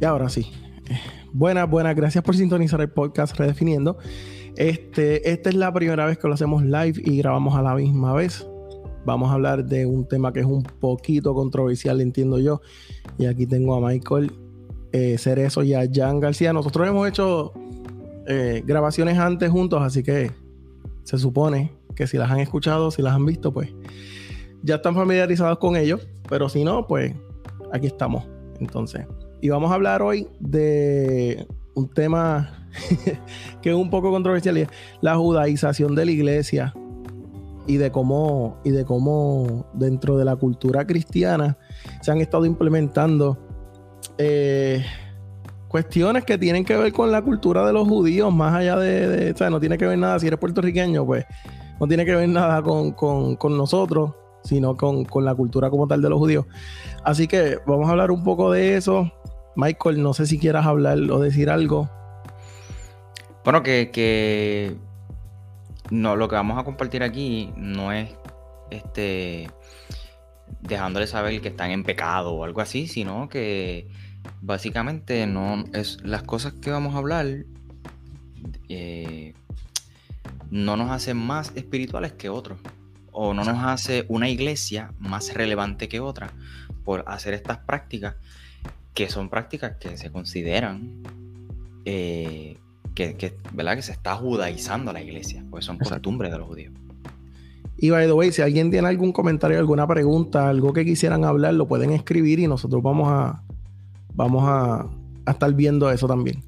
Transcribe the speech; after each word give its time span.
Y 0.00 0.04
ahora 0.04 0.28
sí. 0.28 0.50
Buenas, 1.32 1.68
buenas. 1.68 1.94
Gracias 1.96 2.22
por 2.22 2.36
sintonizar 2.36 2.80
el 2.80 2.90
podcast 2.90 3.36
Redefiniendo. 3.36 3.98
Este, 4.56 5.30
esta 5.30 5.50
es 5.50 5.54
la 5.54 5.72
primera 5.72 6.06
vez 6.06 6.18
que 6.18 6.28
lo 6.28 6.34
hacemos 6.34 6.62
live 6.64 6.94
y 7.04 7.18
grabamos 7.18 7.54
a 7.54 7.62
la 7.62 7.74
misma 7.74 8.14
vez. 8.14 8.46
Vamos 9.04 9.30
a 9.30 9.34
hablar 9.34 9.64
de 9.64 9.86
un 9.86 10.06
tema 10.08 10.32
que 10.32 10.40
es 10.40 10.46
un 10.46 10.62
poquito 10.62 11.34
controversial, 11.34 12.00
entiendo 12.00 12.38
yo. 12.38 12.60
Y 13.18 13.26
aquí 13.26 13.46
tengo 13.46 13.74
a 13.74 13.86
Michael 13.86 14.32
eh, 14.92 15.16
Cerezo 15.18 15.62
y 15.62 15.74
a 15.74 15.88
Jan 15.92 16.20
García. 16.20 16.52
Nosotros 16.52 16.88
hemos 16.88 17.08
hecho 17.08 17.52
eh, 18.26 18.62
grabaciones 18.66 19.18
antes 19.18 19.50
juntos, 19.50 19.80
así 19.82 20.02
que 20.02 20.32
se 21.04 21.18
supone 21.18 21.72
que 21.94 22.06
si 22.06 22.18
las 22.18 22.30
han 22.30 22.40
escuchado, 22.40 22.90
si 22.90 23.00
las 23.00 23.14
han 23.14 23.24
visto, 23.24 23.52
pues 23.52 23.72
ya 24.62 24.76
están 24.76 24.94
familiarizados 24.94 25.58
con 25.58 25.76
ellos. 25.76 26.06
Pero 26.28 26.48
si 26.48 26.64
no, 26.64 26.86
pues 26.86 27.14
aquí 27.72 27.86
estamos. 27.86 28.24
Entonces, 28.58 29.06
y 29.40 29.48
vamos 29.48 29.70
a 29.70 29.74
hablar 29.74 30.02
hoy 30.02 30.28
de 30.40 31.46
un 31.74 31.88
tema 31.90 32.68
que 33.62 33.70
es 33.70 33.76
un 33.76 33.90
poco 33.90 34.10
controversial, 34.10 34.68
la 35.00 35.16
judaización 35.16 35.94
de 35.94 36.06
la 36.06 36.10
iglesia 36.10 36.74
y 37.66 37.76
de 37.76 37.90
cómo 37.90 38.58
y 38.64 38.70
de 38.70 38.84
cómo 38.84 39.66
dentro 39.74 40.16
de 40.16 40.24
la 40.24 40.36
cultura 40.36 40.86
cristiana 40.86 41.58
se 42.00 42.12
han 42.12 42.20
estado 42.20 42.46
implementando 42.46 43.38
eh, 44.18 44.84
cuestiones 45.68 46.24
que 46.24 46.38
tienen 46.38 46.64
que 46.64 46.76
ver 46.76 46.92
con 46.92 47.10
la 47.10 47.22
cultura 47.22 47.66
de 47.66 47.72
los 47.72 47.86
judíos, 47.86 48.32
más 48.32 48.54
allá 48.54 48.76
de, 48.76 49.32
o 49.32 49.36
sea, 49.36 49.50
no 49.50 49.60
tiene 49.60 49.76
que 49.76 49.86
ver 49.86 49.98
nada, 49.98 50.18
si 50.18 50.26
eres 50.26 50.38
puertorriqueño, 50.38 51.04
pues 51.04 51.26
no 51.78 51.86
tiene 51.86 52.04
que 52.04 52.14
ver 52.14 52.28
nada 52.28 52.62
con, 52.62 52.92
con 52.92 53.56
nosotros, 53.56 54.12
sino 54.46 54.76
con, 54.76 55.04
con, 55.04 55.24
la 55.24 55.34
cultura 55.34 55.68
como 55.68 55.86
tal 55.86 56.00
de 56.00 56.08
los 56.08 56.18
judíos. 56.18 56.46
Así 57.06 57.28
que 57.28 57.60
vamos 57.64 57.86
a 57.86 57.92
hablar 57.92 58.10
un 58.10 58.24
poco 58.24 58.50
de 58.50 58.76
eso. 58.76 59.12
Michael, 59.54 60.02
no 60.02 60.12
sé 60.12 60.26
si 60.26 60.40
quieras 60.40 60.66
hablar 60.66 60.98
o 60.98 61.20
decir 61.20 61.50
algo. 61.50 61.88
Bueno, 63.44 63.62
que, 63.62 64.76
no, 65.90 66.16
lo 66.16 66.28
que 66.28 66.34
vamos 66.34 66.58
a 66.58 66.64
compartir 66.64 67.04
aquí 67.04 67.52
no 67.56 67.92
es 67.92 68.10
este 68.72 69.48
dejándole 70.62 71.06
saber 71.06 71.40
que 71.40 71.46
están 71.46 71.70
en 71.70 71.84
pecado 71.84 72.32
o 72.32 72.42
algo 72.42 72.60
así, 72.60 72.88
sino 72.88 73.28
que 73.28 73.88
básicamente 74.40 75.28
no 75.28 75.62
es 75.74 76.02
las 76.02 76.24
cosas 76.24 76.54
que 76.54 76.72
vamos 76.72 76.96
a 76.96 76.98
hablar 76.98 77.26
eh, 78.68 79.32
no 80.50 80.76
nos 80.76 80.90
hacen 80.90 81.18
más 81.18 81.52
espirituales 81.54 82.14
que 82.14 82.30
otros 82.30 82.58
o 83.12 83.32
no 83.32 83.44
nos 83.44 83.62
hace 83.62 84.06
una 84.08 84.28
iglesia 84.28 84.92
más 84.98 85.32
relevante 85.34 85.88
que 85.88 86.00
otra 86.00 86.32
por 86.86 87.04
hacer 87.06 87.34
estas 87.34 87.58
prácticas 87.58 88.14
que 88.94 89.10
son 89.10 89.28
prácticas 89.28 89.76
que 89.76 89.98
se 89.98 90.10
consideran 90.10 91.02
eh, 91.84 92.56
que, 92.94 93.36
¿verdad? 93.52 93.76
que 93.76 93.82
se 93.82 93.92
está 93.92 94.14
judaizando 94.14 94.90
la 94.94 95.02
iglesia, 95.02 95.44
pues 95.50 95.66
son 95.66 95.76
costumbres 95.76 96.32
de 96.32 96.38
los 96.38 96.46
judíos. 96.46 96.72
Y 97.76 97.90
by 97.90 98.06
the 98.06 98.12
way, 98.12 98.32
si 98.32 98.40
alguien 98.40 98.70
tiene 98.70 98.88
algún 98.88 99.12
comentario, 99.12 99.58
alguna 99.58 99.86
pregunta, 99.86 100.48
algo 100.48 100.72
que 100.72 100.86
quisieran 100.86 101.26
hablar, 101.26 101.52
lo 101.52 101.68
pueden 101.68 101.90
escribir 101.90 102.38
y 102.38 102.46
nosotros 102.46 102.82
vamos 102.82 103.08
a 103.10 103.42
vamos 104.14 104.44
a, 104.46 104.86
estar 105.30 105.52
viendo 105.52 105.90
eso 105.90 106.06
también. 106.06 106.42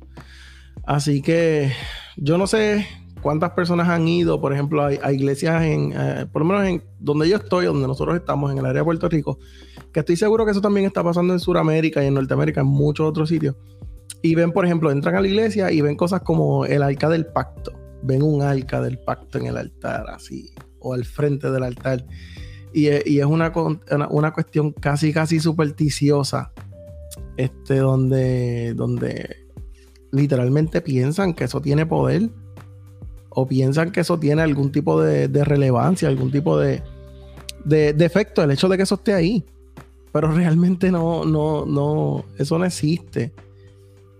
Así 0.86 1.20
que 1.20 1.70
yo 2.16 2.38
no 2.38 2.46
sé 2.46 2.86
cuántas 3.20 3.50
personas 3.50 3.88
han 3.88 4.06
ido, 4.06 4.40
por 4.40 4.52
ejemplo, 4.52 4.82
a, 4.84 5.12
iglesias 5.12 5.62
en, 5.62 5.92
eh, 5.96 6.26
por 6.32 6.42
lo 6.42 6.48
menos 6.48 6.66
en 6.66 6.82
donde 6.98 7.28
yo 7.28 7.36
estoy, 7.36 7.66
donde 7.66 7.86
nosotros 7.86 8.16
estamos, 8.16 8.50
en 8.52 8.58
el 8.58 8.66
área 8.66 8.80
de 8.80 8.84
Puerto 8.84 9.08
Rico, 9.08 9.38
que 9.92 10.00
estoy 10.00 10.16
seguro 10.16 10.44
que 10.44 10.52
eso 10.52 10.60
también 10.60 10.86
está 10.86 11.02
pasando 11.02 11.32
en 11.32 11.40
Sudamérica 11.40 12.02
y 12.02 12.06
en 12.06 12.14
Norteamérica, 12.14 12.60
en 12.60 12.66
muchos 12.66 13.06
otros 13.08 13.28
sitios 13.28 13.56
y 14.22 14.34
ven, 14.34 14.52
por 14.52 14.64
ejemplo, 14.64 14.90
entran 14.90 15.14
a 15.14 15.20
la 15.20 15.28
iglesia 15.28 15.70
y 15.70 15.80
ven 15.80 15.96
cosas 15.96 16.22
como 16.22 16.64
el 16.64 16.82
arca 16.82 17.08
del 17.08 17.26
pacto. 17.26 17.72
Ven 18.02 18.22
un 18.22 18.42
arca 18.42 18.80
del 18.80 18.98
pacto 18.98 19.38
en 19.38 19.46
el 19.46 19.56
altar, 19.56 20.06
así, 20.10 20.50
o 20.80 20.94
al 20.94 21.04
frente 21.04 21.50
del 21.50 21.62
altar. 21.62 22.04
Y, 22.72 22.88
es 22.88 23.24
una, 23.24 23.52
una, 24.10 24.32
cuestión 24.32 24.72
casi, 24.72 25.12
casi 25.12 25.40
supersticiosa, 25.40 26.52
este, 27.36 27.76
donde, 27.76 28.74
donde 28.74 29.48
literalmente 30.12 30.80
piensan 30.80 31.34
que 31.34 31.44
eso 31.44 31.60
tiene 31.60 31.86
poder, 31.86 32.30
o 33.30 33.46
piensan 33.46 33.92
que 33.92 34.00
eso 34.00 34.18
tiene 34.18 34.42
algún 34.42 34.72
tipo 34.72 35.00
de, 35.00 35.28
relevancia, 35.44 36.08
algún 36.08 36.30
tipo 36.30 36.58
de, 36.58 36.82
de, 37.64 37.92
de, 37.92 38.04
efecto, 38.04 38.42
el 38.42 38.50
hecho 38.50 38.68
de 38.68 38.76
que 38.76 38.82
eso 38.82 38.96
esté 38.96 39.14
ahí. 39.14 39.44
Pero 40.12 40.32
realmente 40.32 40.90
no, 40.90 41.24
no, 41.24 41.66
no, 41.66 42.24
eso 42.38 42.58
no 42.58 42.64
existe. 42.64 43.32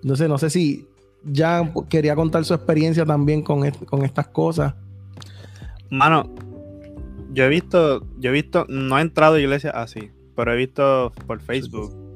No 0.03 0.17
sé, 0.17 0.29
no 0.29 0.39
sé 0.39 0.51
si 0.51 0.87
ya 1.25 1.73
quería 1.89 2.15
contar 2.15 2.45
su 2.45 2.55
experiencia 2.55 3.05
también 3.05 3.43
con, 3.43 3.65
estas 3.65 4.29
cosas. 4.29 4.75
Mano, 5.91 6.35
yo 7.33 7.45
he 7.45 7.49
visto, 7.49 8.07
yo 8.19 8.31
he 8.31 8.33
visto, 8.33 8.67
no 8.69 8.99
he 8.99 9.03
entrado 9.03 9.37
a 9.37 9.41
iglesia 9.41 9.71
así, 9.71 10.11
pero 10.37 10.53
he 10.53 10.57
visto 10.57 11.13
por 11.27 11.41
Facebook. 11.41 12.08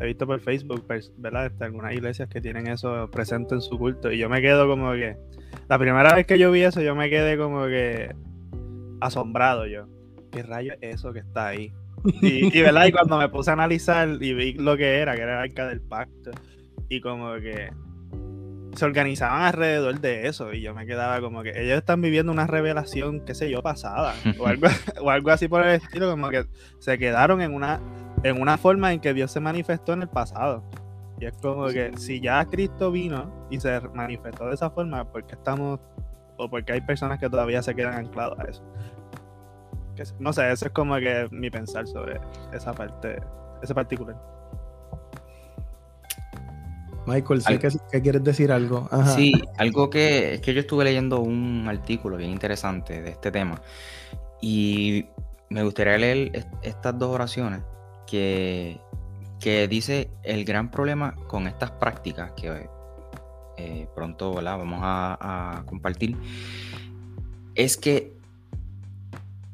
He 0.00 0.06
visto 0.06 0.26
por 0.26 0.40
Facebook, 0.40 0.84
¿verdad? 1.18 1.46
Este, 1.46 1.64
algunas 1.64 1.92
iglesias 1.94 2.28
que 2.28 2.40
tienen 2.40 2.66
eso 2.66 3.08
presente 3.10 3.54
en 3.54 3.60
su 3.60 3.78
culto. 3.78 4.10
Y 4.10 4.18
yo 4.18 4.28
me 4.28 4.40
quedo 4.40 4.66
como 4.68 4.92
que. 4.92 5.16
La 5.68 5.78
primera 5.78 6.14
vez 6.14 6.26
que 6.26 6.38
yo 6.38 6.50
vi 6.50 6.62
eso, 6.62 6.80
yo 6.80 6.94
me 6.94 7.08
quedé 7.10 7.38
como 7.38 7.66
que 7.66 8.14
asombrado 9.00 9.66
yo. 9.66 9.86
¿Qué 10.32 10.42
rayo 10.42 10.74
es 10.80 10.96
eso 10.96 11.12
que 11.12 11.20
está 11.20 11.48
ahí? 11.48 11.72
Y, 12.20 12.60
¿verdad? 12.60 12.86
y 12.86 12.92
cuando 12.92 13.16
me 13.18 13.28
puse 13.28 13.50
a 13.50 13.54
analizar 13.54 14.08
y 14.20 14.34
vi 14.34 14.52
lo 14.54 14.76
que 14.76 14.98
era, 14.98 15.14
que 15.14 15.22
era 15.22 15.42
el 15.42 15.50
arca 15.50 15.68
del 15.68 15.80
pacto 15.80 16.32
y 16.88 17.00
como 17.00 17.34
que 17.36 17.70
se 18.76 18.84
organizaban 18.84 19.42
alrededor 19.42 20.00
de 20.00 20.26
eso 20.26 20.52
y 20.52 20.60
yo 20.60 20.74
me 20.74 20.84
quedaba 20.86 21.20
como 21.20 21.42
que 21.42 21.50
ellos 21.50 21.78
están 21.78 22.00
viviendo 22.00 22.32
una 22.32 22.46
revelación, 22.46 23.24
qué 23.24 23.34
sé 23.34 23.50
yo, 23.50 23.62
pasada 23.62 24.14
o 24.38 25.10
algo 25.10 25.30
así 25.30 25.48
por 25.48 25.64
el 25.64 25.76
estilo, 25.76 26.10
como 26.10 26.28
que 26.30 26.46
se 26.78 26.98
quedaron 26.98 27.40
en 27.40 27.54
una, 27.54 27.80
en 28.24 28.40
una 28.40 28.58
forma 28.58 28.92
en 28.92 29.00
que 29.00 29.14
Dios 29.14 29.30
se 29.30 29.38
manifestó 29.38 29.92
en 29.92 30.02
el 30.02 30.08
pasado. 30.08 30.64
Y 31.20 31.26
es 31.26 31.34
como 31.34 31.66
que 31.68 31.92
si 31.96 32.20
ya 32.20 32.44
Cristo 32.46 32.90
vino 32.90 33.46
y 33.50 33.60
se 33.60 33.80
manifestó 33.92 34.46
de 34.48 34.54
esa 34.54 34.70
forma, 34.70 35.04
¿por 35.04 35.24
qué 35.26 35.34
estamos 35.34 35.78
o 36.36 36.50
porque 36.50 36.72
hay 36.72 36.80
personas 36.80 37.20
que 37.20 37.30
todavía 37.30 37.62
se 37.62 37.74
quedan 37.74 37.94
anclados 37.94 38.38
a 38.40 38.44
eso? 38.44 38.62
no 40.18 40.32
sé, 40.32 40.50
eso 40.50 40.66
es 40.66 40.72
como 40.72 40.96
que 40.96 41.28
mi 41.30 41.50
pensar 41.50 41.86
sobre 41.86 42.18
esa 42.52 42.72
parte, 42.72 43.22
ese 43.62 43.72
particular. 43.72 44.20
Michael, 47.06 47.42
sé 47.42 47.60
que, 47.60 48.02
quieres 48.02 48.24
decir 48.24 48.50
algo. 48.50 48.88
Sí, 49.14 49.32
algo 49.56 49.90
que 49.90 50.34
es 50.34 50.40
que 50.40 50.52
yo 50.52 50.60
estuve 50.60 50.82
leyendo 50.82 51.20
un 51.20 51.66
artículo 51.68 52.16
bien 52.16 52.30
interesante 52.30 53.02
de 53.02 53.10
este 53.10 53.30
tema 53.30 53.60
y 54.40 55.06
me 55.48 55.62
gustaría 55.62 55.96
leer 55.96 56.46
estas 56.62 56.98
dos 56.98 57.10
oraciones 57.10 57.60
que, 58.06 58.80
dice 59.68 60.08
el 60.22 60.44
gran 60.46 60.70
problema 60.70 61.14
con 61.26 61.46
estas 61.46 61.70
prácticas 61.72 62.32
que 62.32 62.66
eh, 63.58 63.86
pronto 63.94 64.32
vamos 64.32 64.80
a, 64.82 65.58
a 65.58 65.66
compartir 65.66 66.16
es 67.54 67.76
que 67.76 68.14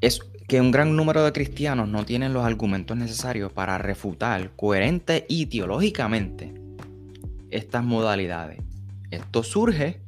es 0.00 0.20
que 0.46 0.60
un 0.60 0.70
gran 0.70 0.96
número 0.96 1.24
de 1.24 1.32
cristianos 1.32 1.88
no 1.88 2.04
tienen 2.04 2.32
los 2.32 2.44
argumentos 2.44 2.96
necesarios 2.96 3.52
para 3.52 3.78
refutar 3.78 4.50
coherente 4.56 5.26
y 5.28 5.46
teológicamente 5.46 6.52
estas 7.50 7.84
modalidades. 7.84 8.60
Esto 9.10 9.42
surge 9.42 10.00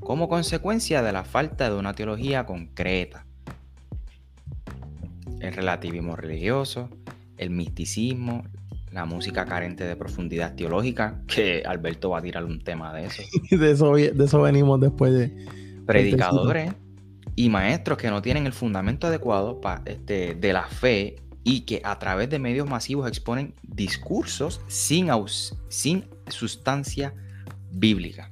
como 0.00 0.28
consecuencia 0.28 1.02
de 1.02 1.12
la 1.12 1.24
falta 1.24 1.68
de 1.68 1.76
una 1.76 1.94
teología 1.94 2.46
concreta. 2.46 3.26
El 5.40 5.52
relativismo 5.52 6.16
religioso, 6.16 6.90
el 7.38 7.50
misticismo, 7.50 8.44
la 8.92 9.04
música 9.04 9.44
carente 9.44 9.84
de 9.84 9.96
profundidad 9.96 10.54
teológica, 10.54 11.22
que 11.26 11.62
Alberto 11.64 12.10
va 12.10 12.18
a 12.18 12.22
tirar 12.22 12.44
un 12.44 12.60
tema 12.60 12.92
de 12.92 13.06
eso. 13.06 13.22
de, 13.50 13.70
eso 13.70 13.94
de 13.94 14.24
eso 14.24 14.42
venimos 14.42 14.80
después 14.80 15.12
de... 15.12 15.46
Predicadores 15.86 16.74
y 17.34 17.48
maestros 17.48 17.96
que 17.96 18.10
no 18.10 18.20
tienen 18.20 18.44
el 18.44 18.52
fundamento 18.52 19.06
adecuado 19.06 19.58
este, 19.86 20.34
de 20.34 20.52
la 20.52 20.64
fe 20.64 21.16
y 21.44 21.60
que 21.60 21.80
a 21.82 21.98
través 21.98 22.28
de 22.28 22.38
medios 22.38 22.68
masivos 22.68 23.08
exponen 23.08 23.54
discursos 23.62 24.60
sin, 24.66 25.08
sin 25.68 26.04
sustancia 26.28 27.14
bíblica. 27.70 28.30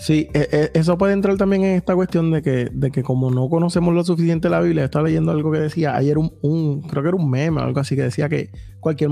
Sí, 0.00 0.30
e, 0.32 0.48
e, 0.50 0.70
eso 0.78 0.96
puede 0.96 1.12
entrar 1.12 1.36
también 1.36 1.62
en 1.62 1.76
esta 1.76 1.94
cuestión 1.94 2.30
de 2.30 2.40
que, 2.40 2.70
de 2.72 2.90
que 2.90 3.02
como 3.02 3.30
no 3.30 3.50
conocemos 3.50 3.94
lo 3.94 4.02
suficiente 4.02 4.48
la 4.48 4.62
Biblia, 4.62 4.86
estaba 4.86 5.04
leyendo 5.04 5.30
algo 5.30 5.52
que 5.52 5.58
decía, 5.58 5.94
ayer 5.94 6.16
un, 6.16 6.80
creo 6.88 7.02
que 7.02 7.08
era 7.10 7.16
un 7.18 7.28
meme 7.28 7.60
o 7.60 7.64
algo 7.64 7.80
así, 7.80 7.96
que 7.96 8.04
decía 8.04 8.30
que 8.30 8.50
cualquier, 8.80 9.10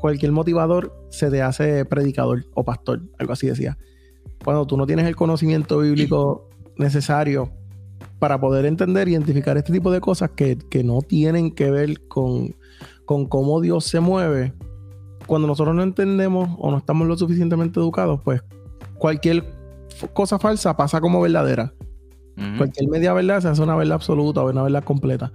cualquier 0.00 0.32
motivador 0.32 1.06
se 1.10 1.30
te 1.30 1.42
hace 1.42 1.84
predicador 1.84 2.46
o 2.54 2.64
pastor, 2.64 3.02
algo 3.18 3.34
así 3.34 3.46
decía. 3.46 3.76
Cuando 4.42 4.66
tú 4.66 4.78
no 4.78 4.86
tienes 4.86 5.06
el 5.06 5.16
conocimiento 5.16 5.80
bíblico 5.80 6.48
necesario 6.78 7.52
para 8.18 8.40
poder 8.40 8.64
entender, 8.64 9.08
identificar 9.08 9.58
este 9.58 9.74
tipo 9.74 9.90
de 9.90 10.00
cosas 10.00 10.30
que, 10.30 10.56
que 10.56 10.82
no 10.82 11.02
tienen 11.02 11.54
que 11.54 11.70
ver 11.70 12.08
con, 12.08 12.56
con 13.04 13.26
cómo 13.26 13.60
Dios 13.60 13.84
se 13.84 14.00
mueve, 14.00 14.54
cuando 15.26 15.46
nosotros 15.46 15.76
no 15.76 15.82
entendemos 15.82 16.56
o 16.58 16.70
no 16.70 16.78
estamos 16.78 17.06
lo 17.06 17.18
suficientemente 17.18 17.78
educados, 17.78 18.18
pues 18.24 18.42
cualquier 18.96 19.61
cosa 20.12 20.38
falsa 20.38 20.76
pasa 20.76 21.00
como 21.00 21.20
verdadera. 21.20 21.74
Cualquier 22.56 22.88
media 22.88 23.12
verdad 23.12 23.40
se 23.40 23.48
hace 23.48 23.62
una 23.62 23.76
verdad 23.76 23.94
absoluta 23.94 24.42
o 24.42 24.50
una 24.50 24.62
verdad 24.62 24.84
completa. 24.84 25.32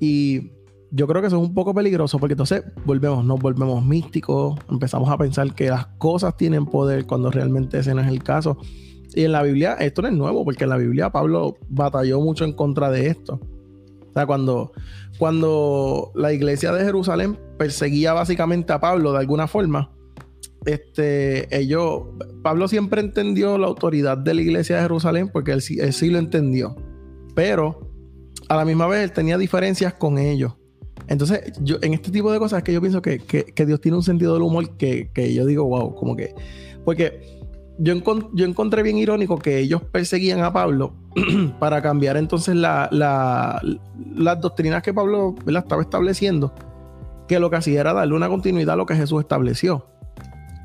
Y 0.00 0.52
yo 0.90 1.06
creo 1.06 1.20
que 1.20 1.28
eso 1.28 1.36
es 1.36 1.48
un 1.48 1.54
poco 1.54 1.74
peligroso 1.74 2.18
porque 2.18 2.32
entonces 2.32 2.64
volvemos, 2.84 3.24
nos 3.24 3.38
volvemos 3.38 3.84
místicos, 3.84 4.58
empezamos 4.70 5.10
a 5.10 5.18
pensar 5.18 5.54
que 5.54 5.68
las 5.68 5.86
cosas 5.98 6.36
tienen 6.36 6.64
poder 6.66 7.06
cuando 7.06 7.30
realmente 7.30 7.78
ese 7.78 7.94
no 7.94 8.00
es 8.00 8.08
el 8.08 8.22
caso. 8.22 8.58
Y 9.14 9.24
en 9.24 9.32
la 9.32 9.42
Biblia, 9.42 9.74
esto 9.74 10.02
no 10.02 10.08
es 10.08 10.14
nuevo, 10.14 10.44
porque 10.44 10.64
en 10.64 10.70
la 10.70 10.76
Biblia 10.76 11.10
Pablo 11.10 11.56
batalló 11.68 12.20
mucho 12.20 12.44
en 12.44 12.52
contra 12.52 12.90
de 12.90 13.08
esto. 13.08 13.40
O 14.10 14.12
sea, 14.14 14.26
cuando, 14.26 14.72
cuando 15.18 16.10
la 16.14 16.32
iglesia 16.32 16.72
de 16.72 16.84
Jerusalén 16.84 17.38
perseguía 17.58 18.12
básicamente 18.12 18.72
a 18.72 18.80
Pablo 18.80 19.12
de 19.12 19.18
alguna 19.18 19.46
forma, 19.46 19.90
este, 20.68 21.56
ellos, 21.56 22.02
Pablo 22.42 22.68
siempre 22.68 23.00
entendió 23.00 23.56
la 23.56 23.68
autoridad 23.68 24.18
de 24.18 24.34
la 24.34 24.42
iglesia 24.42 24.76
de 24.76 24.82
Jerusalén 24.82 25.30
porque 25.32 25.52
él, 25.52 25.62
sí 25.62 26.10
lo 26.10 26.18
entendió. 26.18 26.76
Pero 27.34 27.90
a 28.50 28.56
la 28.56 28.66
misma 28.66 28.86
vez 28.86 29.02
él 29.04 29.12
tenía 29.12 29.38
diferencias 29.38 29.94
con 29.94 30.18
ellos. 30.18 30.56
Entonces, 31.06 31.54
yo 31.62 31.76
en 31.80 31.94
este 31.94 32.10
tipo 32.10 32.30
de 32.30 32.38
cosas 32.38 32.62
que 32.62 32.74
yo 32.74 32.82
pienso 32.82 33.00
que, 33.00 33.18
Dios 33.66 33.80
tiene 33.80 33.96
un 33.96 34.02
sentido 34.02 34.34
del 34.34 34.42
humor 34.42 34.76
que, 34.76 35.10
yo 35.34 35.46
digo, 35.46 35.64
wow, 35.64 35.94
como 35.94 36.14
que. 36.14 36.34
Porque 36.84 37.40
yo, 37.78 37.94
encontré 38.44 38.82
bien 38.82 38.98
irónico 38.98 39.38
que 39.38 39.58
ellos 39.58 39.82
perseguían 39.84 40.42
a 40.42 40.52
Pablo 40.52 40.92
para 41.58 41.80
cambiar 41.80 42.18
entonces 42.18 42.54
la, 42.54 42.90
las 42.92 44.40
doctrinas 44.42 44.82
que 44.82 44.92
Pablo 44.92 45.34
estaba 45.46 45.80
estableciendo, 45.80 46.52
que 47.26 47.40
lo 47.40 47.48
que 47.48 47.56
hacía 47.56 47.80
era 47.80 47.94
darle 47.94 48.14
una 48.14 48.28
continuidad 48.28 48.74
a 48.74 48.76
lo 48.76 48.84
que 48.84 48.96
Jesús 48.96 49.20
estableció. 49.20 49.86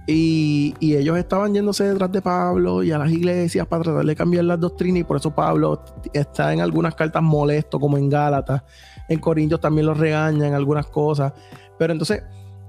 Y, 0.05 0.75
y, 0.81 0.97
ellos 0.97 1.17
estaban 1.17 1.53
yéndose 1.53 1.85
detrás 1.85 2.11
de 2.11 2.21
Pablo 2.21 2.83
y 2.83 2.91
a 2.91 2.97
las 2.97 3.09
iglesias 3.09 3.65
para 3.65 3.83
tratar 3.83 4.05
de 4.05 4.15
cambiar 4.17 4.43
las 4.43 4.59
doctrinas 4.59 4.99
y 4.99 5.03
por 5.05 5.15
eso 5.15 5.33
Pablo 5.33 5.81
está 6.11 6.51
en 6.51 6.59
algunas 6.59 6.93
cartas 6.93 7.23
molesto 7.23 7.79
como 7.79 7.97
en 7.97 8.09
Gálatas 8.09 8.63
en 9.09 9.19
Corintios 9.19 9.59
también 9.59 9.87
los 9.87 9.97
regañan 9.97 10.47
en 10.47 10.53
algunas 10.53 10.87
cosas. 10.87 11.33
Pero 11.77 11.93
entonces, 11.93 12.23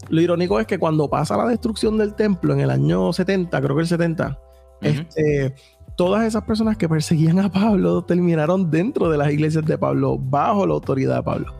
lo 0.09 0.21
irónico 0.21 0.61
es 0.61 0.67
que 0.67 0.79
cuando 0.79 1.09
pasa 1.09 1.37
la 1.37 1.47
destrucción 1.47 1.97
del 1.99 2.15
templo 2.15 2.55
en 2.55 2.61
el 2.61 2.71
año 2.71 3.13
70, 3.13 3.61
creo 3.61 3.77
que 3.77 3.83
el 3.83 3.89
70, 3.89 4.39
este, 4.83 5.55
todas 5.97 6.25
esas 6.27 6.43
personas 6.45 6.77
que 6.77 6.89
perseguían 6.89 7.39
a 7.39 7.51
Pablo 7.51 8.03
terminaron 8.03 8.71
dentro 8.71 9.11
de 9.11 9.19
las 9.19 9.33
iglesias 9.33 9.65
de 9.65 9.79
Pablo, 9.79 10.19
bajo 10.19 10.67
la 10.67 10.75
autoridad 10.75 11.17
de 11.17 11.23
Pablo. 11.23 11.53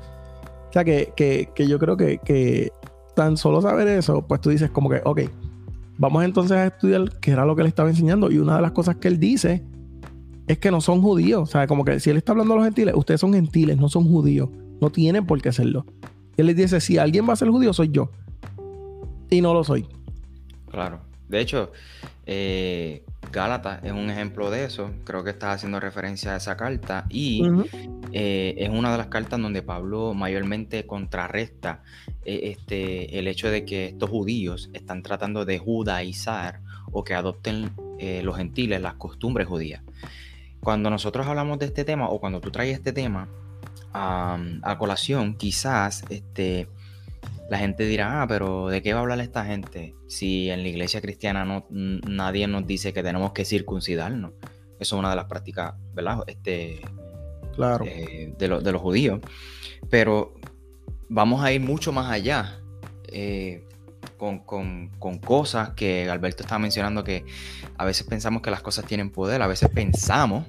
O 0.69 0.73
sea 0.73 0.85
que, 0.85 1.13
que, 1.15 1.69
yo 1.69 1.79
creo 1.79 1.97
que, 1.97 2.19
que, 2.19 2.73
tan 3.15 3.37
solo 3.37 3.63
saber 3.63 3.87
eso, 3.87 4.27
pues 4.27 4.41
tú 4.41 4.51
dices 4.51 4.71
como 4.71 4.91
que, 4.91 5.01
ok, 5.05 5.21
vamos 5.99 6.25
entonces 6.25 6.57
a 6.57 6.67
estudiar 6.67 7.19
qué 7.21 7.33
era 7.33 7.45
lo 7.45 7.55
que 7.55 7.63
él 7.63 7.69
estaba 7.69 7.89
enseñando. 7.89 8.31
Y 8.31 8.39
una 8.39 8.57
de 8.57 8.63
las 8.63 8.73
cosas 8.73 8.97
que 8.97 9.09
él 9.09 9.19
dice 9.19 9.65
es 10.47 10.59
que 10.59 10.71
no 10.71 10.81
son 10.81 11.01
judíos. 11.03 11.43
O 11.43 11.47
sea, 11.47 11.67
como 11.67 11.85
que 11.85 12.01
si 12.01 12.11
él 12.11 12.17
está 12.17 12.33
hablando 12.33 12.55
a 12.55 12.57
los 12.57 12.65
gentiles, 12.65 12.95
ustedes 12.97 13.21
son 13.21 13.33
gentiles, 13.33 13.77
no 13.79 13.89
son 13.89 14.05
judíos. 14.05 14.49
No 14.81 14.91
tienen 14.91 15.27
por 15.27 15.41
qué 15.41 15.51
hacerlo. 15.51 15.87
Él 16.37 16.47
les 16.47 16.57
dice, 16.57 16.81
si 16.81 16.99
alguien 16.99 17.29
va 17.29 17.35
a 17.35 17.37
ser 17.37 17.49
judío, 17.49 17.73
soy 17.73 17.91
yo. 17.91 18.11
Y 19.31 19.41
no 19.41 19.55
lo 19.55 19.65
soy. 19.65 19.87
Claro. 20.71 21.01
De 21.29 21.41
hecho, 21.41 21.73
eh, 22.27 23.05
Gálatas 23.35 23.83
es 23.83 23.91
un 23.91 24.09
ejemplo 24.11 24.49
de 24.49 24.65
eso. 24.65 24.93
Creo 25.05 25.25
que 25.25 25.31
estás 25.31 25.57
haciendo 25.57 25.81
referencia 25.81 26.35
a 26.35 26.37
esa 26.37 26.57
carta. 26.57 27.05
Y 27.11 27.43
eh, 28.13 28.55
es 28.57 28.71
una 28.71 28.93
de 28.93 28.99
las 28.99 29.09
cartas 29.09 29.41
donde 29.41 29.61
Pablo 29.61 30.15
mayormente 30.15 30.87
contrarresta 30.87 31.83
eh, 32.25 32.57
este, 32.57 33.19
el 33.19 33.27
hecho 33.27 33.51
de 33.51 33.65
que 33.65 33.87
estos 33.87 34.09
judíos 34.09 34.71
están 34.73 35.03
tratando 35.03 35.45
de 35.45 35.59
judaizar 35.59 36.61
o 36.93 37.03
que 37.03 37.15
adopten 37.15 37.73
los 38.23 38.37
gentiles 38.37 38.83
las 38.83 38.95
costumbres 38.95 39.47
judías. 39.49 39.83
Cuando 40.61 40.91
nosotros 40.91 41.27
hablamos 41.27 41.59
de 41.59 41.67
este 41.67 41.85
tema 41.85 42.11
o 42.11 42.21
cuando 42.21 42.41
tú 42.41 42.51
traes 42.51 42.75
este 42.75 42.93
tema, 42.93 43.29
a, 43.95 44.77
colación, 44.79 45.35
quizás 45.35 46.05
este, 46.11 46.69
la 47.49 47.59
gente 47.59 47.85
dirá, 47.85 48.23
ah, 48.23 48.27
pero 48.27 48.69
¿de 48.69 48.83
qué 48.83 48.93
va 48.93 49.01
a 49.01 49.03
hablar 49.03 49.21
esta 49.21 49.45
gente? 49.45 49.95
Si 50.09 50.51
en 50.51 50.63
la 50.63 50.69
iglesia 50.69 51.01
cristiana 51.01 51.45
no, 51.45 51.67
nadie 51.71 52.47
nos 52.47 52.67
dice 52.67 52.93
que 52.93 53.03
tenemos 53.03 53.33
que 53.33 53.45
circuncidarnos. 53.45 54.33
Eso 54.79 54.97
es 54.97 54.99
una 54.99 55.11
de 55.11 55.17
las 55.17 55.27
prácticas, 55.27 55.75
¿verdad? 55.95 56.19
Este, 56.27 56.81
claro. 57.55 57.85
Eh, 57.85 58.35
de, 58.39 58.49
de, 58.49 58.73
los 58.73 58.83
judíos. 58.83 59.21
Pero 59.91 60.35
vamos 61.09 61.45
a 61.45 61.53
ir 61.53 61.61
mucho 61.61 61.93
más 61.93 62.11
allá. 62.11 62.61
Eh, 63.09 63.65
con, 64.17 64.41
con, 64.41 64.89
con, 64.99 65.19
cosas 65.19 65.71
que 65.71 66.09
Alberto 66.09 66.43
estaba 66.43 66.59
mencionando 66.59 67.05
que 67.05 67.25
a 67.77 67.85
veces 67.85 68.07
pensamos 68.07 68.43
que 68.43 68.51
las 68.51 68.63
cosas 68.63 68.85
tienen 68.87 69.11
poder, 69.11 69.43
a 69.43 69.47
veces 69.47 69.69
pensamos 69.71 70.45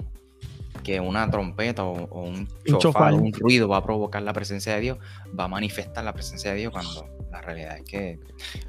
que 0.86 1.00
una 1.00 1.28
trompeta 1.28 1.82
o, 1.82 2.22
un 2.22 2.46
chofar, 2.78 3.12
un 3.12 3.32
ruido 3.32 3.66
va 3.66 3.78
a 3.78 3.82
provocar 3.82 4.22
la 4.22 4.32
presencia 4.32 4.76
de 4.76 4.80
Dios, 4.80 4.98
va 5.36 5.46
a 5.46 5.48
manifestar 5.48 6.04
la 6.04 6.12
presencia 6.12 6.52
de 6.52 6.58
Dios 6.58 6.72
cuando 6.72 7.08
la 7.32 7.40
realidad 7.40 7.78
es 7.78 7.82
que 7.82 8.20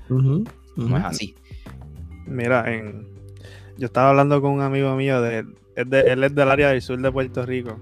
no 0.09 0.97
es 0.97 1.03
así. 1.03 1.35
Mira, 2.25 2.73
en, 2.73 3.07
yo 3.77 3.85
estaba 3.85 4.09
hablando 4.09 4.41
con 4.41 4.51
un 4.51 4.61
amigo 4.61 4.95
mío, 4.95 5.21
de, 5.21 5.45
él 5.75 6.23
es 6.23 6.33
del 6.33 6.49
área 6.49 6.69
del 6.69 6.81
sur 6.81 6.99
de 6.99 7.11
Puerto 7.11 7.45
Rico, 7.45 7.77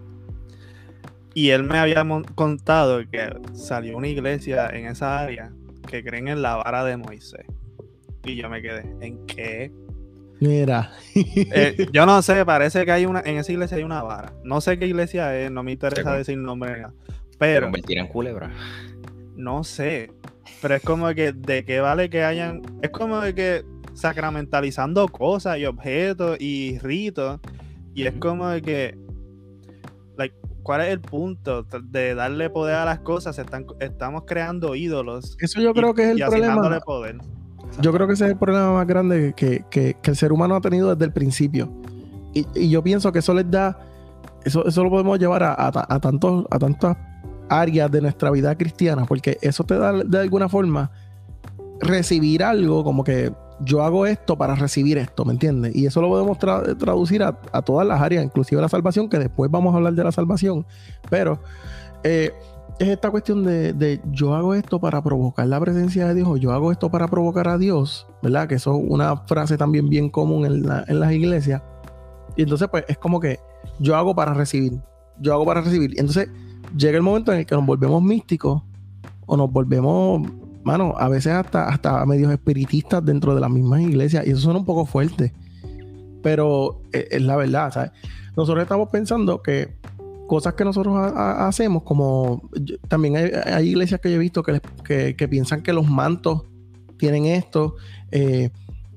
y 1.34 1.52
él 1.52 1.64
me 1.64 1.78
había 1.78 2.06
contado 2.36 3.10
que 3.10 3.34
salió 3.54 3.96
una 3.96 4.10
iglesia 4.10 4.68
en 4.68 4.88
esa 4.88 5.18
área 5.18 5.54
que 5.88 6.04
creen 6.04 6.28
en 6.28 6.42
la 6.42 6.58
vara 6.58 6.84
de 6.84 6.98
Moisés. 6.98 7.46
Y 8.26 8.36
yo 8.36 8.50
me 8.50 8.62
quedé, 8.62 8.84
¿en 9.00 9.26
qué? 9.28 9.72
Mira. 10.40 10.92
Eh, 11.16 11.88
yo 11.92 12.06
no 12.06 12.22
sé, 12.22 12.46
parece 12.46 12.86
que 12.86 12.92
hay 12.92 13.06
una, 13.06 13.22
en 13.22 13.38
esa 13.38 13.52
iglesia 13.52 13.78
hay 13.78 13.84
una 13.84 14.04
vara. 14.04 14.34
No 14.44 14.62
sé 14.62 14.78
qué 14.78 14.88
iglesia 14.88 15.38
es, 15.40 15.52
no 15.52 15.64
me 15.64 15.72
interesa 15.72 16.14
decir 16.14 16.38
nombre. 16.38 16.86
Pero. 17.38 17.68
Convertir 17.68 17.98
en 17.98 18.08
culebra. 18.08 18.52
No 19.36 19.64
sé. 19.64 20.12
Pero 20.62 20.76
es 20.76 20.84
como 20.84 21.08
que, 21.14 21.32
¿de 21.32 21.64
qué 21.66 21.80
vale 21.80 22.10
que 22.10 22.24
hayan. 22.24 22.62
Es 22.82 22.90
como 22.90 23.22
de 23.22 23.34
que 23.34 23.66
sacramentalizando 23.94 25.08
cosas 25.08 25.58
y 25.58 25.66
objetos 25.66 26.38
y 26.40 26.80
ritos. 26.80 27.40
Y 27.94 28.06
es 28.06 28.14
como 28.16 28.48
de 28.50 28.62
que. 28.62 28.98
Like, 30.18 30.36
¿Cuál 30.64 30.81
es 30.81 30.88
el 30.90 31.00
punto 31.00 31.64
de 31.64 32.16
darle 32.16 32.50
poder 32.50 32.76
a 32.76 32.86
las 32.86 33.00
cosas? 33.00 33.38
Están, 33.38 33.66
estamos 33.80 34.24
creando 34.26 34.76
ídolos. 34.76 35.38
Eso 35.40 35.62
yo 35.62 35.74
creo 35.74 35.94
que 35.94 36.04
es 36.04 36.09
el 36.09 36.26
problema. 36.26 36.80
poder. 36.81 37.18
Yo 37.82 37.92
creo 37.92 38.08
que 38.08 38.14
ese 38.14 38.26
es 38.26 38.32
el 38.32 38.38
problema 38.38 38.74
más 38.74 38.88
grande 38.88 39.34
que, 39.36 39.96
el 40.04 40.16
ser 40.16 40.32
humano 40.32 40.56
ha 40.56 40.62
tenido 40.62 40.94
desde 40.94 41.06
el 41.06 41.12
principio. 41.12 41.70
Y, 42.34 42.70
yo 42.70 42.84
pienso 42.84 43.12
que 43.12 43.20
eso 43.20 43.34
les 43.34 43.50
da, 43.50 43.78
eso, 44.44 44.66
eso 44.66 44.84
lo 44.84 44.90
podemos 44.90 45.20
llevar 45.20 45.44
a, 45.44 46.00
tantos, 46.00 46.46
a 46.50 46.60
tantas 46.60 46.98
áreas 47.50 47.92
de 47.92 48.02
nuestra 48.02 48.32
vida 48.32 48.56
cristiana, 48.56 49.06
porque 49.06 49.38
eso 49.42 49.64
te 49.64 49.78
da 49.78 49.92
de 49.92 50.20
alguna 50.20 50.50
forma 50.50 50.92
recibir 51.80 52.44
algo 52.44 52.84
como 52.84 53.04
que 53.04 53.32
yo 53.62 53.84
hago 53.84 54.06
esto 54.06 54.38
para 54.38 54.56
recibir 54.56 54.98
esto, 54.98 55.24
¿me 55.24 55.34
entiendes? 55.34 55.76
Y 55.76 55.86
eso 55.86 56.02
lo 56.02 56.10
podemos 56.10 56.38
traducir 56.38 57.24
a, 57.24 57.34
todas 57.62 57.88
las 57.88 58.02
áreas, 58.02 58.24
inclusive 58.24 58.62
la 58.62 58.70
salvación, 58.70 59.10
que 59.10 59.18
después 59.18 59.50
vamos 59.50 59.74
a 59.74 59.78
hablar 59.78 59.94
de 59.94 60.04
la 60.04 60.12
salvación. 60.12 60.66
Pero 61.10 61.40
eh, 62.04 62.34
es 62.80 62.90
esta 62.90 63.10
cuestión 63.10 63.44
de, 63.44 64.02
yo 64.12 64.36
hago 64.36 64.54
esto 64.54 64.80
para 64.80 65.02
provocar 65.02 65.48
la 65.48 65.60
presencia 65.60 66.08
de 66.08 66.16
Dios 66.16 66.28
o 66.28 66.38
yo 66.38 66.52
hago 66.52 66.72
esto 66.72 66.90
para 66.90 67.08
provocar 67.08 67.48
a 67.48 67.58
Dios, 67.58 68.08
¿verdad? 68.22 68.48
Que 68.48 68.56
eso 68.56 68.78
es 68.78 68.86
una 68.90 69.18
frase 69.18 69.58
también 69.58 69.90
bien 69.90 70.10
común 70.10 70.46
en, 70.46 71.00
las 71.00 71.12
iglesias. 71.14 71.62
Y 72.36 72.44
entonces, 72.44 72.68
pues 72.70 72.84
es 72.88 72.98
como 72.98 73.20
que 73.20 73.40
yo 73.80 73.96
hago 73.96 74.14
para 74.14 74.34
recibir, 74.34 74.74
yo 75.20 75.34
hago 75.34 75.46
para 75.46 75.62
recibir. 75.62 75.92
Y 75.96 76.00
entonces 76.00 76.30
llega 76.76 76.98
el 76.98 77.04
momento 77.04 77.32
en 77.32 77.40
el 77.40 77.46
que 77.46 77.56
nos 77.56 77.66
volvemos 77.66 78.04
místicos 78.04 78.62
o 79.26 79.38
nos 79.38 79.50
volvemos, 79.50 80.28
mano, 80.64 80.96
a 80.98 81.08
veces 81.08 81.32
hasta, 81.32 81.70
hasta 81.70 82.06
medios 82.06 82.32
espiritistas 82.32 83.06
dentro 83.06 83.34
de 83.34 83.42
las 83.42 83.50
mismas 83.50 83.82
iglesias. 83.82 84.28
Y 84.28 84.32
eso 84.32 84.42
suena 84.42 84.60
un 84.60 84.66
poco 84.66 84.86
fuerte, 84.86 85.32
pero 86.22 86.82
es, 86.92 87.08
es 87.10 87.22
la 87.22 87.38
verdad, 87.38 87.72
¿sabes? 87.72 87.92
Nosotros 88.36 88.64
estamos 88.64 88.90
pensando 88.90 89.42
que 89.42 89.78
cosas 90.28 90.54
que 90.54 90.64
nosotros 90.64 90.96
hacemos, 91.16 91.84
como 91.84 92.50
también 92.88 93.16
hay, 93.16 93.70
iglesias 93.70 94.00
que 94.02 94.10
yo 94.10 94.16
he 94.16 94.20
visto 94.20 94.44
que, 94.44 95.28
piensan 95.30 95.62
que 95.62 95.74
los 95.74 95.88
mantos 95.88 96.44
tienen 96.98 97.26
esto, 97.26 97.76
eh, 98.12 98.50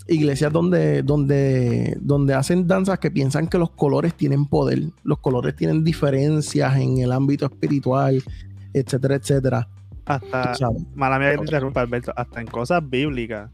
iglesias 0.07 0.53
donde, 0.53 1.03
donde, 1.03 1.97
donde 2.01 2.35
hacen 2.35 2.67
danzas 2.67 2.99
que 2.99 3.11
piensan 3.11 3.47
que 3.47 3.59
los 3.59 3.71
colores 3.71 4.15
tienen 4.15 4.47
poder, 4.47 4.83
los 5.05 5.19
colores 5.19 5.55
tienen 5.55 5.85
diferencias 5.85 6.77
en 6.77 6.99
el 6.99 7.13
ámbito 7.13 7.47
espiritual, 7.47 8.23
etcétera, 8.73 9.17
etcétera. 9.17 9.69
Hasta, 10.07 10.55
mala 10.95 11.19
mía 11.19 11.33
que 11.33 11.39
te 11.39 11.45
interrumpa, 11.45 11.83
Alberto, 11.83 12.13
hasta 12.17 12.41
en 12.41 12.47
cosas 12.47 12.89
bíblicas. 12.89 13.51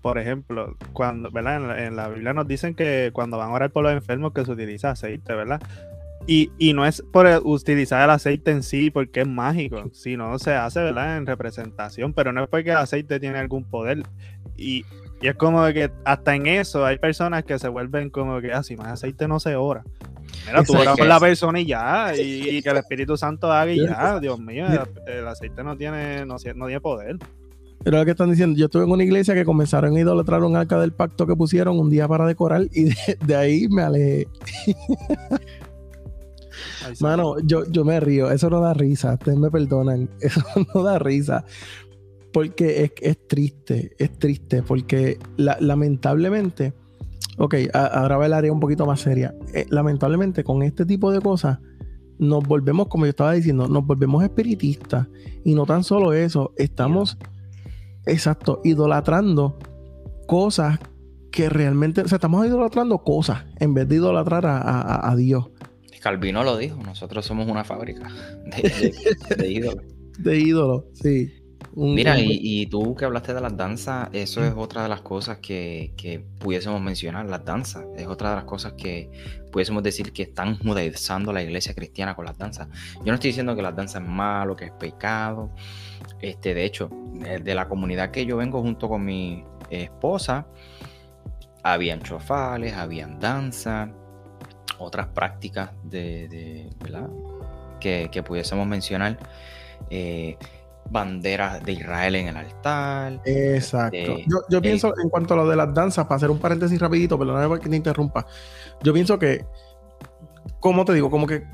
Por 0.00 0.18
ejemplo, 0.18 0.76
cuando, 0.92 1.30
¿verdad? 1.30 1.56
En 1.56 1.68
la, 1.68 1.86
en 1.86 1.96
la 1.96 2.08
Biblia 2.08 2.32
nos 2.32 2.48
dicen 2.48 2.74
que 2.74 3.10
cuando 3.12 3.38
van 3.38 3.50
a 3.50 3.52
orar 3.52 3.70
por 3.70 3.84
los 3.84 3.92
enfermos 3.92 4.32
que 4.32 4.44
se 4.44 4.50
utiliza 4.50 4.90
aceite, 4.90 5.32
¿verdad? 5.32 5.62
Y, 6.26 6.72
no 6.72 6.86
es 6.86 7.02
por 7.12 7.26
utilizar 7.44 8.04
el 8.04 8.10
aceite 8.10 8.50
en 8.50 8.62
sí 8.62 8.90
porque 8.90 9.22
es 9.22 9.28
mágico, 9.28 9.90
sino 9.92 10.38
se 10.38 10.54
hace 10.54 10.80
¿verdad? 10.80 11.16
en 11.16 11.26
representación, 11.26 12.12
pero 12.12 12.32
no 12.32 12.44
es 12.44 12.48
porque 12.48 12.70
el 12.70 12.76
aceite 12.76 13.18
tiene 13.20 13.38
algún 13.38 13.64
poder. 13.64 14.02
Y, 14.56 14.84
es 15.20 15.36
como 15.36 15.64
que 15.72 15.88
hasta 16.04 16.34
en 16.34 16.48
eso 16.48 16.84
hay 16.84 16.98
personas 16.98 17.44
que 17.44 17.56
se 17.56 17.68
vuelven 17.68 18.10
como 18.10 18.40
que, 18.40 18.52
ah, 18.52 18.64
si 18.64 18.76
más 18.76 18.88
aceite 18.88 19.28
no 19.28 19.38
se 19.38 19.54
ora. 19.54 19.84
Mira, 20.46 20.64
tú 20.64 20.76
oras 20.76 20.96
por 20.96 21.06
la 21.06 21.20
persona 21.20 21.60
y 21.60 21.66
ya, 21.66 22.12
y, 22.16 22.60
que 22.60 22.68
el 22.68 22.78
Espíritu 22.78 23.16
Santo 23.16 23.52
haga 23.52 23.70
y 23.70 23.86
ya, 23.86 24.18
Dios 24.18 24.40
mío, 24.40 24.66
el, 25.06 25.28
aceite 25.28 25.62
no 25.62 25.76
tiene, 25.76 26.26
no, 26.26 26.36
no 26.56 26.66
tiene 26.66 26.80
poder. 26.80 27.18
Pero 27.84 27.98
lo 27.98 28.04
que 28.04 28.12
están 28.12 28.30
diciendo, 28.30 28.58
yo 28.58 28.66
estuve 28.66 28.84
en 28.84 28.90
una 28.90 29.02
iglesia 29.02 29.34
que 29.34 29.44
comenzaron 29.44 29.96
a 29.96 30.00
idolatrar 30.00 30.42
un 30.44 30.56
arca 30.56 30.78
del 30.78 30.92
pacto 30.92 31.26
que 31.26 31.34
pusieron 31.34 31.78
un 31.78 31.90
día 31.90 32.06
para 32.06 32.26
decorar 32.26 32.62
y 32.72 32.90
de, 33.26 33.34
ahí 33.34 33.68
me 33.68 33.82
alejé. 33.82 34.28
Mano, 37.00 37.38
yo, 37.40 37.64
yo 37.70 37.84
me 37.84 38.00
río, 38.00 38.30
eso 38.30 38.50
no 38.50 38.60
da 38.60 38.74
risa, 38.74 39.14
ustedes 39.14 39.38
me 39.38 39.50
perdonan, 39.50 40.08
eso 40.20 40.42
no 40.74 40.82
da 40.82 40.98
risa. 40.98 41.44
Porque 42.32 42.84
es, 42.84 42.92
es 43.00 43.28
triste, 43.28 43.94
es 43.98 44.18
triste, 44.18 44.62
porque 44.62 45.18
lamentablemente, 45.36 46.72
ok, 47.36 47.54
ahora 47.74 48.16
va 48.16 48.26
el 48.26 48.32
área 48.32 48.52
un 48.52 48.60
poquito 48.60 48.86
más 48.86 49.00
seria. 49.00 49.34
Eh, 49.52 49.66
lamentablemente, 49.68 50.42
con 50.42 50.62
este 50.62 50.86
tipo 50.86 51.12
de 51.12 51.20
cosas, 51.20 51.58
nos 52.18 52.42
volvemos, 52.44 52.88
como 52.88 53.04
yo 53.04 53.10
estaba 53.10 53.32
diciendo, 53.32 53.68
nos 53.68 53.86
volvemos 53.86 54.22
espiritistas. 54.22 55.08
Y 55.44 55.54
no 55.54 55.66
tan 55.66 55.84
solo 55.84 56.14
eso, 56.14 56.54
estamos 56.56 57.18
Exacto, 58.06 58.60
idolatrando 58.64 59.58
cosas 60.26 60.78
que 61.30 61.48
realmente, 61.48 62.02
o 62.02 62.08
sea, 62.08 62.16
estamos 62.16 62.46
idolatrando 62.46 62.98
cosas 62.98 63.44
en 63.58 63.74
vez 63.74 63.88
de 63.88 63.96
idolatrar 63.96 64.44
a, 64.46 65.14
Dios. 65.16 65.50
Calvino 66.02 66.42
lo 66.42 66.56
dijo, 66.56 66.76
nosotros 66.82 67.24
somos 67.24 67.48
una 67.48 67.62
fábrica 67.62 68.08
de, 69.36 69.48
ídolos. 69.48 69.84
de 70.18 70.38
ídolos, 70.38 70.84
sí. 70.94 71.32
Mira, 71.74 72.16
y, 72.18 72.66
tú 72.66 72.94
que 72.94 73.04
hablaste 73.04 73.32
de 73.32 73.40
las 73.40 73.56
danzas, 73.56 74.08
eso 74.12 74.44
es 74.44 74.52
otra 74.54 74.82
de 74.82 74.88
las 74.88 75.00
cosas 75.00 75.38
que, 75.38 75.94
que, 75.96 76.20
pudiésemos 76.38 76.82
mencionar, 76.82 77.26
las 77.26 77.44
danzas. 77.44 77.86
Es 77.96 78.08
otra 78.08 78.30
de 78.30 78.36
las 78.36 78.44
cosas 78.44 78.74
que 78.74 79.10
pudiésemos 79.50 79.82
decir 79.82 80.12
que 80.12 80.24
están 80.24 80.58
judaizando 80.58 81.32
la 81.32 81.42
iglesia 81.42 81.72
cristiana 81.72 82.14
con 82.14 82.26
las 82.26 82.36
danzas. 82.36 82.68
Yo 82.96 83.06
no 83.06 83.14
estoy 83.14 83.28
diciendo 83.28 83.56
que 83.56 83.62
las 83.62 83.74
danzas 83.74 84.02
es 84.02 84.08
malo, 84.08 84.54
que 84.54 84.66
es 84.66 84.72
pecado. 84.72 85.50
Este, 86.20 86.52
de 86.52 86.64
hecho, 86.64 86.90
de 87.42 87.54
la 87.54 87.68
comunidad 87.68 88.10
que 88.10 88.26
yo 88.26 88.36
vengo 88.36 88.60
junto 88.60 88.88
con 88.88 89.04
mi 89.04 89.44
esposa, 89.70 90.46
habían 91.62 92.02
chofales, 92.02 92.74
habían 92.74 93.18
danza, 93.18 93.94
otras 94.82 95.08
prácticas 95.08 95.70
de, 95.84 96.68
¿verdad? 96.80 97.08
Que, 97.80 98.08
que, 98.10 98.22
pudiésemos 98.22 98.66
mencionar. 98.66 99.18
Eh, 99.90 100.36
banderas 100.90 101.62
de 101.64 101.72
Israel 101.72 102.14
en 102.16 102.28
el 102.28 102.36
altar. 102.36 103.20
Exacto. 103.24 103.96
Este, 103.96 104.26
yo, 104.48 104.60
pienso 104.60 104.92
en 105.02 105.08
cuanto 105.08 105.34
a 105.34 105.38
lo 105.38 105.48
de 105.48 105.56
las 105.56 105.72
danzas, 105.72 106.06
para 106.06 106.16
hacer 106.16 106.30
un 106.30 106.38
paréntesis 106.38 106.78
rapidito, 106.80 107.18
perdóname 107.18 107.58
que 107.58 107.68
te 107.68 107.76
interrumpa. 107.76 108.26
Yo 108.82 108.92
pienso 108.92 109.18
que, 109.18 109.44
como 110.60 110.84
te 110.84 110.92
digo, 110.94 111.10
como 111.10 111.26
que 111.26 111.44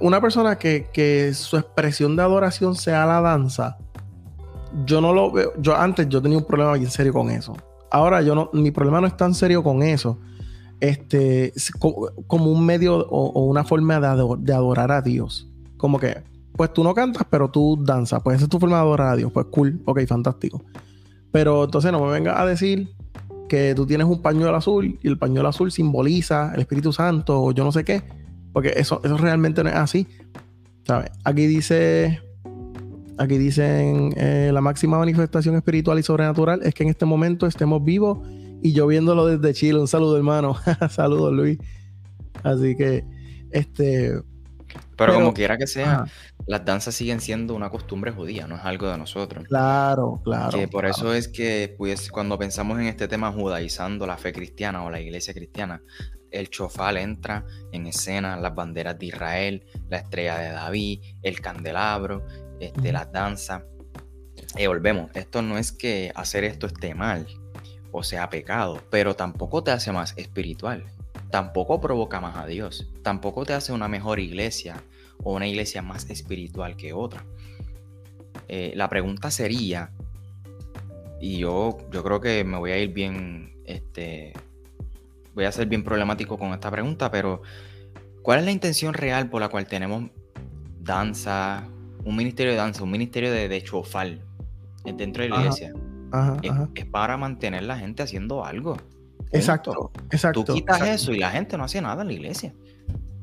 una 0.00 0.20
persona 0.20 0.56
que, 0.56 0.88
que, 0.92 1.34
su 1.34 1.56
expresión 1.56 2.16
de 2.16 2.22
adoración 2.22 2.74
sea 2.76 3.06
la 3.06 3.20
danza, 3.20 3.78
yo 4.84 5.00
no 5.00 5.12
lo 5.12 5.32
veo. 5.32 5.52
Yo 5.58 5.76
antes 5.76 6.08
yo 6.08 6.20
tenía 6.22 6.38
un 6.38 6.44
problema 6.44 6.74
bien 6.74 6.90
serio 6.90 7.12
con 7.12 7.30
eso. 7.30 7.56
Ahora 7.90 8.20
yo 8.22 8.34
no, 8.34 8.50
mi 8.52 8.70
problema 8.70 9.00
no 9.00 9.06
es 9.06 9.16
tan 9.16 9.34
serio 9.34 9.62
con 9.62 9.82
eso. 9.82 10.18
Este, 10.80 11.52
como, 11.78 12.50
un 12.50 12.66
medio 12.66 12.98
o, 13.08 13.44
una 13.44 13.64
forma 13.64 14.00
de, 14.00 14.52
adorar 14.52 14.92
a 14.92 15.02
Dios. 15.02 15.48
Como 15.76 15.98
que, 15.98 16.22
pues 16.52 16.72
tú 16.72 16.84
no 16.84 16.94
cantas, 16.94 17.26
pero 17.30 17.50
tú 17.50 17.78
danzas. 17.82 18.22
Pues 18.22 18.36
esa 18.36 18.44
es 18.44 18.50
tu 18.50 18.58
forma 18.58 18.76
de 18.76 18.82
adorar 18.82 19.08
a 19.08 19.16
Dios. 19.16 19.32
Pues 19.32 19.46
cool, 19.50 19.80
ok, 19.84 20.06
fantástico. 20.06 20.62
Pero 21.32 21.64
entonces 21.64 21.92
no 21.92 22.04
me 22.04 22.10
vengas 22.10 22.38
a 22.38 22.46
decir 22.46 22.90
que 23.48 23.74
tú 23.74 23.86
tienes 23.86 24.06
un 24.06 24.20
pañuelo 24.22 24.56
azul 24.56 24.98
y 25.02 25.08
el 25.08 25.18
pañuelo 25.18 25.48
azul 25.48 25.70
simboliza 25.70 26.52
el 26.54 26.60
Espíritu 26.60 26.92
Santo 26.92 27.42
o 27.42 27.52
yo 27.52 27.64
no 27.64 27.72
sé 27.72 27.84
qué. 27.84 28.02
Porque 28.52 28.72
eso, 28.76 29.00
eso 29.04 29.16
realmente 29.16 29.62
no 29.62 29.70
es 29.70 29.76
así. 29.76 30.06
¿Sabes? 30.84 31.10
Aquí 31.24 31.46
dice 31.46 32.20
Aquí 33.18 33.38
dicen, 33.38 34.12
eh, 34.16 34.50
la 34.52 34.60
máxima 34.60 34.98
manifestación 34.98 35.56
espiritual 35.56 35.98
y 35.98 36.02
sobrenatural 36.02 36.60
es 36.62 36.74
que 36.74 36.82
en 36.82 36.90
este 36.90 37.06
momento 37.06 37.46
estemos 37.46 37.82
vivos 37.82 38.18
y 38.62 38.72
yo 38.72 38.86
viéndolo 38.86 39.26
desde 39.26 39.54
Chile. 39.54 39.78
Un 39.78 39.88
saludo, 39.88 40.16
hermano. 40.16 40.56
Saludos, 40.90 41.32
Luis. 41.32 41.58
Así 42.42 42.76
que, 42.76 43.04
este... 43.50 44.20
Pero, 44.96 45.14
como 45.14 45.34
quiera 45.34 45.58
que 45.58 45.66
sea, 45.66 46.06
las 46.46 46.64
danzas 46.64 46.94
siguen 46.94 47.20
siendo 47.20 47.54
una 47.54 47.70
costumbre 47.70 48.12
judía, 48.12 48.46
no 48.46 48.56
es 48.56 48.64
algo 48.64 48.88
de 48.88 48.96
nosotros. 48.96 49.44
Claro, 49.46 50.20
claro. 50.24 50.58
Que 50.58 50.68
por 50.68 50.86
eso 50.86 51.12
es 51.12 51.28
que, 51.28 51.74
pues, 51.76 52.10
cuando 52.10 52.38
pensamos 52.38 52.78
en 52.78 52.86
este 52.86 53.06
tema 53.06 53.30
judaizando 53.30 54.06
la 54.06 54.16
fe 54.16 54.32
cristiana 54.32 54.84
o 54.84 54.90
la 54.90 55.00
iglesia 55.00 55.34
cristiana, 55.34 55.82
el 56.30 56.48
chofal 56.48 56.96
entra 56.96 57.44
en 57.72 57.86
escena, 57.86 58.36
las 58.36 58.54
banderas 58.54 58.98
de 58.98 59.06
Israel, 59.06 59.66
la 59.88 59.98
estrella 59.98 60.38
de 60.38 60.50
David, 60.50 61.02
el 61.22 61.40
candelabro, 61.40 62.26
este, 62.58 62.90
las 62.90 63.12
danzas. 63.12 63.62
Y 64.56 64.66
volvemos, 64.66 65.10
esto 65.14 65.42
no 65.42 65.58
es 65.58 65.72
que 65.72 66.10
hacer 66.14 66.44
esto 66.44 66.66
esté 66.66 66.94
mal 66.94 67.26
o 67.98 68.02
sea 68.02 68.28
pecado, 68.28 68.82
pero 68.90 69.16
tampoco 69.16 69.62
te 69.62 69.70
hace 69.70 69.90
más 69.90 70.12
espiritual, 70.18 70.84
tampoco 71.30 71.80
provoca 71.80 72.20
más 72.20 72.36
a 72.36 72.46
Dios, 72.46 72.90
tampoco 73.02 73.46
te 73.46 73.54
hace 73.54 73.72
una 73.72 73.88
mejor 73.88 74.20
iglesia 74.20 74.82
o 75.22 75.34
una 75.34 75.46
iglesia 75.46 75.80
más 75.80 76.10
espiritual 76.10 76.76
que 76.76 76.92
otra. 76.92 77.24
Eh, 78.48 78.72
la 78.76 78.90
pregunta 78.90 79.30
sería, 79.30 79.92
y 81.20 81.38
yo, 81.38 81.78
yo 81.90 82.04
creo 82.04 82.20
que 82.20 82.44
me 82.44 82.58
voy 82.58 82.72
a 82.72 82.78
ir 82.78 82.92
bien, 82.92 83.54
este, 83.64 84.34
voy 85.34 85.46
a 85.46 85.52
ser 85.52 85.66
bien 85.66 85.82
problemático 85.82 86.36
con 86.36 86.52
esta 86.52 86.70
pregunta, 86.70 87.10
pero 87.10 87.40
¿cuál 88.20 88.40
es 88.40 88.44
la 88.44 88.50
intención 88.50 88.92
real 88.92 89.30
por 89.30 89.40
la 89.40 89.48
cual 89.48 89.66
tenemos 89.66 90.10
danza, 90.80 91.66
un 92.04 92.14
ministerio 92.14 92.52
de 92.52 92.58
danza, 92.58 92.82
un 92.82 92.90
ministerio 92.90 93.32
de, 93.32 93.48
de 93.48 93.62
chofal 93.62 94.20
dentro 94.84 95.22
de 95.22 95.30
la 95.30 95.40
iglesia. 95.40 95.72
Es, 96.42 96.84
para 96.86 97.16
mantener 97.16 97.64
la 97.64 97.78
gente 97.78 98.02
haciendo 98.02 98.44
algo. 98.44 98.76
Exacto, 99.32 99.90
exacto. 100.10 100.44
Tú 100.44 100.54
quitas 100.54 100.80
eso 100.82 101.12
y 101.12 101.18
la 101.18 101.30
gente 101.30 101.56
no 101.56 101.64
hace 101.64 101.80
nada 101.80 102.02
en 102.02 102.08
la 102.08 102.14
iglesia. 102.14 102.54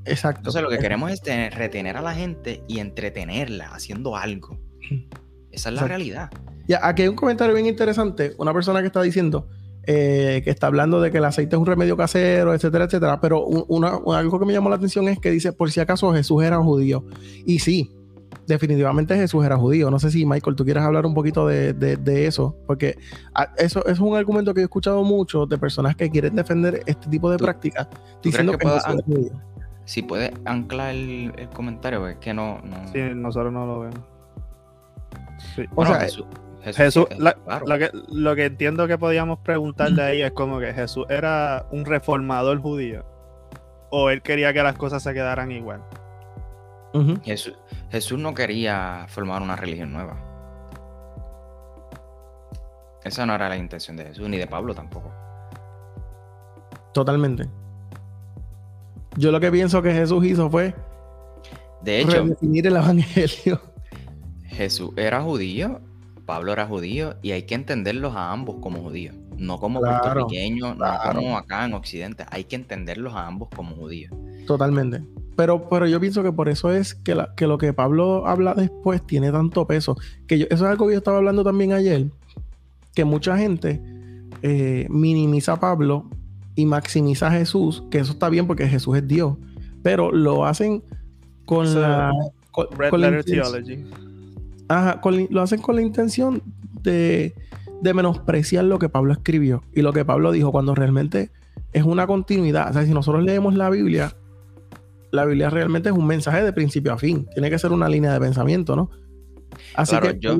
Exacto. 0.06 0.40
Entonces 0.40 0.62
lo 0.62 0.70
que 0.70 0.80
queremos 0.80 1.12
es 1.12 1.22
retener 1.56 1.98
a 1.98 2.02
la 2.02 2.14
gente 2.14 2.64
y 2.68 2.80
entretenerla 2.80 3.74
haciendo 3.74 4.18
algo. 4.18 4.60
Esa 5.52 5.70
es 5.70 5.76
la 5.76 5.88
realidad. 5.88 6.30
Ya, 6.68 6.80
aquí 6.82 7.04
hay 7.04 7.08
un 7.08 7.16
comentario 7.16 7.54
bien 7.54 7.68
interesante. 7.68 8.34
Una 8.38 8.54
persona 8.54 8.82
que 8.82 8.88
está 8.88 9.02
diciendo 9.02 9.48
eh, 9.86 10.42
que 10.46 10.50
está 10.50 10.68
hablando 10.68 11.02
de 11.02 11.12
que 11.12 11.18
el 11.18 11.26
aceite 11.26 11.58
es 11.58 11.60
un 11.60 11.66
remedio 11.66 11.98
casero, 11.98 12.54
etcétera, 12.54 12.86
etcétera. 12.86 13.20
Pero 13.20 13.46
algo 14.14 14.40
que 14.40 14.46
me 14.46 14.54
llamó 14.54 14.70
la 14.70 14.78
atención 14.78 15.10
es 15.10 15.20
que 15.20 15.30
dice, 15.30 15.52
por 15.52 15.72
si 15.72 15.82
acaso 15.82 16.14
Jesús 16.14 16.42
era 16.42 16.58
judío. 16.58 17.06
Y 17.46 17.60
sí, 17.60 17.92
definitivamente 18.48 19.16
Jesús 19.16 19.46
era 19.46 19.58
judío. 19.58 19.90
No 19.92 20.00
sé 20.00 20.12
si, 20.12 20.26
Michael, 20.26 20.56
tú 20.56 20.64
quieres 20.64 20.84
hablar 20.84 21.06
un 21.06 21.14
poquito 21.14 21.48
de, 21.48 22.26
eso, 22.26 22.56
porque 22.68 22.98
ah, 23.34 23.50
eso, 23.58 23.86
es 23.86 24.00
un 24.00 24.16
argumento 24.16 24.54
que 24.54 24.62
he 24.62 24.64
escuchado 24.64 25.04
mucho 25.04 25.46
de 25.46 25.58
personas 25.58 25.96
que 25.96 26.10
quieren 26.10 26.36
defender 26.36 26.82
este 26.86 27.10
tipo 27.10 27.30
de 27.30 27.38
prácticas, 27.38 27.88
diciendo 28.22 28.58
que, 28.58 28.68
Jesús 28.68 28.96
es 28.98 29.06
judío. 29.06 29.32
Si 29.86 30.02
puedes 30.02 30.32
anclar 30.46 30.96
el, 30.96 31.50
comentario, 31.54 32.08
es 32.08 32.18
que 32.18 32.34
no, 32.34 32.62
Sí, 32.92 33.00
nosotros 33.16 33.52
no 33.52 33.66
lo 33.66 33.80
vemos. 33.82 34.00
O 35.76 35.86
sea, 35.86 36.08
Jesús, 36.74 37.06
lo, 37.18 37.78
que, 37.78 37.92
lo 38.10 38.36
que 38.36 38.46
entiendo 38.46 38.88
que 38.88 38.98
podíamos 38.98 39.40
preguntarle 39.40 40.02
ahí 40.02 40.22
es 40.22 40.32
como 40.32 40.60
que 40.60 40.74
Jesús 40.74 41.06
era 41.10 41.66
un 41.72 41.84
reformador 41.84 42.60
judío 42.60 43.04
o 43.96 44.10
él 44.10 44.24
quería 44.24 44.54
que 44.54 44.64
las 44.64 44.76
cosas 44.76 45.04
se 45.04 45.14
quedaran 45.14 45.52
igual. 45.52 45.84
Jesús, 47.24 48.20
no 48.20 48.34
quería 48.34 49.06
formar 49.10 49.42
una 49.42 49.56
religión 49.56 49.92
nueva. 49.92 50.18
Esa 53.04 53.26
no 53.26 53.34
era 53.34 53.50
la 53.50 53.58
intención 53.58 53.98
de 53.98 54.06
Jesús, 54.06 54.30
ni 54.30 54.38
de 54.38 54.48
Pablo 54.48 54.74
tampoco. 54.74 55.12
Totalmente. 56.94 57.50
Yo 59.18 59.32
lo 59.32 59.40
que 59.40 59.52
pienso 59.52 59.82
que 59.82 59.92
Jesús 59.92 60.24
hizo 60.26 60.50
fue 60.50 60.74
de 61.82 62.02
hecho, 62.02 62.24
redefinir 62.24 62.68
el 62.68 62.76
evangelio. 62.78 63.62
Jesús 64.46 64.92
era 64.96 65.22
judío, 65.22 65.82
Pablo 66.26 66.54
era 66.54 66.66
judío, 66.66 67.16
y 67.22 67.32
hay 67.32 67.44
que 67.44 67.56
entenderlos 67.56 68.16
a 68.16 68.32
ambos 68.32 68.58
como 68.62 68.82
judíos, 68.82 69.16
no 69.38 69.60
como 69.60 69.80
puertorriqueños, 69.80 70.78
no 70.78 70.86
como 71.14 71.38
acá 71.38 71.66
en 71.66 71.74
Occidente. 71.74 72.26
Hay 72.30 72.44
que 72.46 72.56
entenderlos 72.56 73.14
a 73.14 73.28
ambos 73.28 73.50
como 73.56 73.76
judíos. 73.76 74.12
Totalmente. 74.48 75.02
Pero, 75.36 75.68
pero 75.70 75.88
yo 75.88 76.00
pienso 76.00 76.22
que 76.22 76.32
por 76.32 76.48
eso 76.50 76.72
es 76.72 76.94
que, 76.94 77.18
que 77.36 77.48
lo 77.48 77.58
que 77.58 77.74
Pablo 77.74 78.28
habla 78.28 78.54
después 78.54 79.02
tiene 79.06 79.32
tanto 79.32 79.66
peso. 79.66 79.98
Que 80.28 80.36
eso 80.36 80.48
es 80.52 80.62
algo 80.62 80.86
que 80.88 80.94
yo 80.94 80.98
estaba 81.00 81.18
hablando 81.18 81.44
también 81.44 81.74
ayer. 81.74 82.06
Que 82.94 83.04
mucha 83.06 83.38
gente 83.38 83.82
eh, 84.44 84.86
minimiza 84.90 85.54
a 85.54 85.60
Pablo 85.60 86.06
y 86.56 86.66
maximiza 86.68 87.28
a 87.28 87.32
Jesús. 87.32 87.84
Que 87.90 87.98
eso 88.00 88.12
está 88.12 88.30
bien 88.30 88.46
porque 88.46 88.68
Jesús 88.68 88.98
es 88.98 89.08
Dios. 89.08 89.36
pero 89.82 90.12
lo 90.12 90.46
hacen 90.46 90.84
con 91.46 91.68
So, 91.68 91.82
la... 91.82 92.12
Con, 92.52 92.68
Red 92.78 92.90
con 92.92 93.02
la 93.02 93.10
Letter 93.10 93.26
Theology. 93.44 93.86
Ajá, 94.68 95.02
con 95.02 95.18
la- 95.18 95.28
lo 95.30 95.42
hacen 95.42 95.60
con 95.62 95.76
la 95.76 95.82
intención 95.82 96.42
de, 96.84 97.34
de 97.82 97.94
menospreciar 97.94 98.66
lo 98.66 98.80
que 98.80 98.90
Pablo 98.90 99.14
escribió 99.14 99.64
y 99.74 99.82
lo 99.82 99.92
que 99.94 100.06
Pablo 100.06 100.32
dijo 100.32 100.52
cuando 100.52 100.74
realmente 100.76 101.32
es 101.74 101.84
una 101.84 102.08
continuidad. 102.08 102.70
O 102.70 102.74
sea, 102.74 102.86
si 102.86 102.94
nosotros 102.94 103.24
leemos 103.24 103.56
la 103.56 103.70
Biblia, 103.70 104.16
la 105.12 105.26
Biblia 105.26 105.50
realmente 105.50 105.90
es 105.90 105.96
un 105.96 106.08
mensaje 106.08 106.44
de 106.44 106.54
principio 106.54 106.94
a 106.94 106.98
fin. 106.98 107.28
Tiene 107.34 107.50
que 107.50 107.60
ser 107.60 107.72
una 107.72 107.90
línea 107.90 108.14
de 108.14 108.20
pensamiento, 108.20 108.76
¿no? 108.76 108.90
Así 109.76 109.92
Claro, 109.92 110.08
que 110.14 110.20
yo- 110.20 110.40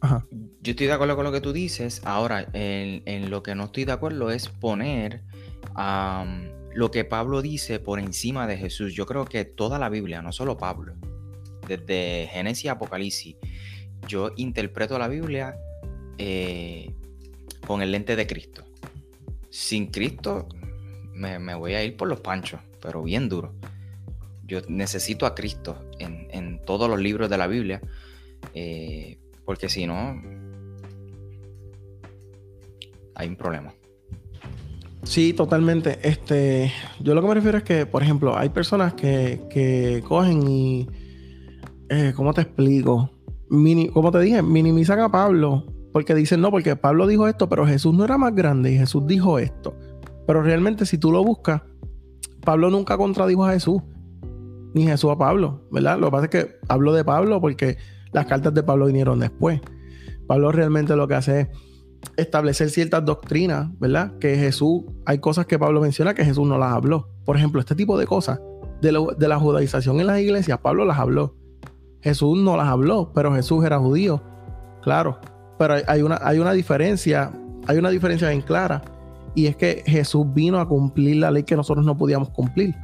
Ajá. 0.00 0.26
Estoy 0.62 0.86
de 0.86 0.92
acuerdo 0.92 1.16
con 1.16 1.24
lo 1.24 1.32
que 1.32 1.40
tú 1.40 1.52
dices. 1.52 2.02
Ahora, 2.04 2.46
en, 2.52 3.02
en 3.06 3.30
lo 3.30 3.42
que 3.42 3.54
no 3.54 3.64
estoy 3.64 3.84
de 3.86 3.92
acuerdo 3.92 4.30
es 4.30 4.48
poner 4.48 5.22
lo 6.74 6.90
que 6.90 7.04
Pablo 7.04 7.40
dice 7.42 7.78
por 7.80 7.98
encima 7.98 8.46
de 8.46 8.56
Jesús. 8.56 8.92
Yo 8.94 9.06
creo 9.06 9.24
que 9.24 9.44
toda 9.44 9.78
la 9.78 9.88
Biblia, 9.88 10.20
no 10.22 10.32
solo 10.32 10.56
Pablo, 10.56 10.94
desde 11.68 12.28
Génesis 12.32 12.68
a 12.68 12.72
Apocalipsis, 12.72 13.36
yo 14.08 14.32
interpreto 14.36 14.98
la 14.98 15.08
Biblia 15.08 15.56
eh, 16.18 16.92
con 17.66 17.82
el 17.82 17.92
lente 17.92 18.16
de 18.16 18.26
Cristo. 18.26 18.64
Sin 19.50 19.86
Cristo 19.86 20.48
me, 21.12 21.54
voy 21.54 21.74
a 21.74 21.84
ir 21.84 21.96
por 21.96 22.08
los 22.08 22.20
panchos, 22.20 22.60
pero 22.80 23.02
bien 23.02 23.28
duro. 23.28 23.54
Yo 24.46 24.60
necesito 24.68 25.26
a 25.26 25.34
Cristo 25.34 25.78
en, 25.98 26.28
en 26.30 26.60
todos 26.64 26.88
los 26.90 27.00
libros 27.00 27.30
de 27.30 27.38
la 27.38 27.46
Biblia. 27.46 27.80
eh, 28.54 29.18
porque 29.44 29.68
si 29.68 29.86
no, 29.86 30.22
hay 33.14 33.28
un 33.28 33.36
problema. 33.36 33.74
Sí, 35.02 35.34
totalmente. 35.34 35.98
Este, 36.02 36.72
yo 37.00 37.14
lo 37.14 37.20
que 37.20 37.28
me 37.28 37.34
refiero 37.34 37.58
es 37.58 37.64
que, 37.64 37.84
por 37.84 38.02
ejemplo, 38.02 38.36
hay 38.36 38.48
personas 38.48 38.94
que, 38.94 39.42
que 39.50 40.02
cogen 40.06 40.48
y, 40.48 40.88
eh, 41.90 42.12
¿cómo 42.16 42.32
te 42.32 42.40
explico? 42.40 43.10
Mini, 43.50 43.88
como 43.88 44.10
te 44.10 44.20
dije, 44.20 44.42
minimizan 44.42 45.00
a 45.00 45.10
Pablo 45.10 45.73
porque 45.94 46.12
dicen, 46.12 46.40
no, 46.40 46.50
porque 46.50 46.74
Pablo 46.74 47.06
dijo 47.06 47.28
esto, 47.28 47.48
pero 47.48 47.64
Jesús 47.64 47.94
no 47.94 48.04
era 48.04 48.18
más 48.18 48.34
grande 48.34 48.72
y 48.72 48.76
Jesús 48.76 49.06
dijo 49.06 49.38
esto. 49.38 49.76
Pero 50.26 50.42
realmente, 50.42 50.86
si 50.86 50.98
tú 50.98 51.12
lo 51.12 51.22
buscas, 51.22 51.62
Pablo 52.44 52.68
nunca 52.68 52.96
contradijo 52.96 53.44
a 53.44 53.52
Jesús, 53.52 53.80
ni 54.74 54.86
Jesús 54.86 55.12
a 55.12 55.16
Pablo, 55.16 55.68
¿verdad? 55.70 55.96
Lo 56.00 56.06
que 56.06 56.10
pasa 56.10 56.24
es 56.24 56.30
que 56.30 56.56
hablo 56.68 56.92
de 56.94 57.04
Pablo 57.04 57.40
porque 57.40 57.76
las 58.10 58.26
cartas 58.26 58.52
de 58.52 58.64
Pablo 58.64 58.86
vinieron 58.86 59.20
después. 59.20 59.60
Pablo 60.26 60.50
realmente 60.50 60.96
lo 60.96 61.06
que 61.06 61.14
hace 61.14 61.40
es 61.42 61.48
establecer 62.16 62.70
ciertas 62.70 63.04
doctrinas, 63.04 63.68
¿verdad? 63.78 64.18
Que 64.18 64.34
Jesús, 64.34 64.82
hay 65.06 65.20
cosas 65.20 65.46
que 65.46 65.60
Pablo 65.60 65.80
menciona 65.80 66.12
que 66.12 66.24
Jesús 66.24 66.48
no 66.48 66.58
las 66.58 66.72
habló. 66.72 67.08
Por 67.24 67.36
ejemplo, 67.36 67.60
este 67.60 67.76
tipo 67.76 67.96
de 67.96 68.08
cosas 68.08 68.40
de, 68.82 69.14
de 69.16 69.28
la 69.28 69.38
judaización 69.38 70.00
en 70.00 70.08
las 70.08 70.18
iglesias, 70.18 70.58
Pablo 70.58 70.84
las 70.84 70.98
habló. 70.98 71.36
Jesús 72.00 72.36
no 72.36 72.56
las 72.56 72.66
habló, 72.66 73.12
pero 73.14 73.32
Jesús 73.32 73.64
era 73.64 73.78
judío, 73.78 74.20
claro. 74.82 75.20
Pero 75.58 75.74
hay, 75.86 76.02
una, 76.02 76.18
hay 76.22 76.38
una 76.38 76.52
diferencia, 76.52 77.30
hay 77.66 77.78
una 77.78 77.90
diferencia 77.90 78.28
bien 78.28 78.42
clara. 78.42 78.82
Y 79.34 79.46
es 79.46 79.56
que 79.56 79.82
Jesús 79.86 80.26
vino 80.32 80.60
a 80.60 80.68
cumplir 80.68 81.16
la 81.16 81.30
ley 81.30 81.42
que 81.42 81.56
nosotros 81.56 81.84
no 81.84 81.96
podíamos 81.96 82.30
cumplir. 82.30 82.74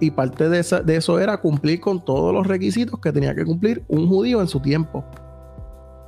Y 0.00 0.10
parte 0.10 0.48
de, 0.48 0.58
esa- 0.60 0.82
de 0.82 0.96
eso 0.96 1.18
era 1.18 1.38
cumplir 1.40 1.80
con 1.80 2.04
todos 2.04 2.32
los 2.34 2.46
requisitos 2.46 2.98
que 3.00 3.12
tenía 3.12 3.34
que 3.34 3.44
cumplir 3.44 3.84
un 3.88 4.08
judío 4.08 4.40
en 4.40 4.48
su 4.48 4.60
tiempo. 4.60 5.04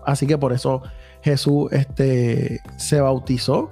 Así 0.04 0.26
que 0.26 0.37
por 0.38 0.52
eso 0.52 0.82
Jesús 1.23 1.73
este, 1.73 2.61
se 2.76 3.00
bautizó 3.00 3.70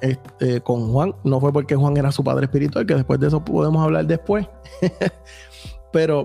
este, 0.00 0.60
con 0.60 0.92
Juan. 0.92 1.14
No 1.24 1.40
fue 1.40 1.52
porque 1.52 1.76
Juan 1.76 1.96
era 1.96 2.12
su 2.12 2.22
padre 2.22 2.44
espiritual, 2.46 2.84
que 2.86 2.94
después 2.94 3.18
de 3.20 3.28
eso 3.28 3.44
podemos 3.44 3.82
hablar 3.82 4.06
después. 4.06 4.46
Pero 5.92 6.24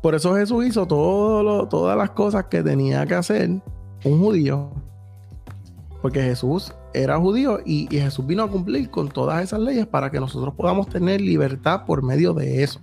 por 0.00 0.14
eso 0.14 0.34
Jesús 0.36 0.64
hizo 0.66 0.86
todo 0.86 1.66
todas 1.68 1.96
las 1.96 2.10
cosas 2.10 2.44
que 2.44 2.62
tenía 2.62 3.04
que 3.06 3.14
hacer 3.14 3.50
un 4.04 4.18
judío. 4.20 4.70
Porque 6.00 6.22
Jesús 6.22 6.72
era 6.94 7.18
judío 7.18 7.58
y, 7.64 7.88
Jesús 7.90 8.26
vino 8.26 8.44
a 8.44 8.50
cumplir 8.50 8.90
con 8.90 9.08
todas 9.08 9.42
esas 9.42 9.60
leyes 9.60 9.86
para 9.86 10.10
que 10.10 10.20
nosotros 10.20 10.54
podamos 10.54 10.88
tener 10.88 11.20
libertad 11.20 11.84
por 11.86 12.02
medio 12.02 12.34
de 12.34 12.62
eso. 12.62 12.80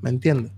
¿Me 0.00 0.10
entiendes? 0.10 0.52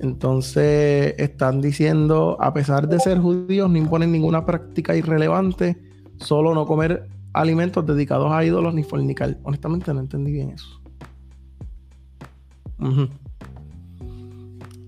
Entonces 0.00 1.14
están 1.18 1.60
diciendo, 1.60 2.36
a 2.40 2.52
pesar 2.52 2.88
de 2.88 2.98
ser 2.98 3.18
judíos, 3.18 3.70
no 3.70 3.78
imponen 3.78 4.10
ninguna 4.10 4.44
práctica 4.44 4.96
irrelevante, 4.96 5.80
solo 6.16 6.54
no 6.54 6.66
comer 6.66 7.08
alimentos 7.34 7.86
dedicados 7.86 8.32
a 8.32 8.44
ídolos 8.44 8.74
ni 8.74 8.82
fornicar. 8.82 9.38
Honestamente 9.44 9.92
no 9.94 10.00
entendí 10.00 10.32
bien 10.32 10.50
eso. 10.50 10.80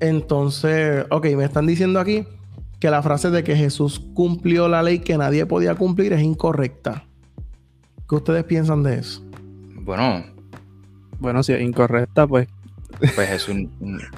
Entonces, 0.01 1.07
ok, 1.11 1.27
me 1.37 1.45
están 1.45 1.67
diciendo 1.67 2.01
aquí 2.01 2.27
que 2.81 2.91
la 2.91 3.03
frase 3.03 3.31
de 3.31 3.45
que 3.45 3.57
Jesús 3.57 4.01
cumplió 4.15 4.69
la 4.69 4.83
ley 4.83 4.99
que 5.01 5.17
nadie 5.17 5.47
podía 5.47 5.75
cumplir 5.75 6.13
es 6.13 6.23
incorrecta. 6.23 7.07
¿Qué 8.09 8.15
ustedes 8.15 8.45
piensan 8.45 8.83
de 8.83 8.99
eso? 8.99 9.23
Bueno, 9.83 10.25
Bueno, 11.19 11.43
si 11.43 11.53
es 11.53 11.61
incorrecta, 11.61 12.27
pues 12.27 12.49
pues 13.15 13.29
Jesús, 13.29 13.57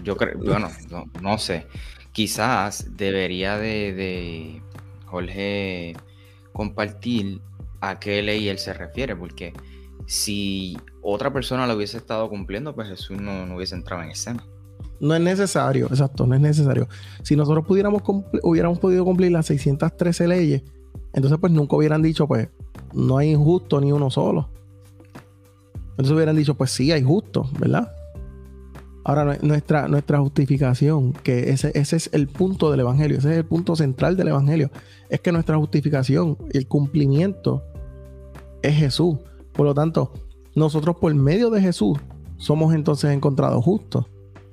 yo 0.04 0.16
creo, 0.16 0.38
bueno, 0.38 0.70
no, 0.90 1.06
no 1.20 1.38
sé. 1.38 1.66
Quizás 2.12 2.96
debería 2.96 3.58
de, 3.58 3.92
de 3.92 4.62
Jorge 5.06 5.96
compartir 6.52 7.40
a 7.80 7.98
qué 7.98 8.22
ley 8.22 8.48
él 8.48 8.58
se 8.58 8.72
refiere, 8.72 9.16
porque 9.16 9.52
si 10.06 10.76
otra 11.02 11.32
persona 11.32 11.66
lo 11.66 11.74
hubiese 11.74 11.98
estado 11.98 12.28
cumpliendo, 12.28 12.74
pues 12.74 12.88
Jesús 12.88 13.20
no, 13.20 13.46
no 13.46 13.56
hubiese 13.56 13.74
entrado 13.74 14.02
en 14.02 14.10
escena. 14.10 14.44
No 15.00 15.14
es 15.14 15.20
necesario, 15.20 15.86
exacto, 15.86 16.26
no 16.26 16.34
es 16.34 16.40
necesario. 16.40 16.88
Si 17.22 17.36
nosotros 17.36 17.66
pudiéramos 17.66 18.02
hubiéramos 18.42 18.78
podido 18.78 19.04
cumplir 19.04 19.32
las 19.32 19.46
613 19.46 20.26
leyes, 20.28 20.62
entonces 21.12 21.38
pues 21.38 21.52
nunca 21.52 21.76
hubieran 21.76 22.02
dicho, 22.02 22.26
pues, 22.26 22.48
no 22.94 23.18
hay 23.18 23.30
injusto 23.30 23.80
ni 23.80 23.92
uno 23.92 24.10
solo. 24.10 24.48
Entonces 25.90 26.12
hubieran 26.14 26.36
dicho, 26.36 26.54
pues 26.54 26.70
sí, 26.70 26.92
hay 26.92 27.02
justo, 27.02 27.48
¿verdad? 27.58 27.92
Ahora, 29.04 29.24
nue- 29.24 29.40
nuestra, 29.42 29.86
nuestra 29.88 30.18
justificación, 30.18 31.12
que 31.12 31.50
ese, 31.50 31.70
ese 31.74 31.96
es 31.96 32.10
el 32.12 32.26
punto 32.26 32.70
del 32.70 32.80
Evangelio, 32.80 33.18
ese 33.18 33.30
es 33.32 33.38
el 33.38 33.44
punto 33.44 33.76
central 33.76 34.16
del 34.16 34.28
Evangelio, 34.28 34.70
es 35.08 35.20
que 35.20 35.30
nuestra 35.32 35.56
justificación, 35.56 36.36
el 36.50 36.66
cumplimiento, 36.66 37.62
es 38.62 38.74
Jesús. 38.74 39.16
Por 39.52 39.64
lo 39.66 39.74
tanto, 39.74 40.12
nosotros 40.54 40.96
por 40.96 41.14
medio 41.14 41.50
de 41.50 41.60
Jesús 41.60 41.98
somos 42.36 42.74
entonces 42.74 43.12
encontrados 43.12 43.64
justos. 43.64 44.06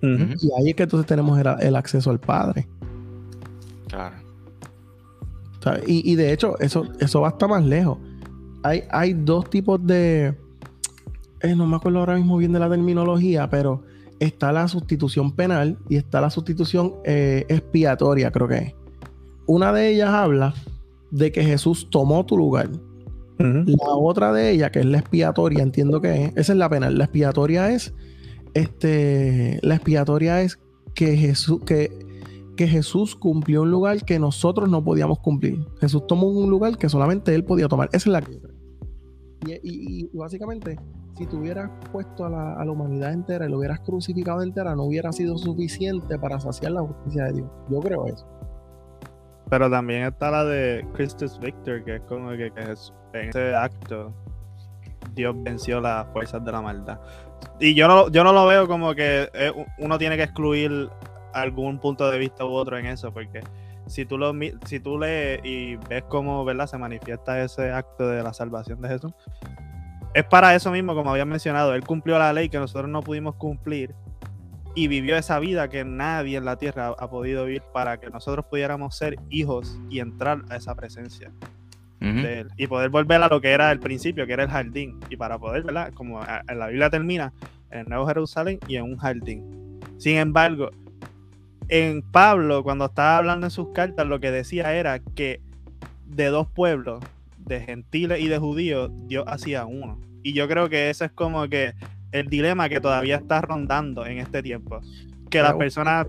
Y 0.03 0.51
ahí 0.57 0.69
es 0.69 0.75
que 0.75 0.83
entonces 0.83 1.07
tenemos 1.07 1.39
el, 1.39 1.47
el 1.61 1.75
acceso 1.75 2.11
al 2.11 2.19
Padre. 2.19 2.67
Claro. 3.87 4.17
Y, 5.87 6.11
y 6.11 6.15
de 6.15 6.33
hecho, 6.33 6.59
eso, 6.59 6.85
eso 6.99 7.21
va 7.21 7.29
hasta 7.29 7.47
más 7.47 7.63
lejos. 7.63 7.97
Hay, 8.63 8.83
hay 8.91 9.13
dos 9.13 9.49
tipos 9.49 9.79
de. 9.85 10.35
eh, 11.41 11.55
no 11.55 11.67
me 11.67 11.77
acuerdo 11.77 11.99
ahora 11.99 12.15
mismo 12.15 12.37
bien 12.37 12.51
de 12.51 12.59
la 12.59 12.69
terminología, 12.69 13.49
pero 13.49 13.83
está 14.19 14.51
la 14.51 14.67
sustitución 14.67 15.31
penal 15.31 15.77
y 15.89 15.95
está 15.95 16.19
la 16.19 16.29
sustitución 16.29 16.95
eh, 17.05 17.45
expiatoria, 17.47 18.31
creo 18.31 18.47
que 18.47 18.57
es. 18.57 18.73
Una 19.45 19.71
de 19.71 19.89
ellas 19.89 20.09
habla 20.09 20.53
de 21.11 21.31
que 21.31 21.43
Jesús 21.43 21.89
tomó 21.89 22.25
tu 22.25 22.37
lugar. 22.37 22.69
La 23.37 23.89
otra 23.89 24.31
de 24.31 24.51
ella, 24.51 24.71
que 24.71 24.79
es 24.79 24.85
la 24.85 24.99
expiatoria, 24.99 25.63
entiendo 25.63 25.99
que 25.99 26.25
es. 26.25 26.31
Esa 26.37 26.53
es 26.53 26.59
la 26.59 26.69
penal. 26.69 26.97
La 26.97 27.05
expiatoria 27.05 27.71
es. 27.71 27.93
Este. 28.53 29.59
La 29.61 29.75
expiatoria 29.75 30.41
es 30.41 30.59
que 30.95 31.15
Jesús. 31.17 31.61
Que, 31.65 31.91
que 32.55 32.67
Jesús 32.67 33.15
cumplió 33.15 33.63
un 33.63 33.71
lugar 33.71 34.03
que 34.05 34.19
nosotros 34.19 34.69
no 34.69 34.83
podíamos 34.83 35.17
cumplir. 35.19 35.65
Jesús 35.81 36.05
tomó 36.05 36.27
un 36.27 36.49
lugar 36.51 36.77
que 36.77 36.87
solamente 36.87 37.33
él 37.33 37.43
podía 37.43 37.67
tomar. 37.67 37.89
Esa 37.93 37.97
es 38.09 38.13
la 38.13 38.21
que. 38.21 38.39
Y, 39.47 39.53
y- 39.63 40.09
y 40.13 40.17
básicamente, 40.17 40.77
si 41.17 41.25
tú 41.25 41.39
hubieras 41.39 41.71
puesto 41.91 42.25
a 42.25 42.29
la, 42.29 42.53
a 42.53 42.63
la 42.63 42.71
humanidad 42.71 43.11
entera 43.11 43.47
y 43.47 43.49
lo 43.49 43.57
hubieras 43.57 43.79
crucificado 43.79 44.41
entera, 44.43 44.75
no 44.75 44.83
hubiera 44.83 45.11
sido 45.11 45.35
suficiente 45.37 46.17
para 46.19 46.39
saciar 46.39 46.73
la 46.73 46.81
justicia 46.81 47.23
de 47.25 47.33
Dios. 47.33 47.47
Yo 47.71 47.79
creo 47.79 48.05
eso. 48.05 48.25
Pero 49.49 49.69
también 49.69 50.03
está 50.03 50.29
la 50.31 50.45
de 50.45 50.87
Christus 50.93 51.39
Victor, 51.39 51.83
que 51.83 51.95
es 51.95 52.01
como 52.03 52.29
que, 52.29 52.51
en 52.55 53.29
ese 53.29 53.53
acto 53.55 54.13
Dios 55.15 55.35
venció 55.43 55.81
las 55.81 56.07
fuerzas 56.13 56.43
de 56.45 56.51
la 56.51 56.61
maldad. 56.61 56.99
Y 57.59 57.75
yo 57.75 57.87
no, 57.87 58.09
yo 58.09 58.23
no 58.23 58.33
lo 58.33 58.45
veo 58.45 58.67
como 58.67 58.93
que 58.93 59.29
eh, 59.33 59.51
uno 59.77 59.97
tiene 59.97 60.17
que 60.17 60.23
excluir 60.23 60.89
algún 61.33 61.79
punto 61.79 62.09
de 62.09 62.17
vista 62.19 62.45
u 62.45 62.51
otro 62.51 62.77
en 62.77 62.85
eso, 62.85 63.13
porque 63.13 63.41
si 63.87 64.05
tú, 64.05 64.17
lo, 64.17 64.33
si 64.65 64.79
tú 64.79 64.99
lees 64.99 65.41
y 65.43 65.75
ves 65.75 66.03
cómo 66.09 66.45
¿verdad? 66.45 66.67
se 66.67 66.77
manifiesta 66.77 67.41
ese 67.41 67.71
acto 67.71 68.07
de 68.07 68.23
la 68.23 68.33
salvación 68.33 68.81
de 68.81 68.89
Jesús, 68.89 69.13
es 70.13 70.23
para 70.25 70.53
eso 70.53 70.71
mismo, 70.71 70.93
como 70.93 71.11
había 71.11 71.25
mencionado, 71.25 71.73
Él 71.73 71.83
cumplió 71.83 72.19
la 72.19 72.33
ley 72.33 72.49
que 72.49 72.59
nosotros 72.59 72.89
no 72.89 73.01
pudimos 73.01 73.35
cumplir 73.35 73.95
y 74.75 74.87
vivió 74.87 75.15
esa 75.17 75.39
vida 75.39 75.69
que 75.69 75.85
nadie 75.85 76.37
en 76.37 76.45
la 76.45 76.57
tierra 76.57 76.95
ha 76.97 77.09
podido 77.09 77.45
vivir 77.45 77.63
para 77.73 77.99
que 77.99 78.09
nosotros 78.09 78.45
pudiéramos 78.45 78.95
ser 78.95 79.17
hijos 79.29 79.79
y 79.89 79.99
entrar 79.99 80.41
a 80.49 80.55
esa 80.55 80.75
presencia 80.75 81.31
De 82.21 82.45
y 82.57 82.67
poder 82.67 82.89
volver 82.89 83.21
a 83.23 83.27
lo 83.27 83.39
que 83.41 83.51
era 83.51 83.71
el 83.71 83.79
principio, 83.79 84.27
que 84.27 84.33
era 84.33 84.43
el 84.43 84.49
jardín. 84.49 84.99
Y 85.09 85.15
para 85.17 85.37
poder, 85.39 85.63
¿verdad? 85.63 85.93
Como 85.93 86.21
a- 86.21 86.43
en 86.47 86.59
la 86.59 86.67
Biblia 86.67 86.89
termina, 86.89 87.33
en 87.71 87.85
Nuevo 87.87 88.05
Jerusalén 88.07 88.59
y 88.67 88.75
en 88.75 88.83
un 88.83 88.97
jardín. 88.97 89.79
Sin 89.97 90.17
embargo, 90.17 90.69
en 91.69 92.01
Pablo, 92.01 92.63
cuando 92.63 92.85
estaba 92.85 93.17
hablando 93.17 93.47
en 93.47 93.51
sus 93.51 93.69
cartas, 93.69 94.05
lo 94.05 94.19
que 94.19 94.31
decía 94.31 94.73
era 94.73 94.99
que 94.99 95.39
de 96.05 96.27
dos 96.27 96.47
pueblos, 96.47 97.03
de 97.37 97.61
gentiles 97.61 98.19
y 98.21 98.27
de 98.27 98.37
judíos, 98.37 98.91
Dios 99.07 99.23
hacía 99.27 99.65
uno. 99.65 99.99
Y 100.23 100.33
yo 100.33 100.47
creo 100.47 100.69
que 100.69 100.89
ese 100.89 101.05
es 101.05 101.11
como 101.11 101.47
que 101.47 101.73
el 102.11 102.27
dilema 102.27 102.69
que 102.69 102.79
todavía 102.79 103.15
está 103.17 103.41
rondando 103.41 104.05
en 104.05 104.19
este 104.19 104.43
tiempo. 104.43 104.79
Que 105.29 105.41
las 105.41 105.53
personas, 105.57 106.07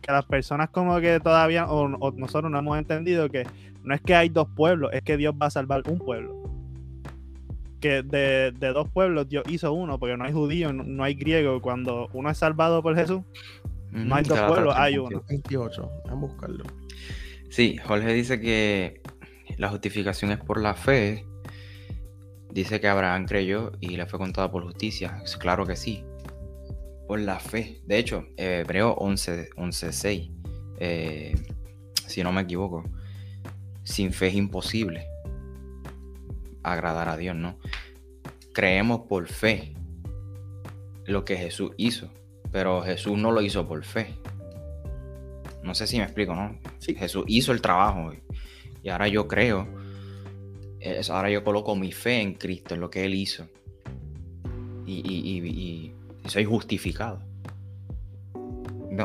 que 0.00 0.12
las 0.12 0.24
personas 0.24 0.70
como 0.70 0.98
que 1.00 1.20
todavía, 1.20 1.66
o, 1.66 2.12
nosotros 2.12 2.50
no 2.50 2.58
hemos 2.58 2.78
entendido 2.78 3.28
que 3.28 3.44
no 3.86 3.94
es 3.94 4.00
que 4.00 4.16
hay 4.16 4.28
dos 4.28 4.48
pueblos, 4.54 4.90
es 4.92 5.02
que 5.02 5.16
Dios 5.16 5.32
va 5.40 5.46
a 5.46 5.50
salvar 5.50 5.84
un 5.88 5.98
pueblo. 5.98 6.42
Que 7.80 8.02
de, 8.02 8.50
dos 8.50 8.88
pueblos 8.88 9.28
Dios 9.28 9.44
hizo 9.48 9.72
uno, 9.72 10.00
porque 10.00 10.16
no 10.16 10.24
hay 10.24 10.32
judío, 10.32 10.72
no, 10.72 11.04
hay 11.04 11.14
griego. 11.14 11.62
Cuando 11.62 12.08
uno 12.12 12.28
es 12.28 12.36
salvado 12.36 12.82
por 12.82 12.96
Jesús, 12.96 13.22
no 13.92 14.16
hay 14.16 14.24
dos 14.24 14.40
pueblos, 14.40 14.74
hay 14.76 14.98
uno. 14.98 15.22
28, 15.28 15.90
a 16.10 16.14
buscarlo. 16.14 16.64
Sí, 17.48 17.76
Jorge 17.78 18.12
dice 18.12 18.40
que 18.40 19.02
la 19.56 19.68
justificación 19.68 20.32
es 20.32 20.38
por 20.38 20.60
la 20.60 20.74
fe. 20.74 21.24
Dice 22.50 22.80
que 22.80 22.88
Abraham 22.88 23.26
creyó 23.26 23.70
y 23.80 23.96
le 23.96 24.06
fue 24.06 24.18
contada 24.18 24.50
por 24.50 24.64
justicia. 24.64 25.22
Claro 25.38 25.64
que 25.64 25.76
sí. 25.76 26.02
Por 27.06 27.20
la 27.20 27.38
fe. 27.38 27.82
De 27.86 27.98
hecho, 27.98 28.26
Hebreo 28.36 28.94
11, 28.94 29.50
11 29.56 29.92
si 32.08 32.22
no 32.24 32.32
me 32.32 32.40
equivoco. 32.42 32.82
Sin 33.86 34.12
fe 34.12 34.26
es 34.26 34.34
imposible 34.34 35.06
agradar 36.64 37.08
a 37.08 37.16
Dios, 37.16 37.36
¿no? 37.36 37.56
Creemos 38.52 39.02
por 39.08 39.28
fe 39.28 39.74
lo 41.04 41.24
que 41.24 41.36
Jesús 41.36 41.70
hizo, 41.76 42.10
pero 42.50 42.82
Jesús 42.82 43.16
no 43.16 43.30
lo 43.30 43.40
hizo 43.42 43.68
por 43.68 43.84
fe. 43.84 44.16
No 45.62 45.72
sé 45.76 45.86
si 45.86 45.98
me 45.98 46.02
explico, 46.02 46.34
¿no? 46.34 46.58
Jesús 46.80 47.24
hizo 47.28 47.52
el 47.52 47.60
trabajo 47.60 48.12
y 48.82 48.88
ahora 48.88 49.06
yo 49.06 49.28
creo, 49.28 49.68
ahora 51.08 51.30
yo 51.30 51.44
coloco 51.44 51.76
mi 51.76 51.92
fe 51.92 52.20
en 52.20 52.34
Cristo, 52.34 52.74
en 52.74 52.80
lo 52.80 52.90
que 52.90 53.04
Él 53.04 53.14
hizo. 53.14 53.48
Y, 54.84 55.92
soy 56.26 56.44
justificado. 56.44 57.22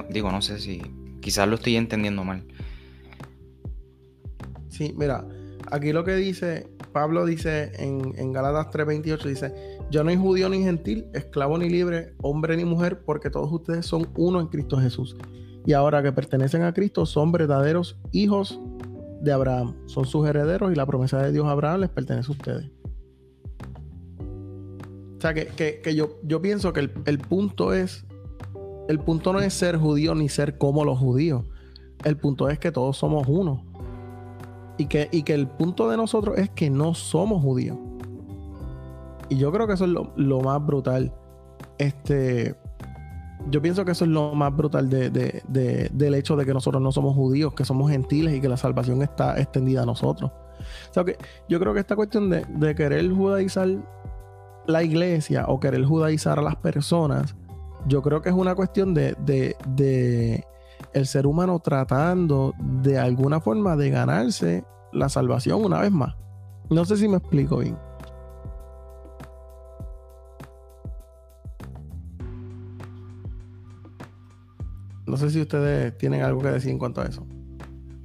digo, 0.10 0.32
no 0.32 0.42
sé 0.42 0.60
si 0.60 0.82
quizás 1.22 1.48
lo 1.48 1.56
estoy 1.56 1.76
entendiendo 1.76 2.24
mal. 2.24 2.44
Sí, 4.72 4.96
mira, 4.98 5.28
aquí 5.70 5.92
lo 5.92 6.04
que 6.04 6.16
dice, 6.16 6.68
Pablo 6.92 7.26
dice 7.26 7.72
en, 7.76 8.14
en 8.18 8.32
Galatas 8.32 8.74
3:28, 8.74 9.24
dice, 9.28 9.54
yo 9.92 10.04
no 10.04 10.10
soy 10.10 10.20
judío 10.20 10.50
ni 10.50 10.64
gentil, 10.64 11.06
esclavo 11.14 11.58
ni 11.58 11.70
libre, 11.70 12.16
hombre 12.22 12.58
ni 12.58 12.66
mujer, 12.66 13.04
porque 13.06 13.30
todos 13.30 13.52
ustedes 13.52 13.86
son 13.86 14.08
uno 14.16 14.40
en 14.40 14.48
Cristo 14.48 14.78
Jesús. 14.78 15.18
Y 15.66 15.74
ahora 15.74 16.02
que 16.02 16.12
pertenecen 16.12 16.64
a 16.64 16.74
Cristo, 16.74 17.06
son 17.06 17.32
verdaderos 17.32 18.00
hijos 18.12 18.60
de 19.22 19.32
Abraham, 19.32 19.76
son 19.86 20.06
sus 20.06 20.28
herederos 20.28 20.72
y 20.72 20.76
la 20.76 20.86
promesa 20.86 21.22
de 21.22 21.32
Dios 21.32 21.46
a 21.46 21.52
Abraham 21.52 21.82
les 21.82 21.90
pertenece 21.90 22.32
a 22.32 22.32
ustedes. 22.32 22.72
O 25.18 25.22
sea, 25.22 25.36
que, 25.36 25.94
yo, 25.96 26.18
yo, 26.24 26.42
pienso 26.42 26.74
que 26.74 26.90
el, 27.06 27.20
punto 27.20 27.74
es, 27.74 28.06
el 28.88 28.98
punto 29.00 29.34
no 29.34 29.40
es 29.40 29.54
ser 29.54 29.78
judío 29.78 30.16
ni 30.16 30.30
ser 30.30 30.58
como 30.58 30.84
los 30.84 30.98
judíos. 30.98 31.46
El 32.04 32.18
punto 32.18 32.50
es 32.50 32.58
que 32.58 32.72
todos 32.72 32.98
somos 32.98 33.28
uno. 33.28 33.71
Y 34.82 34.88
que, 34.88 35.10
y 35.12 35.22
que 35.22 35.36
el 35.36 35.48
punto 35.48 35.88
de 35.92 35.96
nosotros 35.96 36.40
es 36.40 36.50
que 36.50 36.72
no 36.72 36.96
somos 36.96 37.44
judíos. 37.44 37.78
Y 39.30 39.38
yo 39.38 39.52
creo 39.52 39.68
que 39.68 39.74
eso 39.74 39.86
es 39.86 39.92
lo, 39.92 40.42
más 40.42 40.66
brutal. 40.66 41.14
Este, 41.78 42.56
yo 43.52 43.62
pienso 43.62 43.86
que 43.86 43.92
eso 43.92 44.06
es 44.06 44.10
lo 44.10 44.34
más 44.34 44.58
brutal 44.58 44.90
del 44.90 46.16
hecho 46.16 46.36
de 46.36 46.46
que 46.48 46.54
nosotros 46.56 46.82
no 46.82 46.92
somos 46.92 47.14
judíos, 47.14 47.54
que 47.54 47.64
somos 47.64 47.92
gentiles 47.92 48.34
y 48.34 48.42
que 48.42 48.50
la 48.50 48.58
salvación 48.58 49.04
está 49.04 49.40
extendida 49.40 49.84
a 49.84 49.86
nosotros. 49.86 50.32
O 50.32 50.94
sea, 50.96 51.04
que 51.04 51.16
yo 51.48 51.60
creo 51.60 51.76
que 51.76 51.80
esta 51.82 51.96
cuestión 51.96 52.32
de, 52.32 52.74
querer 52.74 53.08
judaizar 53.12 53.70
la 54.66 54.82
iglesia 54.82 55.46
o 55.48 55.60
querer 55.60 55.86
judaizar 55.86 56.40
a 56.40 56.42
las 56.42 56.56
personas, 56.56 57.36
yo 57.86 58.02
creo 58.02 58.24
que 58.24 58.30
es 58.30 58.36
una 58.36 58.56
cuestión 58.56 58.96
de, 58.96 59.16
de 59.20 60.44
el 60.94 61.08
ser 61.08 61.28
humano 61.28 61.60
tratando 61.60 62.54
de 62.60 63.00
alguna 63.00 63.40
forma 63.40 63.76
de 63.76 63.90
ganarse 63.90 64.64
la 64.92 65.10
salvación 65.10 65.64
una 65.64 65.80
vez 65.80 65.92
más. 65.92 66.16
No 66.70 66.86
sé 66.86 66.98
si 66.98 67.08
me 67.08 67.18
explico 67.18 67.58
bien. 67.58 67.78
No 75.06 75.18
sé 75.18 75.30
si 75.30 75.42
ustedes 75.42 75.98
tienen 75.98 76.22
algo 76.22 76.42
que 76.42 76.50
decir 76.50 76.72
en 76.72 76.80
cuanto 76.80 77.02
a 77.02 77.06
eso. 77.06 77.26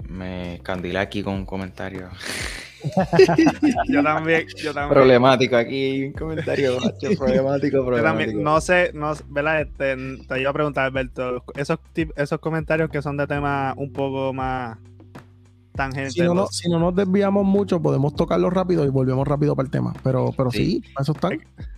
Me 0.09 0.61
candila 0.62 1.03
aquí 1.03 1.22
con 1.22 1.35
un 1.35 1.46
comentario. 1.46 2.09
yo 3.88 4.02
también, 4.02 4.46
yo 4.56 4.74
también. 4.74 4.94
Problemático 4.94 5.56
aquí, 5.56 6.04
un 6.06 6.12
comentario 6.12 6.78
problemático, 7.18 7.84
problemático. 7.84 8.40
no 8.40 8.60
sé, 8.60 8.90
no, 8.94 9.12
¿verdad? 9.28 9.62
Este, 9.62 9.96
te 10.28 10.40
iba 10.40 10.50
a 10.50 10.52
preguntar, 10.52 10.86
Alberto, 10.86 11.42
esos, 11.56 11.78
esos 12.16 12.38
comentarios 12.40 12.90
que 12.90 13.02
son 13.02 13.16
de 13.16 13.26
temas 13.26 13.74
un 13.76 13.92
poco 13.92 14.32
más 14.32 14.78
tangentes. 15.76 16.14
Si 16.14 16.22
no, 16.22 16.46
si 16.48 16.68
no 16.68 16.78
nos 16.78 16.94
desviamos 16.94 17.44
mucho, 17.44 17.80
podemos 17.80 18.14
tocarlo 18.14 18.50
rápido 18.50 18.84
y 18.84 18.88
volvemos 18.88 19.26
rápido 19.26 19.54
para 19.54 19.66
el 19.66 19.70
tema. 19.70 19.94
Pero, 20.02 20.32
pero 20.36 20.50
sí, 20.50 20.82
eso 21.00 21.12
está. 21.12 21.28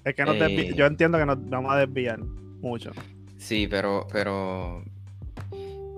Es, 0.05 0.15
que 0.15 0.23
eh, 0.23 0.75
yo 0.75 0.87
entiendo 0.87 1.19
que 1.19 1.27
nos 1.27 1.49
vamos 1.49 1.73
a 1.73 1.77
desviar 1.77 2.19
mucho. 2.21 2.93
Sí, 3.37 3.67
pero, 3.69 4.07
pero 4.11 4.83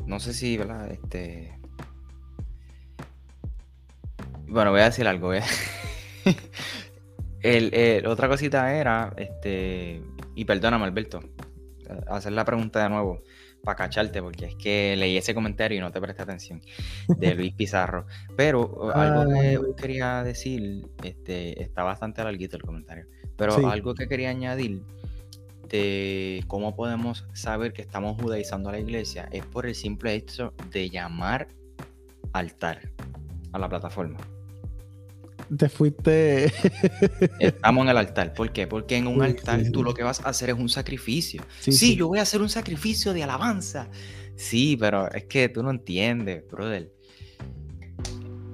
no 0.07 0.21
sé 0.21 0.35
si, 0.35 0.57
¿verdad? 0.57 0.91
Este. 0.91 1.60
Bueno, 4.51 4.73
voy 4.73 4.81
a 4.81 4.87
decir 4.87 5.07
algo. 5.07 5.33
el, 7.43 8.07
otra 8.07 8.29
cosita 8.29 8.75
era, 8.75 9.15
este, 9.17 10.03
y 10.35 10.45
perdóname, 10.45 10.87
Alberto, 10.87 11.21
hacer 12.09 12.33
la 12.33 12.45
pregunta 12.45 12.83
de 12.83 12.89
nuevo 12.89 13.23
para 13.63 13.77
cacharte, 13.77 14.21
porque 14.21 14.47
es 14.47 14.57
que 14.57 14.97
leí 14.97 15.17
ese 15.17 15.35
comentario 15.35 15.79
y 15.79 15.81
no 15.81 15.93
te 15.93 16.01
presté 16.01 16.23
atención, 16.23 16.61
de 17.07 17.35
Luis 17.37 17.55
Pizarro. 17.55 18.07
Pero 18.37 18.93
algo 18.93 19.33
que 19.33 19.61
quería 19.81 20.25
decir, 20.25 20.85
este, 21.05 21.63
está 21.63 21.85
bastante 21.85 22.25
larguito 22.25 22.57
el 22.57 22.63
comentario, 22.63 23.07
pero 23.37 23.71
algo 23.71 23.95
que 23.95 24.09
quería 24.09 24.31
añadir 24.31 24.83
de 25.69 26.43
cómo 26.49 26.75
podemos 26.75 27.25
saber 27.35 27.73
que 27.73 27.83
estamos 27.83 28.21
judaizando 28.21 28.71
a 28.71 28.73
la 28.73 28.81
iglesia 28.81 29.29
es 29.31 29.47
por 29.47 29.67
el 29.67 29.77
simple 29.77 30.15
hecho 30.15 30.53
de 30.73 30.91
llamar 30.91 31.47
altar 32.33 32.91
a 33.53 33.59
la 33.61 33.69
plataforma. 33.69 34.19
Te 35.57 35.69
fuiste. 35.69 36.47
Estamos 37.41 37.85
en 37.85 37.91
el 37.91 37.97
altar. 37.97 38.33
¿Por 38.35 38.53
qué? 38.53 38.67
Porque 38.67 38.97
en 38.97 39.07
un 39.09 39.23
altar 39.23 39.63
tú 39.73 39.83
lo 39.83 39.95
que 39.95 40.03
vas 40.03 40.21
a 40.21 40.29
hacer 40.29 40.51
es 40.51 40.57
un 40.57 40.69
sacrificio. 40.69 41.43
Sí, 41.59 41.97
yo 41.97 42.09
voy 42.09 42.21
a 42.21 42.23
hacer 42.23 42.41
un 42.41 42.49
sacrificio 42.49 43.13
de 43.13 43.25
alabanza. 43.25 43.89
Sí, 44.37 44.77
pero 44.79 45.11
es 45.13 45.25
que 45.25 45.49
tú 45.49 45.63
no 45.63 45.71
entiendes, 45.71 46.47
brother. 46.49 46.93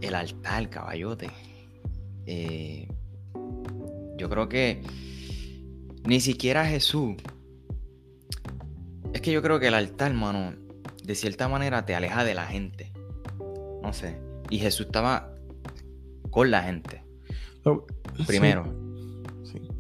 El 0.01 0.15
altar, 0.15 0.71
caballote. 0.71 1.31
Eh, 2.25 2.89
yo 4.17 4.31
creo 4.31 4.49
que 4.49 4.83
ni 6.05 6.21
siquiera 6.21 6.65
Jesús. 6.65 7.15
Es 9.13 9.21
que 9.21 9.33
yo 9.33 9.43
creo 9.43 9.61
que 9.61 9.69
el 9.69 9.75
altar, 9.75 10.13
hermano, 10.13 10.55
de 11.05 11.15
cierta 11.15 11.49
manera 11.49 11.85
te 11.85 11.95
aleja 11.95 12.25
de 12.25 12.35
la 12.35 12.47
gente. 12.47 12.93
No 13.83 13.93
sé. 13.93 14.19
Y 14.49 14.59
Jesús 14.59 14.87
estaba 14.87 15.36
con 16.37 16.51
la 16.51 16.63
gente. 16.65 17.03
Primero. 18.27 18.67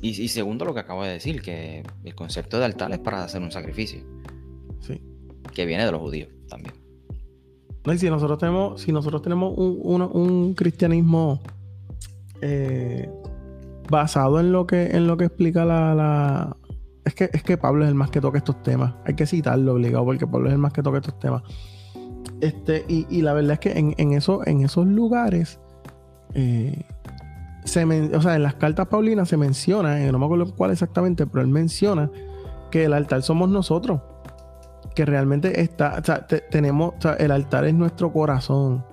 Y, 0.01 0.29
segundo, 0.29 0.65
lo 0.65 0.73
que 0.73 0.81
acabo 0.81 1.05
de 1.05 1.13
decir, 1.13 1.43
que 1.43 1.83
el 2.03 2.15
concepto 2.15 2.59
de 2.59 2.65
altar 2.65 2.91
es 2.93 2.99
para 2.99 3.23
hacer 3.23 3.43
un 3.43 3.53
sacrificio. 3.53 4.01
Sí. 4.81 5.03
Que 5.53 5.67
viene 5.67 5.85
de 5.85 5.93
los 5.93 6.01
judíos 6.01 6.31
también. 6.49 6.75
No, 7.85 7.93
y 7.93 7.99
si 7.99 8.09
nosotros 8.09 8.39
tenemos, 8.39 8.81
si 8.81 8.91
nosotros 8.91 9.21
tenemos 9.21 9.53
un, 9.55 10.55
cristianismo 10.55 11.43
eh, 12.41 13.07
basado 13.91 14.41
en 14.41 14.51
lo 14.51 14.67
que, 14.67 14.87
en 14.87 15.07
lo 15.07 15.19
que 15.19 15.27
explica 15.27 15.67
la, 15.67 16.57
Es, 17.05 17.15
que, 17.15 17.29
es 17.35 17.43
que 17.43 17.59
Pablo 17.59 17.85
es 17.85 17.91
el 17.91 17.97
más 17.97 18.09
que 18.11 18.23
toca 18.23 18.39
estos 18.39 18.63
temas. 18.63 18.95
Hay 19.05 19.13
que 19.13 19.27
citarlo 19.27 19.75
obligado 19.75 20.07
porque 20.07 20.27
Pablo 20.27 20.47
es 20.47 20.55
el 20.55 20.59
más 20.59 20.73
que 20.73 20.83
toca 20.83 20.97
estos 20.97 21.19
temas. 21.19 21.43
Este, 22.41 22.87
y, 22.89 23.21
la 23.21 23.35
verdad 23.35 23.53
es 23.53 23.59
que 23.59 23.79
en, 23.79 23.95
en, 23.99 24.13
eso, 24.15 24.41
en 24.47 24.63
esos 24.63 24.87
lugares, 24.87 25.61
eh, 26.35 26.83
se 27.65 27.85
o 27.85 28.23
sea, 28.23 28.37
en 28.37 28.43
las 28.43 28.55
cartas 28.55 28.87
paulinas 28.87 29.29
se 29.29 29.37
menciona, 29.37 30.01
eh, 30.01 30.13
no 30.13 30.19
me 30.19 30.27
acuerdo 30.27 30.55
cuál 30.55 30.71
exactamente, 30.71 31.27
pero 31.27 31.43
él 31.43 31.49
menciona 31.49 32.11
que 32.71 32.85
el 32.85 32.93
altar 32.93 33.23
somos 33.23 33.49
nosotros. 33.49 34.01
Que 34.95 35.05
realmente 35.05 35.61
está, 35.61 35.99
o 36.01 36.05
sea, 36.05 36.27
tenemos, 36.27 36.95
o 36.97 37.01
sea, 37.01 37.15
el 37.15 37.31
altar 37.31 37.65
es 37.67 37.75
nuestro 37.75 38.13
corazón. 38.13 38.85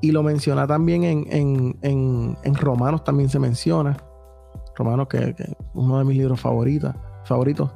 Y 0.00 0.10
lo 0.12 0.22
menciona 0.22 0.66
también 0.66 1.04
en, 1.04 2.54
Romanos, 2.54 3.04
también 3.04 3.28
se 3.28 3.38
menciona. 3.38 3.96
Romanos, 4.74 5.08
que, 5.08 5.34
es 5.38 5.54
uno 5.74 5.98
de 5.98 6.04
mis 6.04 6.16
libros 6.16 6.40
favoritos. 6.40 6.94
favoritos. 7.24 7.70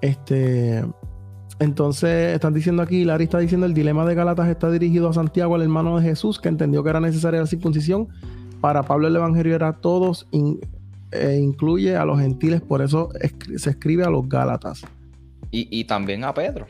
Este, 0.00 0.84
entonces, 1.60 2.34
están 2.34 2.54
diciendo 2.54 2.82
aquí, 2.82 3.04
Larry 3.04 3.24
está 3.24 3.38
diciendo, 3.38 3.66
el 3.66 3.74
dilema 3.74 4.04
de 4.04 4.14
Galatas 4.14 4.48
está 4.48 4.70
dirigido 4.70 5.08
a 5.08 5.12
Santiago, 5.12 5.56
el 5.56 5.62
hermano 5.62 5.98
de 5.98 6.04
Jesús, 6.04 6.40
que 6.40 6.48
entendió 6.48 6.82
que 6.82 6.90
era 6.90 7.00
necesaria 7.00 7.40
la 7.40 7.46
circuncisión. 7.46 8.08
Para 8.60 8.82
Pablo 8.82 9.08
el 9.08 9.16
Evangelio 9.16 9.54
era 9.54 9.74
todos, 9.74 10.26
e 11.12 11.36
incluye 11.36 11.96
a 11.96 12.04
los 12.04 12.18
gentiles, 12.18 12.60
por 12.60 12.82
eso 12.82 13.10
se 13.56 13.70
escribe 13.70 14.04
a 14.04 14.10
los 14.10 14.28
Gálatas. 14.28 14.82
Y, 15.50 15.84
también 15.84 16.24
a 16.24 16.34
Pedro. 16.34 16.66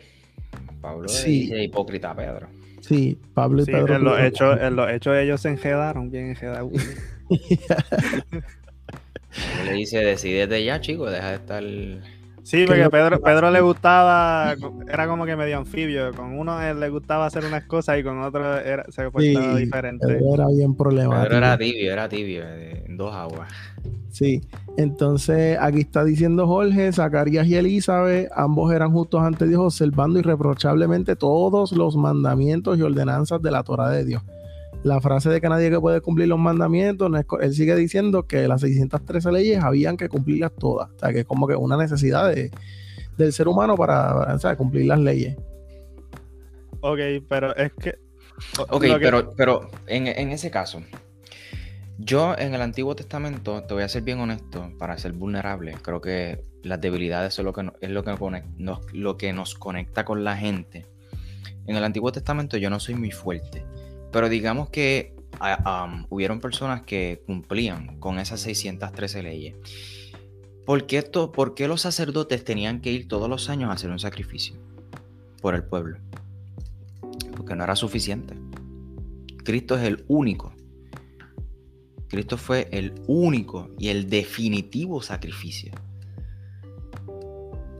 Pablo 0.82 1.08
sí. 1.08 1.50
es 1.50 1.64
hipócrita 1.64 2.10
a 2.10 2.16
Pedro. 2.16 2.48
Sí, 2.80 3.18
Pablo 3.32 3.62
y 3.62 3.64
Pedro. 3.64 3.96
En 3.96 4.04
los, 4.04 4.20
hechos, 4.20 4.58
en 4.60 4.76
los 4.76 4.90
hechos 4.90 5.16
ellos 5.16 5.40
se 5.40 5.48
enjedaron 5.48 6.10
bien 6.10 6.30
enjedados. 6.30 6.70
le 9.64 9.72
dice, 9.72 10.00
decidete 10.00 10.62
ya, 10.62 10.82
chico, 10.82 11.10
deja 11.10 11.30
de 11.30 11.36
estar 11.36 11.62
Sí, 12.44 12.64
porque 12.66 12.90
Pedro, 12.90 13.20
Pedro 13.22 13.50
le 13.50 13.62
gustaba, 13.62 14.54
era 14.86 15.08
como 15.08 15.24
que 15.24 15.34
medio 15.34 15.56
anfibio. 15.56 16.12
Con 16.12 16.38
uno 16.38 16.60
él 16.60 16.78
le 16.78 16.90
gustaba 16.90 17.24
hacer 17.24 17.44
unas 17.46 17.64
cosas 17.64 17.98
y 17.98 18.04
con 18.04 18.20
otro 18.20 18.58
era, 18.58 18.84
se 18.90 19.10
portaba 19.10 19.56
diferente. 19.56 20.06
Pedro 20.06 20.34
era 20.34 20.46
bien 20.48 20.76
problemático. 20.76 21.22
Pedro 21.22 21.36
era 21.38 21.56
tibio, 21.58 21.92
era 21.92 22.08
tibio, 22.08 22.44
en 22.46 22.96
dos 22.98 23.14
aguas. 23.14 23.50
Sí, 24.10 24.42
entonces 24.76 25.56
aquí 25.58 25.80
está 25.80 26.04
diciendo 26.04 26.46
Jorge, 26.46 26.92
Zacarías 26.92 27.46
y 27.46 27.56
Elizabeth, 27.56 28.30
ambos 28.36 28.72
eran 28.72 28.92
justos 28.92 29.22
ante 29.22 29.48
Dios, 29.48 29.60
observando 29.60 30.18
irreprochablemente 30.18 31.16
todos 31.16 31.72
los 31.72 31.96
mandamientos 31.96 32.78
y 32.78 32.82
ordenanzas 32.82 33.40
de 33.40 33.50
la 33.50 33.62
Torah 33.62 33.88
de 33.88 34.04
Dios 34.04 34.22
la 34.84 35.00
frase 35.00 35.30
de 35.30 35.40
que 35.40 35.48
nadie 35.48 35.70
que 35.70 35.80
puede 35.80 36.02
cumplir 36.02 36.28
los 36.28 36.38
mandamientos, 36.38 37.10
él 37.40 37.54
sigue 37.54 37.74
diciendo 37.74 38.26
que 38.26 38.46
las 38.46 38.60
613 38.60 39.32
leyes 39.32 39.64
habían 39.64 39.96
que 39.96 40.10
cumplirlas 40.10 40.52
todas. 40.54 40.90
O 40.90 40.98
sea, 40.98 41.10
que 41.10 41.20
es 41.20 41.24
como 41.24 41.48
que 41.48 41.56
una 41.56 41.78
necesidad 41.78 42.32
del 43.16 43.32
ser 43.32 43.48
humano 43.48 43.76
para, 43.76 44.38
cumplir 44.56 44.86
las 44.86 44.98
leyes. 44.98 45.36
Ok, 46.80 46.98
pero 47.28 47.56
es 47.56 47.72
que... 47.72 47.98
Ok, 48.68 48.84
pero, 49.00 49.32
pero 49.34 49.70
en, 49.86 50.06
ese 50.32 50.50
caso, 50.50 50.82
yo 51.98 52.36
en 52.36 52.54
el 52.54 52.60
Antiguo 52.60 52.94
Testamento, 52.94 53.62
te 53.62 53.72
voy 53.72 53.84
a 53.84 53.88
ser 53.88 54.02
bien 54.02 54.20
honesto, 54.20 54.70
para 54.78 54.98
ser 54.98 55.12
vulnerable, 55.12 55.76
creo 55.80 56.02
que 56.02 56.44
las 56.62 56.80
debilidades 56.80 57.32
son 57.32 57.46
lo 57.46 57.54
que, 57.54 57.70
es 57.80 57.90
lo 57.90 58.04
que, 58.04 58.42
lo 58.92 59.16
que 59.16 59.32
nos 59.32 59.54
conecta 59.54 60.04
con 60.04 60.24
la 60.24 60.36
gente. 60.36 60.84
En 61.66 61.76
el 61.76 61.84
Antiguo 61.84 62.12
Testamento 62.12 62.58
yo 62.58 62.68
no 62.68 62.78
soy 62.80 62.96
muy 62.96 63.12
fuerte. 63.12 63.64
Pero 64.14 64.28
digamos 64.28 64.70
que 64.70 65.12
ah, 65.40 66.06
hubieron 66.08 66.38
personas 66.38 66.82
que 66.82 67.24
cumplían 67.26 67.98
con 67.98 68.20
esas 68.20 68.40
613 68.42 69.24
leyes. 69.24 69.56
¿Por 70.64 70.86
esto, 70.88 71.32
¿Por 71.32 71.56
qué 71.56 71.66
los 71.66 71.80
sacerdotes 71.80 72.44
tenían 72.44 72.80
que 72.80 72.92
ir 72.92 73.08
todos 73.08 73.28
los 73.28 73.50
años 73.50 73.70
a 73.70 73.72
hacer 73.72 73.90
un 73.90 73.98
sacrificio 73.98 74.54
por 75.42 75.56
el 75.56 75.64
pueblo? 75.64 75.98
Porque 77.36 77.56
no 77.56 77.64
era 77.64 77.74
suficiente. 77.74 78.36
Cristo 79.42 79.76
es 79.76 79.82
el 79.82 80.04
único. 80.06 80.54
Cristo 82.06 82.36
fue 82.36 82.68
el 82.70 82.94
único 83.08 83.70
y 83.80 83.88
el 83.88 84.08
definitivo 84.08 85.02
sacrificio. 85.02 85.72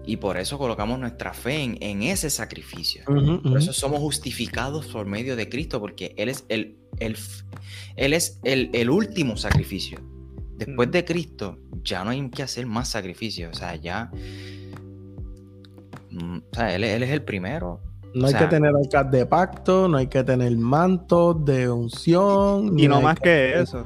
Y 0.07 0.17
por 0.19 0.37
eso 0.37 0.59
colocamos 0.59 0.99
nuestra 0.99 1.33
fe 1.33 1.63
en, 1.63 2.03
ese 2.03 2.29
sacrificio. 2.31 3.05
por 3.05 3.57
eso 3.59 3.73
somos 3.73 4.01
justificados 4.01 4.87
por 4.87 5.07
medio 5.07 5.35
de 5.37 5.49
Cristo, 5.49 5.81
porque 5.81 6.15
Él 6.19 6.29
es 6.29 6.45
el, 6.49 6.77
el 6.99 7.17
él 7.97 8.13
es 8.13 8.41
el, 8.43 8.91
último 8.91 9.37
sacrificio. 9.37 9.99
Después 10.57 10.91
de 10.91 11.05
Cristo, 11.05 11.59
ya 11.83 12.05
no 12.05 12.11
hay 12.11 12.29
que 12.31 12.43
hacer 12.43 12.67
más 12.67 12.89
sacrificios. 12.89 13.57
O 13.57 13.59
sea, 13.59 13.77
ya. 13.77 14.11
Mm, 16.11 16.39
o 16.39 16.55
sea, 16.55 16.75
él, 16.75 16.85
es 16.85 17.11
el 17.11 17.23
primero. 17.23 17.81
No 18.15 18.29
hay 18.29 18.35
que 18.35 18.47
tener 18.47 18.73
arcas 18.75 19.11
de 19.11 19.27
pacto, 19.27 19.89
no 19.89 19.97
hay 19.97 20.07
que 20.07 20.23
tener 20.23 20.57
manto 20.57 21.35
de 21.35 21.69
unción. 21.69 22.79
Y 22.79 22.87
no 22.87 23.01
más 23.01 23.19
que 23.19 23.61
eso. 23.61 23.85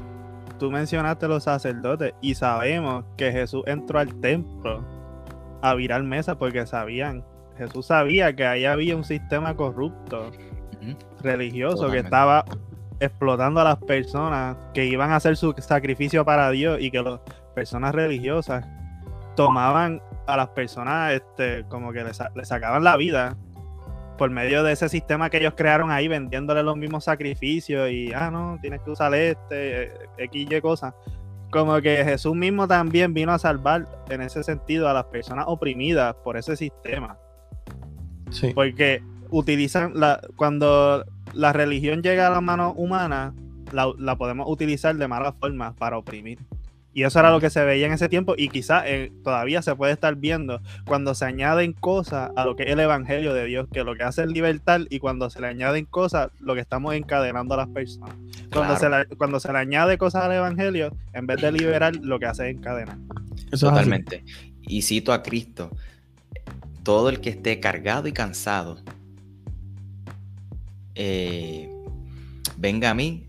Tú 0.59 0.71
mencionaste 0.71 1.29
los 1.29 1.45
sacerdotes 1.45 2.13
y 2.21 2.35
sabemos 2.35 3.05
que 3.17 3.31
Jesús 3.31 3.63
entró 3.67 4.01
al 4.01 4.15
templo 4.21 4.98
a 5.63 5.75
virar 5.75 6.03
mesa 6.03 6.39
porque 6.39 6.67
sabían, 6.67 7.25
Jesús 7.57 7.87
sabía 7.87 8.35
que 8.35 8.47
ahí 8.47 8.65
había 8.65 8.97
un 8.97 9.05
sistema 9.05 9.57
corrupto 9.57 10.31
religioso 11.23 11.91
que 11.91 11.99
estaba 11.99 12.45
explotando 13.01 13.61
a 13.61 13.65
las 13.65 13.77
personas 13.77 14.57
que 14.75 14.87
iban 14.87 15.11
a 15.11 15.17
hacer 15.17 15.37
su 15.37 15.55
sacrificio 15.59 16.25
para 16.25 16.51
Dios 16.51 16.79
y 16.81 16.91
que 16.91 17.03
las 17.03 17.21
personas 17.55 17.95
religiosas 17.95 18.67
tomaban 19.37 20.01
a 20.27 20.37
las 20.37 20.49
personas 20.49 21.15
este, 21.15 21.65
como 21.69 21.93
que 21.93 22.05
les, 22.05 22.21
sacaban 22.43 22.85
la 22.85 22.97
vida 22.97 23.37
por 24.17 24.31
medio 24.31 24.65
de 24.65 24.73
ese 24.73 24.89
sistema 24.89 25.31
que 25.31 25.39
ellos 25.39 25.55
crearon 25.57 25.91
ahí 25.93 26.09
vendiéndole 26.09 26.63
los 26.63 26.77
mismos 26.77 27.05
sacrificios 27.05 27.89
y 27.91 28.13
ah 28.13 28.31
no, 28.31 28.59
tienes 28.61 28.83
que 28.83 28.91
usar 28.91 29.15
este, 29.15 29.93
X 30.19 30.47
y 30.51 30.61
cosas 30.61 30.93
como 31.51 31.81
que 31.81 32.05
Jesús 32.05 32.35
mismo 32.35 32.69
también 32.69 33.15
vino 33.15 33.33
a 33.33 33.39
salvar 33.39 33.87
en 34.11 34.23
ese 34.23 34.43
sentido 34.43 34.89
a 34.89 34.93
las 34.93 35.05
personas 35.05 35.47
oprimidas 35.49 36.15
por 36.25 36.37
ese 36.37 36.57
sistema. 36.57 37.19
Sí. 38.31 38.53
Porque 38.55 39.03
utilizan 39.31 39.93
la, 39.95 40.21
cuando 40.37 41.05
la 41.33 41.53
religión 41.53 42.03
llega 42.03 42.27
a 42.27 42.31
la 42.31 42.41
mano 42.41 42.73
humana, 42.73 43.35
la, 43.73 43.91
la 43.99 44.17
podemos 44.17 44.49
utilizar 44.49 44.95
de 44.97 45.09
mala 45.09 45.33
forma 45.33 45.75
para 45.75 45.99
oprimir. 45.99 46.39
Y 46.95 47.05
eso 47.05 47.21
era 47.21 47.31
lo 47.31 47.39
que 47.39 47.51
se 47.51 47.65
veía 47.65 47.87
en 47.87 47.93
ese 47.93 48.09
tiempo 48.09 48.35
y 48.37 48.49
quizás 48.49 48.85
eh, 48.87 49.13
todavía 49.23 49.63
se 49.63 49.77
puede 49.77 49.93
estar 49.93 50.17
viendo 50.17 50.61
cuando 50.87 51.15
se 51.15 51.27
añaden 51.27 51.73
cosas 51.73 52.31
a 52.35 52.45
lo 52.45 52.57
que 52.57 52.65
es 52.65 52.71
el 52.71 52.81
Evangelio 52.81 53.35
de 53.35 53.45
Dios, 53.45 53.69
que 53.73 53.85
lo 53.85 53.95
que 53.95 54.03
hace 54.03 54.23
es 54.23 54.29
libertad 54.29 54.81
y 54.89 54.99
cuando 54.99 55.29
se 55.31 55.41
le 55.41 55.49
añaden 55.49 55.85
cosas, 55.85 56.31
lo 56.41 56.55
que 56.55 56.61
estamos 56.61 56.95
encadenando 56.95 57.55
a 57.55 57.59
las 57.59 57.69
personas. 57.69 58.17
Cuando, 58.53 58.77
se 58.77 58.89
le, 58.89 59.07
cuando 59.17 59.39
se 59.39 59.53
le 59.53 59.59
añade 59.59 59.99
cosas 59.99 60.25
al 60.25 60.33
Evangelio, 60.33 60.97
en 61.13 61.27
vez 61.27 61.41
de 61.41 61.53
liberar, 61.53 61.95
lo 61.97 62.19
que 62.19 62.27
hace 62.27 62.51
es 62.51 62.57
encadenar. 62.57 62.97
Totalmente. 63.51 64.25
Y 64.63 64.83
cito 64.83 65.13
a 65.13 65.23
Cristo, 65.23 65.71
todo 66.83 67.11
el 67.11 67.21
que 67.21 67.31
esté 67.31 67.61
cargado 67.61 68.09
y 68.09 68.13
cansado, 68.13 68.79
eh, 70.95 71.71
venga 72.57 72.91
a 72.91 72.95
mí, 72.95 73.27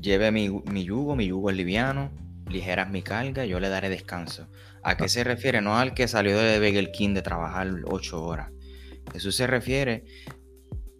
lleve 0.00 0.30
mi, 0.30 0.48
mi 0.48 0.84
yugo, 0.84 1.16
mi 1.16 1.26
yugo 1.26 1.50
es 1.50 1.56
liviano 1.56 2.27
ligeras 2.50 2.90
mi 2.90 3.02
carga, 3.02 3.44
yo 3.44 3.60
le 3.60 3.68
daré 3.68 3.88
descanso. 3.88 4.48
¿A 4.82 4.96
qué 4.96 5.08
se 5.08 5.24
refiere? 5.24 5.60
No 5.60 5.76
al 5.76 5.94
que 5.94 6.08
salió 6.08 6.38
de 6.38 6.58
Begel 6.58 6.90
King 6.90 7.14
de 7.14 7.22
trabajar 7.22 7.68
ocho 7.86 8.22
horas. 8.22 8.50
Eso 9.14 9.32
se 9.32 9.46
refiere 9.46 10.04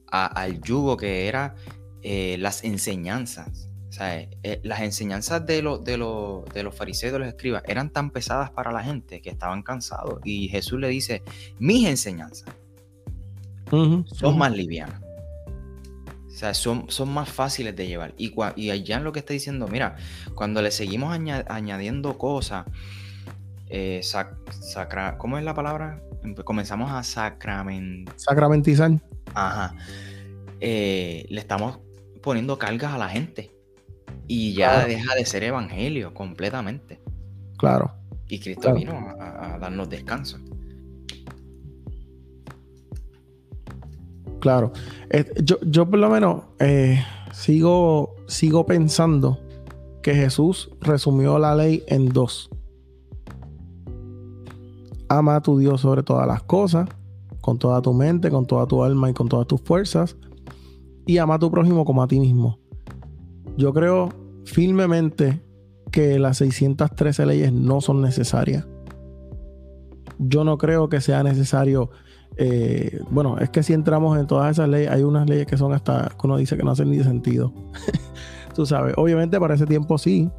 al 0.06 0.60
yugo 0.62 0.96
que 0.96 1.28
era 1.28 1.54
eh, 2.02 2.36
las 2.38 2.64
enseñanzas. 2.64 3.68
Eh, 4.00 4.60
las 4.62 4.80
enseñanzas 4.82 5.44
de, 5.44 5.62
de, 5.62 6.44
de 6.54 6.62
los 6.62 6.74
fariseos, 6.74 7.12
de 7.12 7.18
los 7.18 7.28
escribas, 7.28 7.62
eran 7.66 7.90
tan 7.90 8.10
pesadas 8.10 8.50
para 8.50 8.70
la 8.70 8.82
gente 8.82 9.20
que 9.20 9.30
estaban 9.30 9.62
cansados. 9.62 10.20
Y 10.24 10.48
Jesús 10.48 10.78
le 10.78 10.88
dice, 10.88 11.22
mis 11.58 11.86
enseñanzas 11.86 12.54
son 13.70 14.38
más 14.38 14.52
livianas. 14.52 15.02
O 16.38 16.40
sea, 16.40 16.54
son, 16.54 16.84
son 16.88 17.12
más 17.12 17.28
fáciles 17.28 17.74
de 17.74 17.88
llevar. 17.88 18.14
Y, 18.16 18.32
y 18.54 18.70
allá 18.70 18.98
en 18.98 19.02
lo 19.02 19.10
que 19.10 19.18
está 19.18 19.32
diciendo, 19.32 19.66
mira, 19.66 19.96
cuando 20.36 20.62
le 20.62 20.70
seguimos 20.70 21.12
añadiendo 21.12 22.16
cosas, 22.16 22.64
eh, 23.66 24.00
¿cómo 25.16 25.36
es 25.36 25.42
la 25.42 25.52
palabra? 25.52 26.00
Comenzamos 26.44 26.92
a 26.92 27.02
sacrament... 27.02 28.08
sacramentizar. 28.14 28.92
Ajá. 29.34 29.74
Eh, 30.60 31.26
le 31.28 31.40
estamos 31.40 31.80
poniendo 32.22 32.56
cargas 32.56 32.94
a 32.94 32.98
la 32.98 33.08
gente. 33.08 33.50
Y 34.28 34.54
ya 34.54 34.86
deja 34.86 35.16
de 35.16 35.26
ser 35.26 35.42
evangelio 35.42 36.14
completamente. 36.14 37.00
Claro. 37.56 37.96
Y 38.28 38.38
Cristo 38.38 38.72
vino 38.74 38.92
a 39.18 39.58
darnos 39.58 39.90
descanso. 39.90 40.38
Claro. 44.40 44.72
yo, 45.42 45.58
yo 45.62 45.88
por 45.88 45.98
lo 45.98 46.10
menos 46.10 46.42
eh, 46.58 47.02
sigo, 47.32 48.14
sigo 48.26 48.66
pensando 48.66 49.38
que 50.02 50.14
Jesús 50.14 50.70
resumió 50.80 51.38
la 51.38 51.54
ley 51.54 51.82
en 51.86 52.08
dos. 52.08 52.50
Ama 55.08 55.36
a 55.36 55.40
tu 55.40 55.58
Dios 55.58 55.80
sobre 55.80 56.02
todas 56.02 56.26
las 56.26 56.42
cosas, 56.42 56.88
con 57.40 57.58
toda 57.58 57.80
tu 57.80 57.92
mente, 57.92 58.30
con 58.30 58.46
toda 58.46 58.66
tu 58.66 58.82
alma 58.82 59.10
y 59.10 59.14
con 59.14 59.28
todas 59.28 59.46
tus 59.46 59.60
fuerzas. 59.60 60.16
Y 61.06 61.18
ama 61.18 61.34
a 61.34 61.38
tu 61.38 61.50
prójimo 61.50 61.84
como 61.84 62.02
a 62.02 62.08
ti 62.08 62.20
mismo. 62.20 62.58
Yo 63.56 63.72
creo 63.72 64.10
firmemente 64.44 65.42
que 65.90 66.18
las 66.18 66.38
613 66.38 67.26
leyes 67.26 67.52
no 67.52 67.80
son 67.80 68.02
necesarias. 68.02 68.66
Yo 70.18 70.44
no 70.44 70.58
creo 70.58 70.88
que 70.88 71.00
sea 71.00 71.22
necesario 71.22 71.90
eh, 72.40 73.00
bueno, 73.10 73.36
es 73.38 73.50
que 73.50 73.64
si 73.64 73.72
entramos 73.72 74.16
en 74.16 74.28
todas 74.28 74.52
esas 74.52 74.68
leyes, 74.68 74.90
hay 74.90 75.02
unas 75.02 75.28
leyes 75.28 75.46
que 75.46 75.56
son 75.56 75.72
hasta, 75.72 76.08
que 76.08 76.26
uno 76.26 76.36
dice 76.36 76.56
que 76.56 76.62
no 76.62 76.70
hacen 76.70 76.88
ni 76.88 77.02
sentido. 77.02 77.52
Tú 78.54 78.64
sabes, 78.64 78.94
obviamente 78.96 79.38
para 79.40 79.54
ese 79.54 79.66
tiempo 79.66 79.98
sí, 79.98 80.30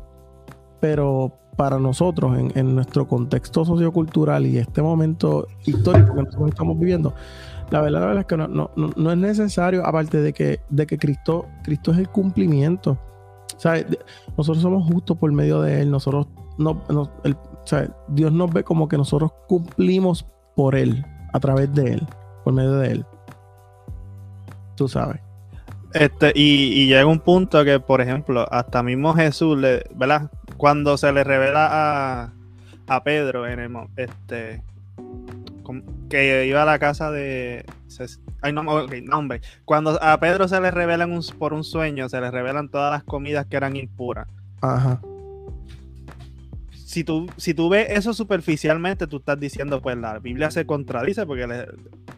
pero 0.80 1.34
para 1.58 1.78
nosotros, 1.78 2.38
en, 2.56 2.74
nuestro 2.74 3.06
contexto 3.06 3.66
sociocultural 3.66 4.46
y 4.46 4.58
este 4.58 4.82
momento 4.82 5.46
histórico 5.66 6.16
que 6.16 6.24
nosotros 6.24 6.50
estamos 6.52 6.80
viviendo, 6.80 7.14
la 7.70 7.82
verdad, 7.82 8.00
la 8.00 8.06
verdad 8.08 8.22
es 8.22 8.28
que 8.28 8.38
no, 8.38 9.12
es 9.12 9.18
necesario, 9.18 9.86
aparte 9.86 10.22
de 10.22 10.32
que, 10.32 10.62
de 10.70 10.88
que 10.88 10.98
Cristo, 10.98 11.48
Cristo 11.64 11.92
es 11.92 11.98
el 11.98 12.08
cumplimiento. 12.08 12.98
Nosotros 14.38 14.62
somos 14.62 14.90
justos 14.90 15.18
por 15.18 15.34
medio 15.34 15.62
de 15.62 15.82
Él, 15.82 15.92
nosotros 15.92 16.28
no, 16.58 16.82
Dios 18.08 18.32
nos 18.32 18.54
ve 18.54 18.64
como 18.64 18.88
que 18.88 18.98
nosotros 18.98 19.32
cumplimos 19.50 20.26
por 20.56 20.76
Él, 20.76 21.06
a 21.32 21.40
través 21.40 21.74
de 21.74 21.94
Él, 21.94 22.08
por 22.44 22.54
medio 22.54 22.74
de 22.78 22.92
Él. 22.92 23.06
Tú 24.76 24.88
sabes. 24.88 25.22
Este, 25.94 26.32
y, 26.36 26.88
llega 26.88 27.06
un 27.06 27.20
punto 27.20 27.64
que, 27.66 27.80
por 27.80 28.02
ejemplo, 28.02 28.48
hasta 28.52 28.84
mismo 28.84 29.14
Jesús, 29.14 29.58
le, 29.58 29.84
¿verdad? 29.96 30.30
Cuando 30.58 30.98
se 30.98 31.12
le 31.12 31.24
revela 31.24 32.32
a, 32.88 33.04
Pedro 33.04 33.48
en 33.48 33.60
el 33.60 33.72
este 33.98 34.64
que 36.10 36.48
iba 36.48 36.64
a 36.64 36.66
la 36.66 36.80
casa 36.80 37.12
de 37.12 37.64
ay 38.42 38.52
no, 38.52 38.62
hombre 38.62 39.42
cuando 39.64 40.02
a 40.02 40.20
Pedro 40.20 40.48
se 40.48 40.60
le 40.60 40.72
revelan 40.72 41.20
por 41.38 41.54
un 41.54 41.64
sueño 41.64 42.10
se 42.10 42.20
le 42.20 42.32
revelan 42.32 42.70
todas 42.70 42.92
las 42.92 43.04
comidas 43.04 43.46
que 43.46 43.58
eran 43.58 43.76
impuras 43.76 44.28
ajá 44.62 45.00
si 46.90 47.04
tú, 47.04 47.28
si 47.38 47.54
tú 47.54 47.70
ves 47.70 47.86
eso 47.92 48.16
superficialmente, 48.16 49.06
tú 49.06 49.18
estás 49.18 49.40
diciendo, 49.40 49.80
pues 49.80 49.96
la 49.96 50.18
Biblia 50.18 50.50
se 50.50 50.66
contradice 50.66 51.24
porque 51.28 51.68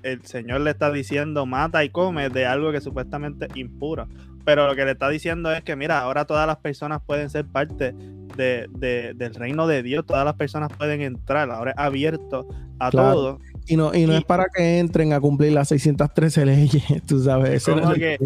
el 0.02 0.24
Señor 0.24 0.62
le 0.62 0.72
está 0.72 0.90
diciendo 0.90 1.46
mata 1.46 1.84
y 1.84 1.90
come 1.90 2.30
de 2.30 2.46
algo 2.46 2.72
que 2.72 2.80
supuestamente 2.80 3.48
es 3.48 3.58
impuro. 3.58 4.08
Pero 4.46 4.68
lo 4.68 4.76
que 4.78 4.86
le 4.86 4.92
está 4.92 5.10
diciendo 5.10 5.52
es 5.52 5.62
que, 5.62 5.76
mira, 5.76 6.00
ahora 6.00 6.24
todas 6.24 6.48
las 6.48 6.56
personas 6.56 7.02
pueden 7.06 7.30
ser 7.30 7.48
parte 7.48 7.94
de, 8.38 9.14
del 9.14 9.36
reino 9.36 9.68
de 9.68 9.84
Dios, 9.84 10.06
todas 10.06 10.24
las 10.24 10.36
personas 10.36 10.70
pueden 10.78 11.02
entrar, 11.02 11.52
ahora 11.52 11.72
es 11.72 11.78
abierto 11.78 12.48
a 12.80 12.92
todo. 12.92 13.40
Y 13.68 13.76
no, 13.76 13.94
y 13.94 14.06
no 14.06 14.14
es 14.14 14.24
para 14.24 14.46
que 14.56 14.80
entren 14.80 15.12
a 15.12 15.20
cumplir 15.20 15.52
las 15.52 15.68
613 15.68 16.46
leyes, 16.46 16.84
tú 17.06 17.22
sabes. 17.22 17.68
Eso 17.68 17.78
es 17.78 18.00
que, 18.00 18.18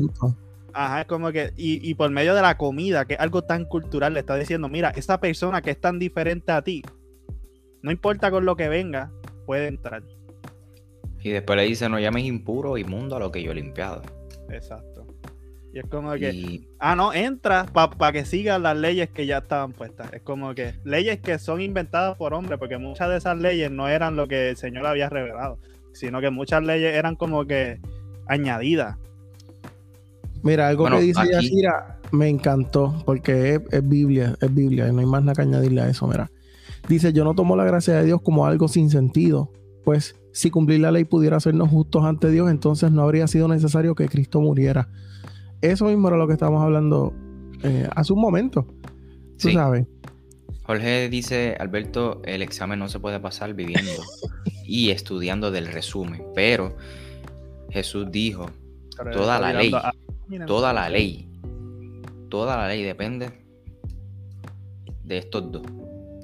Ajá, 0.78 1.02
es 1.02 1.08
como 1.08 1.32
que, 1.32 1.54
y, 1.56 1.94
por 1.94 2.12
medio 2.12 2.36
de 2.36 2.42
la 2.42 2.58
comida, 2.58 3.06
que 3.06 3.14
es 3.14 3.20
algo 3.22 3.44
tan 3.44 3.64
cultural, 3.64 4.14
le 4.14 4.20
está 4.20 4.36
diciendo, 4.36 4.68
mira, 4.68 4.90
esta 4.90 5.22
persona 5.22 5.62
que 5.62 5.72
es 5.72 5.80
tan 5.80 6.00
diferente 6.00 6.52
a 6.52 6.62
ti, 6.62 6.84
no 7.82 7.92
importa 7.92 8.30
con 8.30 8.44
lo 8.44 8.58
que 8.58 8.68
venga, 8.68 9.10
puede 9.46 9.68
entrar. 9.68 10.04
Y 11.22 11.30
después 11.30 11.56
le 11.56 11.64
dice, 11.64 11.88
no 11.88 11.98
llames 11.98 12.26
impuro, 12.26 12.78
inmundo 12.78 13.16
a 13.16 13.20
lo 13.20 13.32
que 13.32 13.42
yo 13.42 13.52
he 13.52 13.56
limpiado. 13.56 14.02
Exacto. 14.50 15.08
Y 15.74 15.80
es 15.80 15.86
como 15.88 16.14
que, 16.16 16.68
ah, 16.80 16.98
no, 16.98 17.14
entra 17.14 17.66
para 17.66 18.12
que 18.12 18.26
sigan 18.26 18.64
las 18.64 18.76
leyes 18.76 19.10
que 19.10 19.26
ya 19.26 19.38
estaban 19.38 19.72
puestas. 19.72 20.12
Es 20.12 20.24
como 20.24 20.54
que 20.56 20.74
leyes 20.84 21.22
que 21.22 21.40
son 21.40 21.62
inventadas 21.62 22.18
por 22.18 22.34
hombres, 22.34 22.60
porque 22.60 22.78
muchas 22.78 23.10
de 23.10 23.18
esas 23.18 23.38
leyes 23.38 23.72
no 23.72 23.88
eran 23.88 24.18
lo 24.18 24.28
que 24.28 24.50
el 24.50 24.58
Señor 24.58 24.86
había 24.86 25.10
revelado, 25.10 25.58
sino 25.94 26.20
que 26.20 26.32
muchas 26.32 26.64
leyes 26.64 26.96
eran 26.96 27.16
como 27.16 27.46
que 27.46 27.80
añadidas. 28.28 28.98
Mira, 30.46 30.68
algo 30.68 30.86
que 30.86 31.02
dice 31.02 31.22
Yasira 31.28 32.00
me 32.12 32.30
encantó, 32.30 33.02
porque 33.04 33.60
es, 33.72 33.90
Biblia, 33.90 34.38
es 34.40 34.54
Biblia, 34.54 34.88
y 34.88 34.94
no 34.94 35.00
hay 35.00 35.08
más 35.08 35.24
nada 35.24 35.34
que 35.34 35.42
añadirle 35.42 35.82
a 35.82 35.90
eso, 35.90 36.08
mira. 36.08 36.30
Dice, 36.88 37.12
yo 37.14 37.24
no 37.24 37.34
tomo 37.34 37.56
la 37.56 37.66
gracia 37.66 37.96
de 37.96 38.06
Dios 38.06 38.22
como 38.22 38.46
algo 38.46 38.68
sin 38.68 38.92
sentido, 38.92 39.52
pues 39.84 40.16
si 40.34 40.52
cumplir 40.52 40.82
la 40.82 40.92
ley 40.92 41.04
pudiera 41.04 41.38
hacernos 41.38 41.70
justos 41.70 42.06
ante 42.06 42.30
Dios, 42.30 42.52
entonces 42.52 42.92
no 42.92 43.02
habría 43.02 43.26
sido 43.26 43.48
necesario 43.48 43.96
que 43.96 44.08
Cristo 44.08 44.40
muriera. 44.40 44.88
Eso 45.62 45.86
mismo 45.86 46.10
era 46.10 46.18
lo 46.18 46.28
que 46.28 46.34
estábamos 46.34 46.62
hablando 46.62 47.12
eh, 47.64 47.90
hace 47.96 48.14
un 48.14 48.22
momento. 48.22 48.68
Tú 49.40 49.50
sabes. 49.50 49.88
Jorge 50.62 51.10
dice, 51.10 51.58
Alberto, 51.60 52.22
el 52.24 52.44
examen 52.44 52.78
no 52.78 52.88
se 52.88 53.00
puede 53.00 53.20
pasar 53.20 53.56
viviendo 53.56 53.92
y 54.68 54.92
estudiando 54.92 55.50
del 55.50 55.66
resumen, 55.66 56.22
pero 56.36 56.78
Jesús 57.72 58.12
dijo, 58.12 58.52
toda 59.12 59.40
la 59.40 59.54
ley 59.54 59.74
toda 60.48 60.74
la 60.74 60.90
ley, 60.90 61.30
toda 62.30 62.58
la 62.58 62.68
ley 62.68 62.84
depende 62.84 63.32
de 65.04 65.18
estos 65.18 65.52
dos. 65.52 65.64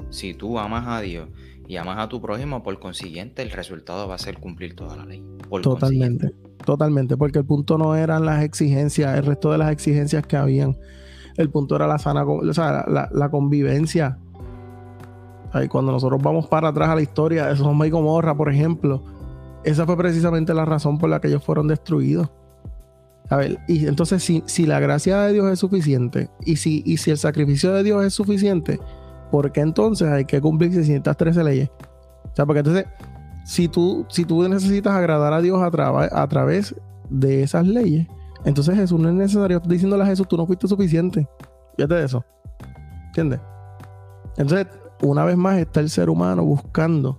Si 0.09 0.33
tú 0.33 0.59
amas 0.59 0.85
a 0.87 1.01
Dios 1.01 1.29
y 1.67 1.77
amas 1.77 1.99
a 1.99 2.09
tu 2.09 2.21
prójimo, 2.21 2.63
por 2.63 2.79
consiguiente, 2.79 3.41
el 3.41 3.51
resultado 3.51 4.07
va 4.07 4.15
a 4.15 4.17
ser 4.17 4.39
cumplir 4.39 4.75
toda 4.75 4.97
la 4.97 5.05
ley. 5.05 5.23
totalmente, 5.61 6.31
totalmente, 6.65 7.15
porque 7.15 7.39
el 7.39 7.45
punto 7.45 7.77
no 7.77 7.95
eran 7.95 8.25
las 8.25 8.43
exigencias, 8.43 9.17
el 9.17 9.25
resto 9.25 9.51
de 9.51 9.57
las 9.57 9.71
exigencias 9.71 10.25
que 10.25 10.35
habían. 10.37 10.77
El 11.37 11.49
punto 11.49 11.75
era 11.75 11.87
la 11.87 11.97
sana, 11.97 12.25
o 12.25 12.53
sea, 12.53 12.85
la, 12.87 13.29
convivencia. 13.29 14.19
Ahí 15.53 15.67
cuando 15.67 15.91
nosotros 15.91 16.21
vamos 16.21 16.47
para 16.47 16.69
atrás 16.69 16.89
a 16.89 16.95
la 16.95 17.01
historia 17.01 17.47
de 17.47 17.55
Sodoma 17.55 17.87
y 17.87 17.89
Gomorra, 17.89 18.35
por 18.35 18.51
ejemplo, 18.51 19.03
esa 19.63 19.85
fue 19.85 19.95
precisamente 19.95 20.53
la 20.53 20.65
razón 20.65 20.97
por 20.97 21.09
la 21.09 21.21
que 21.21 21.29
ellos 21.29 21.43
fueron 21.43 21.67
destruidos. 21.67 22.29
A 23.31 23.37
ver, 23.37 23.59
y 23.65 23.87
entonces 23.87 24.21
si, 24.21 24.43
si 24.45 24.65
la 24.65 24.81
gracia 24.81 25.21
de 25.21 25.31
Dios 25.31 25.49
es 25.49 25.57
suficiente 25.57 26.29
y 26.45 26.57
si, 26.57 26.83
y 26.85 26.97
si 26.97 27.11
el 27.11 27.17
sacrificio 27.17 27.71
de 27.71 27.81
Dios 27.81 28.03
es 28.03 28.13
suficiente, 28.13 28.77
¿por 29.31 29.53
qué 29.53 29.61
entonces 29.61 30.09
hay 30.09 30.25
que 30.25 30.41
cumplir 30.41 30.73
613 30.73 31.41
leyes? 31.41 31.69
O 32.25 32.35
sea, 32.35 32.45
porque 32.45 32.59
entonces, 32.59 32.87
si 33.45 33.69
tú, 33.69 34.05
si 34.09 34.25
tú 34.25 34.45
necesitas 34.49 34.93
agradar 34.93 35.31
a 35.31 35.39
Dios 35.39 35.61
a, 35.61 36.21
a 36.21 36.27
través 36.27 36.75
de 37.09 37.41
esas 37.41 37.65
leyes, 37.65 38.05
entonces 38.43 38.75
Jesús 38.75 38.99
no 38.99 39.07
es 39.07 39.15
necesario. 39.15 39.61
Diciéndole 39.61 40.03
a 40.03 40.07
Jesús, 40.07 40.27
tú 40.27 40.35
no 40.35 40.45
fuiste 40.45 40.67
suficiente. 40.67 41.25
Fíjate 41.77 41.95
de 41.95 42.03
eso. 42.03 42.25
¿Entiendes? 43.07 43.39
Entonces, 44.35 44.67
una 45.01 45.23
vez 45.23 45.37
más 45.37 45.57
está 45.57 45.79
el 45.79 45.89
ser 45.89 46.09
humano 46.09 46.43
buscando, 46.43 47.17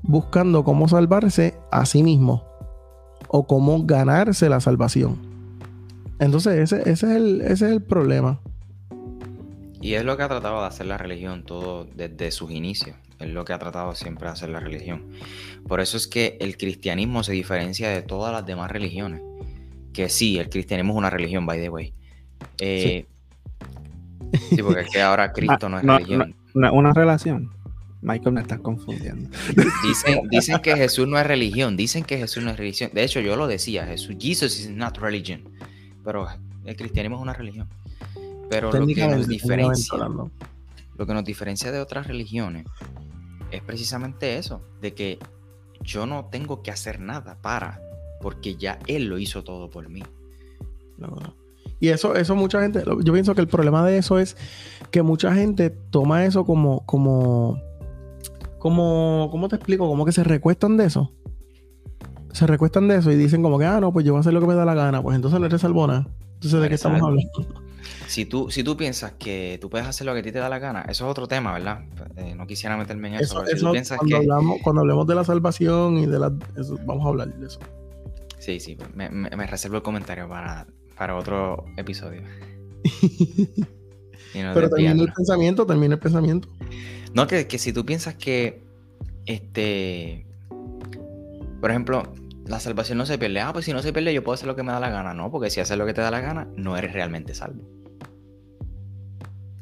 buscando 0.00 0.64
cómo 0.64 0.88
salvarse 0.88 1.58
a 1.70 1.84
sí 1.84 2.02
mismo 2.02 2.42
o 3.28 3.46
cómo 3.46 3.84
ganarse 3.84 4.48
la 4.48 4.58
salvación. 4.58 5.31
Entonces, 6.22 6.72
ese, 6.72 6.88
es 6.88 7.02
el, 7.02 7.40
ese 7.40 7.52
es 7.52 7.72
el 7.72 7.82
problema. 7.82 8.40
Y 9.80 9.94
es 9.94 10.04
lo 10.04 10.16
que 10.16 10.22
ha 10.22 10.28
tratado 10.28 10.60
de 10.60 10.68
hacer 10.68 10.86
la 10.86 10.96
religión 10.96 11.42
todo 11.42 11.84
desde 11.96 12.30
sus 12.30 12.52
inicios. 12.52 12.94
Es 13.18 13.28
lo 13.28 13.44
que 13.44 13.52
ha 13.52 13.58
tratado 13.58 13.92
siempre 13.96 14.28
de 14.28 14.32
hacer 14.32 14.50
la 14.50 14.60
religión. 14.60 15.02
Por 15.66 15.80
eso 15.80 15.96
es 15.96 16.06
que 16.06 16.38
el 16.40 16.56
cristianismo 16.56 17.24
se 17.24 17.32
diferencia 17.32 17.88
de 17.88 18.02
todas 18.02 18.32
las 18.32 18.46
demás 18.46 18.70
religiones. 18.70 19.20
Que 19.92 20.08
sí, 20.08 20.38
el 20.38 20.48
cristianismo 20.48 20.92
es 20.92 20.98
una 20.98 21.10
religión, 21.10 21.44
by 21.44 21.60
the 21.60 21.68
way. 21.68 21.92
Eh, 22.60 23.04
sí. 24.50 24.62
porque 24.62 24.82
es 24.82 24.90
que 24.90 25.02
ahora 25.02 25.32
Cristo 25.34 25.68
no 25.68 25.78
es 25.80 25.84
religión. 25.84 26.36
una 26.54 26.92
relación. 26.92 27.50
Michael, 28.00 28.34
me 28.34 28.42
estás 28.42 28.60
confundiendo. 28.60 29.28
Dicen, 29.82 30.28
dicen 30.28 30.60
que 30.60 30.76
Jesús 30.76 31.08
no 31.08 31.18
es 31.18 31.26
religión. 31.26 31.76
Dicen 31.76 32.04
que 32.04 32.16
Jesús 32.16 32.44
no 32.44 32.50
es 32.50 32.56
religión. 32.56 32.90
De 32.94 33.02
hecho, 33.02 33.18
yo 33.18 33.34
lo 33.34 33.48
decía. 33.48 33.86
Jesús, 33.86 34.16
Jesus 34.20 34.60
is 34.60 34.70
not 34.70 34.98
religion 34.98 35.42
pero 36.04 36.26
el 36.64 36.76
cristianismo 36.76 37.16
es 37.16 37.22
una 37.22 37.32
religión. 37.32 37.68
Pero 38.48 38.70
lo 38.72 38.86
que 38.86 39.06
nos 39.06 39.28
diferencia, 39.28 39.98
lo 39.98 41.06
que 41.06 41.14
nos 41.14 41.24
diferencia 41.24 41.72
de 41.72 41.80
otras 41.80 42.06
religiones 42.06 42.66
es 43.50 43.62
precisamente 43.62 44.38
eso, 44.38 44.62
de 44.80 44.94
que 44.94 45.18
yo 45.80 46.06
no 46.06 46.26
tengo 46.26 46.62
que 46.62 46.70
hacer 46.70 47.00
nada 47.00 47.36
para, 47.40 47.80
porque 48.20 48.56
ya 48.56 48.78
Él 48.86 49.06
lo 49.06 49.18
hizo 49.18 49.42
todo 49.42 49.70
por 49.70 49.88
mí. 49.88 50.02
Y 51.80 51.88
eso, 51.88 52.14
eso 52.14 52.36
mucha 52.36 52.60
gente, 52.62 52.84
yo 53.02 53.12
pienso 53.12 53.34
que 53.34 53.40
el 53.40 53.48
problema 53.48 53.84
de 53.84 53.98
eso 53.98 54.18
es 54.18 54.36
que 54.90 55.02
mucha 55.02 55.34
gente 55.34 55.70
toma 55.70 56.24
eso 56.24 56.44
como, 56.44 56.86
como, 56.86 57.60
como, 58.58 59.28
¿cómo 59.30 59.48
te 59.48 59.56
explico? 59.56 59.88
Como 59.88 60.04
que 60.04 60.12
se 60.12 60.22
recuestan 60.22 60.76
de 60.76 60.84
eso 60.84 61.10
se 62.32 62.46
recuestan 62.46 62.88
de 62.88 62.96
eso 62.96 63.10
y 63.10 63.16
dicen 63.16 63.42
como 63.42 63.58
que, 63.58 63.66
ah, 63.66 63.80
no, 63.80 63.92
pues 63.92 64.04
yo 64.04 64.12
voy 64.12 64.18
a 64.18 64.20
hacer 64.20 64.32
lo 64.32 64.40
que 64.40 64.46
me 64.46 64.54
da 64.54 64.64
la 64.64 64.74
gana, 64.74 65.02
pues 65.02 65.16
entonces 65.16 65.38
no 65.38 65.46
eres 65.46 65.60
salvona. 65.60 66.06
Entonces, 66.34 66.60
¿de 66.60 66.68
qué 66.68 66.74
estamos 66.74 67.00
hablando? 67.00 67.30
Si 68.06 68.26
tú, 68.26 68.50
si 68.50 68.62
tú 68.62 68.76
piensas 68.76 69.12
que 69.12 69.58
tú 69.60 69.70
puedes 69.70 69.86
hacer 69.86 70.06
lo 70.06 70.12
que 70.14 70.20
a 70.20 70.22
ti 70.22 70.32
te 70.32 70.38
da 70.38 70.48
la 70.48 70.58
gana, 70.58 70.82
eso 70.82 71.04
es 71.04 71.10
otro 71.10 71.28
tema, 71.28 71.52
¿verdad? 71.52 71.84
Eh, 72.16 72.34
no 72.36 72.46
quisiera 72.46 72.76
meterme 72.76 73.08
en 73.08 73.14
eso. 73.16 73.44
eso, 73.44 73.72
cuando, 73.96 74.16
hablamos, 74.16 74.58
cuando 74.62 74.80
hablemos 74.82 75.06
de 75.06 75.14
la 75.14 75.24
salvación 75.24 75.98
y 75.98 76.06
de 76.06 76.18
la... 76.18 76.32
vamos 76.84 77.06
a 77.06 77.08
hablar 77.08 77.32
de 77.34 77.46
eso. 77.46 77.60
Sí, 78.38 78.60
sí, 78.60 78.76
me, 78.94 79.08
me, 79.08 79.46
reservo 79.46 79.76
el 79.76 79.82
comentario 79.82 80.28
para, 80.28 80.66
para 80.96 81.16
otro 81.16 81.64
episodio. 81.76 82.22
Pero 84.32 84.68
termina 84.68 84.92
el 84.92 85.12
pensamiento, 85.12 85.66
termina 85.66 85.94
el 85.94 86.00
pensamiento. 86.00 86.48
No, 87.14 87.26
que, 87.26 87.46
que 87.46 87.58
si 87.58 87.72
tú 87.72 87.84
piensas 87.84 88.14
que, 88.14 88.62
este, 89.26 90.26
por 91.60 91.70
ejemplo, 91.70 92.02
la 92.52 92.60
salvación 92.60 92.98
no 92.98 93.06
se 93.06 93.16
pierde. 93.16 93.40
Ah, 93.40 93.50
pues 93.50 93.64
si 93.64 93.72
no 93.72 93.80
se 93.80 93.94
pierde, 93.94 94.12
yo 94.12 94.22
puedo 94.22 94.34
hacer 94.34 94.46
lo 94.46 94.54
que 94.54 94.62
me 94.62 94.72
da 94.72 94.78
la 94.78 94.90
gana. 94.90 95.14
No, 95.14 95.30
porque 95.30 95.48
si 95.48 95.60
haces 95.60 95.78
lo 95.78 95.86
que 95.86 95.94
te 95.94 96.02
da 96.02 96.10
la 96.10 96.20
gana, 96.20 96.46
no 96.54 96.76
eres 96.76 96.92
realmente 96.92 97.34
salvo. 97.34 97.62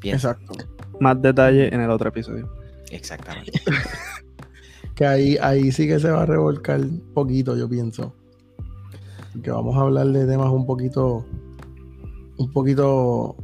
Exacto. 0.03 0.55
Más 0.99 1.23
detalle 1.23 1.73
en 1.73 1.81
el 1.83 1.91
otro 1.91 2.09
episodio. 2.09 2.53
Exactamente. 2.91 3.53
que 4.97 5.07
ahí, 5.07 5.37
ahí 5.41 5.71
sí 5.71 5.87
que 5.87 6.01
se 6.01 6.11
va 6.11 6.23
a 6.23 6.27
revolcar 6.27 6.81
un 6.81 7.15
poquito, 7.15 7.57
yo 7.57 7.69
pienso. 7.69 8.13
Que 9.41 9.53
vamos 9.53 9.77
a 9.77 9.83
hablar 9.83 10.09
de 10.09 10.27
temas 10.27 10.51
un 10.51 10.67
poquito. 10.67 11.25
Un 12.39 12.53
poquito. 12.53 13.37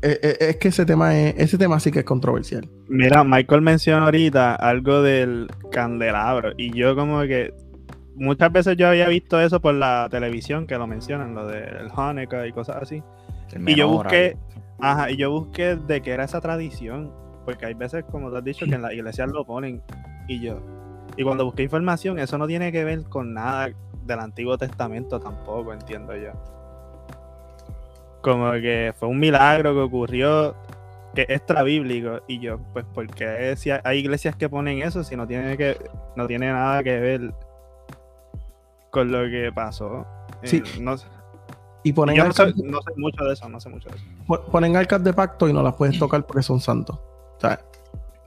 eh, 0.00 0.18
eh, 0.22 0.36
es 0.40 0.56
que 0.56 0.68
ese 0.68 0.86
tema 0.86 1.14
es, 1.14 1.34
ese 1.36 1.58
tema 1.58 1.78
sí 1.78 1.90
que 1.90 1.98
es 1.98 2.04
controversial. 2.06 2.66
Mira, 2.88 3.22
Michael 3.22 3.60
mencionó 3.60 4.06
ahorita 4.06 4.54
algo 4.54 5.02
del 5.02 5.46
candelabro 5.70 6.52
y 6.56 6.74
yo 6.74 6.96
como 6.96 7.20
que 7.24 7.52
muchas 8.16 8.52
veces 8.52 8.76
yo 8.76 8.88
había 8.88 9.08
visto 9.08 9.40
eso 9.40 9.60
por 9.60 9.74
la 9.74 10.08
televisión 10.10 10.66
que 10.66 10.76
lo 10.76 10.86
mencionan, 10.86 11.34
lo 11.34 11.46
del 11.46 11.90
Hanukkah 11.94 12.46
y 12.46 12.52
cosas 12.52 12.76
así. 12.82 13.02
y 13.66 13.74
yo 13.74 13.88
busqué, 13.88 14.36
ajá, 14.78 15.10
y 15.10 15.16
yo 15.16 15.30
busqué 15.30 15.76
de 15.76 16.00
qué 16.00 16.12
era 16.12 16.24
esa 16.24 16.40
tradición, 16.40 17.12
porque 17.44 17.66
hay 17.66 17.74
veces, 17.74 18.04
como 18.10 18.30
te 18.30 18.38
has 18.38 18.44
dicho, 18.44 18.66
que 18.66 18.74
en 18.74 18.82
la 18.82 18.92
iglesia 18.92 19.26
lo 19.26 19.44
ponen 19.44 19.82
y 20.28 20.40
yo. 20.40 20.60
Y 21.16 21.24
cuando 21.24 21.44
busqué 21.44 21.64
información, 21.64 22.18
eso 22.18 22.38
no 22.38 22.46
tiene 22.46 22.70
que 22.72 22.84
ver 22.84 23.04
con 23.04 23.34
nada 23.34 23.70
del 24.04 24.20
Antiguo 24.20 24.56
Testamento 24.56 25.18
tampoco, 25.20 25.72
entiendo 25.72 26.14
yo. 26.16 26.32
Como 28.22 28.52
que 28.52 28.92
fue 28.98 29.08
un 29.08 29.18
milagro 29.18 29.74
que 29.74 29.80
ocurrió 29.80 30.54
que 31.14 31.22
es 31.22 31.30
extra 31.30 31.62
bíblico 31.62 32.20
y 32.28 32.38
yo, 32.38 32.58
pues 32.72 32.84
porque 32.94 33.56
si 33.56 33.70
hay 33.70 33.98
iglesias 33.98 34.36
que 34.36 34.48
ponen 34.48 34.82
eso 34.82 35.02
si 35.02 35.16
no 35.16 35.26
tiene 35.26 35.56
que 35.56 35.76
no 36.14 36.26
tiene 36.28 36.52
nada 36.52 36.82
que 36.82 37.00
ver 37.00 37.34
con 38.90 39.10
lo 39.10 39.28
que 39.30 39.50
pasó. 39.54 40.06
Sí. 40.42 40.56
Eh, 40.56 40.80
no, 40.80 40.96
y 41.82 41.92
ponen 41.92 42.16
yo 42.16 42.24
no 42.24 42.32
sé, 42.32 42.52
no 42.62 42.82
sé, 42.82 42.90
mucho 42.96 43.24
de 43.24 43.32
eso, 43.32 43.48
no 43.48 43.58
sé 43.58 43.68
mucho 43.70 43.88
de 43.88 43.96
eso. 43.96 44.44
Ponen 44.50 44.76
arcas 44.76 45.02
de 45.02 45.12
pacto 45.12 45.48
y 45.48 45.52
no 45.52 45.62
las 45.62 45.74
puedes 45.74 45.98
tocar 45.98 46.26
porque 46.26 46.42
son 46.42 46.60
santos. 46.60 46.96
O 46.96 47.40
sea, 47.40 47.60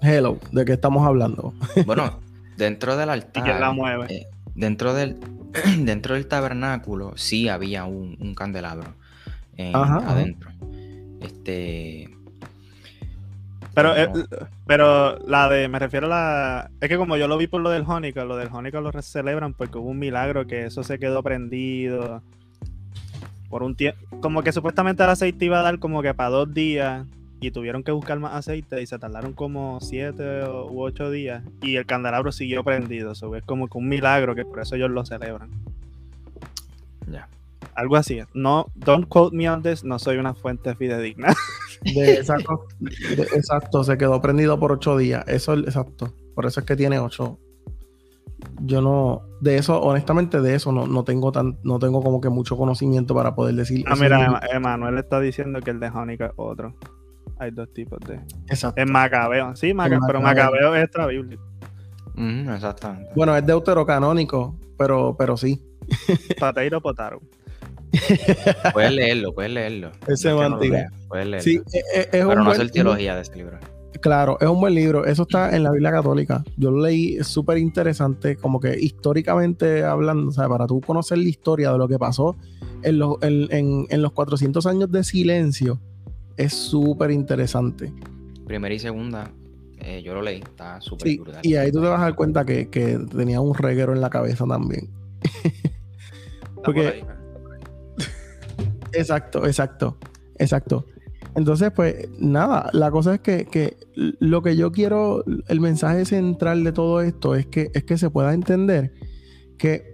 hello, 0.02 0.40
¿de 0.52 0.66
qué 0.66 0.74
estamos 0.74 1.06
hablando? 1.06 1.54
Bueno, 1.86 2.20
dentro 2.58 2.98
del 2.98 3.10
altar. 3.10 3.48
¿Y 3.48 3.60
la 3.60 3.72
mueve? 3.72 4.08
Eh, 4.10 4.28
dentro 4.56 4.94
del 4.94 5.20
dentro 5.80 6.16
del 6.16 6.28
tabernáculo 6.28 7.14
sí 7.16 7.48
había 7.48 7.86
un, 7.86 8.34
candelabro 8.36 8.96
adentro. 9.58 10.52
Este. 11.22 12.10
Pero, 13.74 13.96
eh, 13.98 14.08
pero 14.68 15.18
la 15.28 15.50
de, 15.50 15.68
me 15.68 15.80
refiero 15.80 16.06
a 16.06 16.10
la. 16.10 16.72
Es 16.80 16.90
que 16.90 16.98
como 16.98 17.18
yo 17.18 17.28
lo 17.28 17.38
vi 17.38 17.48
por 17.48 17.62
lo 17.62 17.70
del 17.70 17.86
Jónica, 17.86 18.24
lo 18.24 18.38
del 18.38 18.50
Jónica 18.50 18.82
lo 18.82 18.92
celebran 19.02 19.54
porque 19.54 19.80
hubo 19.80 19.90
un 19.90 20.00
milagro 20.00 20.46
que 20.46 20.66
eso 20.66 20.84
se 20.84 21.00
quedó 21.00 21.24
prendido 21.24 22.22
por 23.50 23.64
un 23.64 23.76
tiempo. 23.76 24.00
Como 24.22 24.44
que 24.44 24.52
supuestamente 24.52 25.04
el 25.04 25.10
aceite 25.10 25.46
iba 25.46 25.60
a 25.60 25.64
dar 25.64 25.80
como 25.80 26.02
que 26.02 26.14
para 26.14 26.30
dos 26.30 26.54
días 26.54 27.06
y 27.40 27.52
tuvieron 27.52 27.84
que 27.84 27.92
buscar 27.92 28.20
más 28.20 28.36
aceite 28.36 28.82
y 28.82 28.86
se 28.86 28.98
tardaron 29.00 29.34
como 29.34 29.80
siete 29.82 30.44
u 30.48 30.82
ocho 30.82 31.12
días 31.12 31.44
y 31.62 31.76
el 31.76 31.86
candelabro 31.86 32.32
siguió 32.32 32.64
prendido. 32.64 33.12
Eso 33.12 33.36
es 33.36 33.44
como 33.44 33.68
que 33.68 33.78
un 33.78 33.90
milagro 33.90 34.36
que 34.36 34.46
por 34.46 34.60
eso 34.60 34.76
ellos 34.76 34.92
lo 34.92 35.04
celebran. 35.04 35.50
Ya. 37.12 37.28
Algo 37.76 37.96
así. 37.96 38.20
No, 38.34 38.68
don't 38.76 39.08
quote 39.08 39.36
me 39.36 39.50
on 39.50 39.64
this, 39.64 39.84
no 39.84 40.00
soy 40.00 40.18
una 40.18 40.34
fuente 40.34 40.76
fidedigna. 40.76 41.34
De, 41.96 42.14
exacto, 42.14 42.68
exacto, 43.36 43.84
se 43.84 43.98
quedó 43.98 44.22
prendido 44.22 44.58
por 44.58 44.72
ocho 44.72 44.96
días. 44.96 45.26
Eso 45.28 45.54
es 45.54 45.64
exacto. 45.66 46.14
Por 46.34 46.46
eso 46.46 46.62
es 46.62 46.66
que 46.66 46.78
tiene 46.78 47.00
ocho. 47.00 47.40
Yo 48.62 48.82
no, 48.82 49.22
de 49.42 49.58
eso, 49.58 49.82
honestamente, 49.82 50.42
de 50.42 50.56
eso 50.56 50.72
no, 50.72 50.88
no 50.88 51.04
tengo 51.04 51.32
tan, 51.32 51.58
no 51.64 51.80
tengo 51.80 52.02
como 52.02 52.22
que 52.22 52.30
mucho 52.30 52.56
conocimiento 52.56 53.14
para 53.14 53.36
poder 53.36 53.56
decir. 53.56 53.84
Ah, 53.88 53.96
mira, 54.00 54.40
Emanuel 54.52 54.98
está 54.98 55.20
diciendo 55.20 55.60
que 55.60 55.72
el 55.72 55.80
de 55.80 55.90
Jónica 55.90 56.28
es 56.28 56.32
otro. 56.38 56.76
Hay 57.40 57.52
dos 57.52 57.72
tipos 57.74 58.00
de. 58.02 58.16
Exacto. 58.48 58.82
Es 58.82 58.90
Macabeo. 58.90 59.56
Sí, 59.56 59.74
pero 60.08 60.22
Macabeo 60.22 60.76
es 60.76 60.84
extra 60.84 61.08
bíblico. 61.08 61.44
exactamente. 62.16 63.12
Bueno, 63.16 63.36
es 63.36 63.46
deuterocanónico, 63.46 64.58
pero, 64.78 65.16
pero 65.18 65.36
sí. 65.36 65.62
Pateiro 66.40 66.82
Potaro. 66.82 67.22
Puedes 68.74 68.92
leerlo, 68.92 69.34
puedes 69.34 69.52
leerlo. 69.52 69.92
Ese 70.08 70.30
no 70.30 70.58
puedes 71.08 71.28
leerlo. 71.28 71.42
Sí, 71.42 71.62
es, 71.72 71.84
es 71.96 72.08
pero 72.10 72.44
no 72.44 72.52
hacer 72.52 72.72
teología 72.72 73.16
de 73.16 73.22
ese 73.22 73.36
libro. 73.36 73.60
Claro, 74.02 74.38
es 74.42 74.48
un 74.48 74.60
buen 74.60 74.76
libro. 74.76 75.06
Eso 75.06 75.24
está 75.24 75.56
en 75.56 75.64
la 75.64 75.72
Biblia 75.72 75.92
Católica. 75.92 76.44
Yo 76.58 76.72
lo 76.72 76.82
leí, 76.82 77.16
es 77.16 77.28
súper 77.28 77.58
interesante, 77.58 78.36
como 78.36 78.60
que 78.60 78.78
históricamente 78.78 79.84
hablando, 79.84 80.30
o 80.30 80.34
sea, 80.34 80.50
para 80.50 80.68
tú 80.68 80.82
conocer 80.82 81.20
la 81.20 81.30
historia 81.30 81.72
de 81.72 81.78
lo 81.78 81.88
que 81.88 81.98
pasó 81.98 82.36
en 82.82 83.00
los, 83.00 83.18
en, 83.22 83.48
en 83.90 84.02
los 84.02 84.12
400 84.12 84.66
años 84.66 84.92
de 84.92 85.04
silencio 85.04 85.80
es 86.38 86.54
súper 86.54 87.12
interesante. 87.12 87.94
Primera 88.46 88.74
y 88.74 88.80
segunda, 88.80 89.32
eh, 89.80 90.02
yo 90.04 90.14
lo 90.14 90.22
leí, 90.22 90.40
está 90.40 90.80
súper 90.82 91.08
sí, 91.08 91.22
Y 91.44 91.56
ahí 91.56 91.72
tú 91.72 91.82
te 91.82 91.88
vas 91.88 92.00
a 92.00 92.04
dar 92.04 92.16
cuenta 92.16 92.46
que, 92.46 92.66
tenía 93.16 93.42
un 93.42 93.54
reguero 93.54 93.94
en 93.94 94.02
la 94.02 94.10
cabeza 94.10 94.46
también. 94.46 94.90
Porque. 96.64 97.06
Exacto, 98.94 99.46
exacto, 99.46 99.98
exacto. 100.38 100.86
Entonces, 101.36 101.72
pues 101.76 102.10
nada, 102.20 102.70
la 102.74 102.92
cosa 102.92 103.16
es 103.16 103.22
que, 103.22 103.46
que, 103.46 103.78
lo 103.96 104.42
que 104.42 104.56
yo 104.56 104.72
quiero, 104.72 105.24
el 105.48 105.60
mensaje 105.60 106.06
central 106.06 106.64
de 106.64 106.72
todo 106.72 107.02
esto 107.02 107.36
es 107.36 107.48
que, 107.48 107.72
es 107.74 107.84
que 107.84 107.98
se 107.98 108.10
pueda 108.10 108.34
entender 108.34 108.94
que 109.58 109.94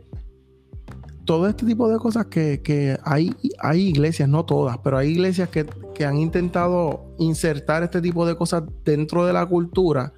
todo 1.30 1.48
este 1.48 1.66
tipo 1.66 1.88
de 1.90 2.00
cosas 2.00 2.26
que, 2.26 2.98
hay, 3.04 3.36
hay 3.60 3.82
iglesias, 3.90 4.28
no 4.28 4.46
todas, 4.46 4.80
pero 4.80 4.98
hay 4.98 5.10
iglesias 5.10 5.50
que, 5.50 5.68
han 6.04 6.18
intentado 6.18 7.14
insertar 7.20 7.84
este 7.84 8.02
tipo 8.02 8.26
de 8.26 8.36
cosas 8.36 8.64
dentro 8.86 9.26
de 9.26 9.34
la 9.34 9.46
cultura 9.46 10.14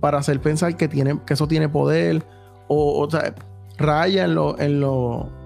para 0.00 0.18
hacer 0.18 0.40
pensar 0.40 0.74
que, 0.76 0.88
tiene, 0.88 1.20
que 1.26 1.34
eso 1.34 1.46
tiene 1.46 1.68
poder 1.68 2.24
o, 2.66 3.06
raya 3.76 4.24
en 4.24 4.34
lo... 4.34 4.58
En 4.58 4.80
lo 4.80 5.37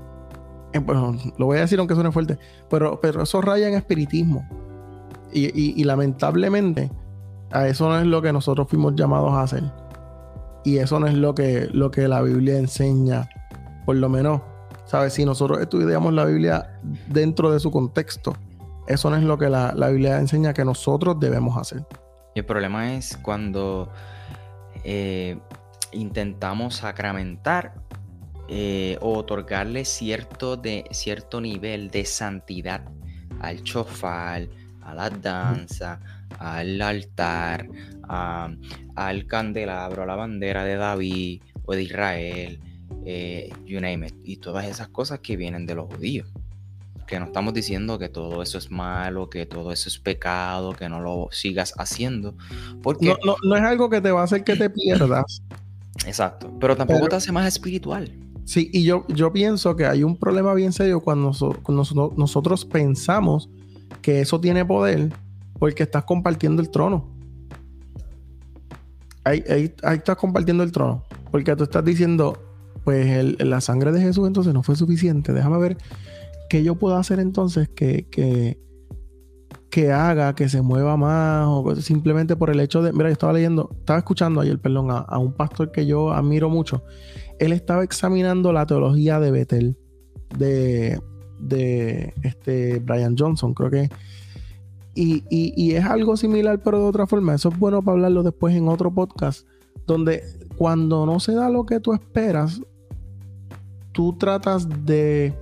bueno, 0.81 1.17
lo 1.39 1.47
voy 1.47 1.59
a 1.59 1.63
decir 1.63 1.79
aunque 1.79 1.95
suene 1.95 2.13
fuerte, 2.13 2.39
pero, 2.71 3.01
pero 3.01 3.23
eso 3.23 3.41
raya 3.41 3.69
en 3.69 3.75
espiritismo. 3.75 4.47
Y, 5.33 5.81
y 5.81 5.85
lamentablemente 5.85 6.91
a 7.51 7.67
eso 7.67 7.89
no 7.89 7.99
es 7.99 8.07
lo 8.07 8.21
que 8.21 8.33
nosotros 8.33 8.69
fuimos 8.69 8.95
llamados 8.95 9.33
a 9.33 9.43
hacer. 9.43 9.65
Y 10.65 10.79
eso 10.79 11.01
no 11.01 11.07
es 11.07 11.15
lo 11.15 11.35
que, 11.35 11.69
lo 11.73 11.91
que 11.91 12.07
la 12.07 12.23
Biblia 12.23 12.59
enseña, 12.59 13.29
por 13.85 13.97
lo 13.97 14.09
menos 14.09 14.43
¿Sabes? 14.93 15.15
Si 15.15 15.25
nosotros 15.25 15.59
estudiamos 15.59 16.13
la 16.13 16.27
Biblia 16.27 16.79
dentro 17.09 17.51
de 17.51 17.61
su 17.61 17.71
contexto, 17.71 18.37
eso 18.87 19.09
no 19.09 19.17
es 19.17 19.23
lo 19.23 19.39
que 19.39 19.49
la, 19.49 19.73
Biblia 19.89 20.19
enseña 20.19 20.53
que 20.53 20.67
nosotros 20.67 21.19
debemos 21.19 21.57
hacer. 21.57 21.87
Y 22.35 22.41
el 22.41 22.45
problema 22.45 22.95
es 22.95 23.17
cuando 23.17 23.91
eh, 24.85 25.39
intentamos 25.93 26.77
sacramentar 26.77 27.73
eh, 28.49 28.99
o 29.01 29.19
otorgarle 29.19 29.85
cierto, 29.85 30.57
de, 30.57 30.85
cierto 30.91 31.41
nivel 31.41 31.91
de 31.91 32.05
santidad 32.05 32.85
al 33.41 33.63
chofal, 33.63 34.51
a 34.83 34.95
la 34.95 35.11
danza, 35.11 36.01
al 36.39 36.81
altar, 36.81 37.69
al 38.09 39.27
candelabro, 39.27 40.03
a 40.03 40.07
la 40.07 40.17
bandera 40.17 40.65
de 40.65 40.77
David 40.77 41.43
o 41.65 41.73
de 41.73 41.83
Israel 41.83 42.61
eh, 43.05 43.53
you 43.65 43.81
name 43.81 44.07
it, 44.07 44.15
y 44.23 44.37
todas 44.37 44.67
esas 44.67 44.89
cosas 44.89 45.21
que 45.21 45.37
vienen 45.37 45.67
de 45.67 45.75
los 45.75 45.93
judíos. 45.93 46.29
Que 47.07 47.19
no 47.19 47.27
estamos 47.27 47.53
diciendo 47.53 47.99
que 47.99 48.09
todo 48.09 48.43
eso 48.43 48.59
es 48.59 48.71
malo, 48.71 49.29
que 49.29 49.45
todo 49.45 49.73
eso 49.73 49.89
es 49.89 49.99
pecado, 49.99 50.73
que 50.73 50.89
no 50.89 51.01
lo 51.01 51.29
sigas 51.31 51.75
haciendo. 51.77 52.35
Porque... 52.83 53.15
No, 53.25 53.57
es 53.57 53.63
algo 53.63 53.91
que 53.91 54.01
te 54.01 54.11
va 54.11 54.23
a 54.23 54.25
hacer 54.25 54.45
que 54.45 54.57
te 54.57 54.71
pierdas. 54.71 55.43
Exacto, 56.07 56.51
pero 56.61 56.77
tampoco 56.77 57.09
te 57.09 57.17
hace 57.17 57.33
más 57.33 57.47
espiritual. 57.47 58.11
Sí, 58.45 58.71
y 58.73 58.83
yo, 58.83 59.05
yo 59.09 59.33
pienso 59.33 59.77
que 59.77 59.87
hay 59.87 60.03
un 60.03 60.17
problema 60.17 60.53
bien 60.55 60.73
serio 60.73 61.01
cuando, 61.01 61.33
nosotros 62.17 62.65
pensamos 62.65 63.49
que 64.01 64.21
eso 64.21 64.41
tiene 64.41 64.65
poder 64.65 65.13
porque 65.59 65.85
estás 65.85 66.05
compartiendo 66.05 66.61
el 66.61 66.71
trono. 66.71 67.09
Ahí, 69.25 69.45
ahí, 69.49 69.73
ahí, 69.85 69.99
estás 69.99 70.17
compartiendo 70.17 70.65
el 70.65 70.73
trono. 70.73 71.05
Porque 71.31 71.55
tú 71.55 71.65
estás 71.65 71.85
diciendo, 71.85 72.43
pues 72.85 73.41
la 73.41 73.61
sangre 73.61 73.93
de 73.93 74.01
Jesús 74.01 74.27
entonces 74.27 74.53
no 74.53 74.63
fue 74.63 74.75
suficiente. 74.75 75.33
Déjame 75.33 75.59
ver 75.59 75.77
qué 76.51 76.65
yo 76.65 76.75
puedo 76.75 76.97
hacer 76.97 77.21
entonces 77.21 77.69
que, 77.69 78.09
que, 78.11 78.59
que 79.73 79.91
haga 79.91 80.35
que 80.35 80.51
se 80.51 80.61
mueva 80.61 80.99
más 80.99 81.47
o 81.49 81.75
simplemente 81.77 82.37
por 82.37 82.51
el 82.51 82.61
hecho 82.61 82.83
de, 82.83 82.93
mira, 82.93 83.09
yo 83.09 83.13
estaba 83.13 83.33
leyendo, 83.33 83.71
estaba 83.79 83.99
escuchando 83.99 84.43
ayer, 84.43 84.59
perdón, 84.59 84.89
a, 84.91 85.19
un 85.19 85.33
pastor 85.33 85.73
que 85.73 85.87
yo 85.87 86.13
admiro 86.13 86.51
mucho. 86.51 86.85
Él 87.39 87.53
estaba 87.53 87.85
examinando 87.85 88.53
la 88.53 88.67
teología 88.67 89.21
de 89.21 89.31
Bethel, 89.31 89.77
de, 90.39 91.01
de 91.39 92.15
este 92.23 92.79
Brian 92.81 93.17
Johnson, 93.19 93.55
creo 93.55 93.71
que. 93.71 93.89
Y, 94.95 95.25
y 95.31 95.75
es 95.75 95.85
algo 95.85 96.17
similar, 96.19 96.63
pero 96.63 96.79
de 96.79 96.85
otra 96.85 97.07
forma. 97.07 97.35
Eso 97.35 97.49
es 97.49 97.59
bueno 97.59 97.83
para 97.83 97.95
hablarlo 97.95 98.23
después 98.23 98.55
en 98.55 98.69
otro 98.69 98.93
podcast, 98.93 99.47
donde 99.87 100.23
cuando 100.57 101.07
no 101.07 101.19
se 101.19 101.33
da 101.33 101.49
lo 101.49 101.65
que 101.65 101.81
tú 101.81 101.95
esperas, 101.95 102.61
tú 103.93 104.17
tratas 104.19 104.69
de 104.85 105.35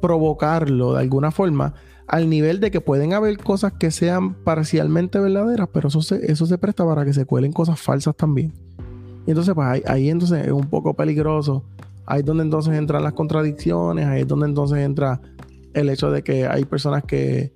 provocarlo 0.00 0.94
de 0.94 1.00
alguna 1.00 1.30
forma 1.30 1.74
al 2.10 2.28
nivel 2.28 2.58
de 2.58 2.72
que 2.72 2.80
pueden 2.80 3.12
haber 3.12 3.38
cosas 3.38 3.74
que 3.74 3.92
sean 3.92 4.34
parcialmente 4.34 5.20
verdaderas, 5.20 5.68
pero 5.72 5.88
eso 5.88 6.02
se, 6.02 6.30
eso 6.30 6.44
se 6.44 6.58
presta 6.58 6.84
para 6.84 7.04
que 7.04 7.12
se 7.12 7.24
cuelen 7.24 7.52
cosas 7.52 7.80
falsas 7.80 8.16
también. 8.16 8.52
Y 9.26 9.30
entonces, 9.30 9.54
pues 9.54 9.82
ahí, 9.86 10.08
entonces 10.08 10.46
es 10.46 10.52
un 10.52 10.68
poco 10.68 10.94
peligroso. 10.94 11.64
Ahí 12.06 12.20
es 12.20 12.24
donde 12.26 12.42
entonces 12.42 12.74
entran 12.74 13.02
las 13.02 13.12
contradicciones, 13.12 14.06
ahí 14.06 14.22
es 14.22 14.28
donde 14.28 14.46
entonces 14.46 14.78
entra 14.78 15.20
el 15.74 15.88
hecho 15.88 16.10
de 16.10 16.22
que 16.22 16.46
hay 16.46 16.64
personas 16.64 17.04
que, 17.04 17.52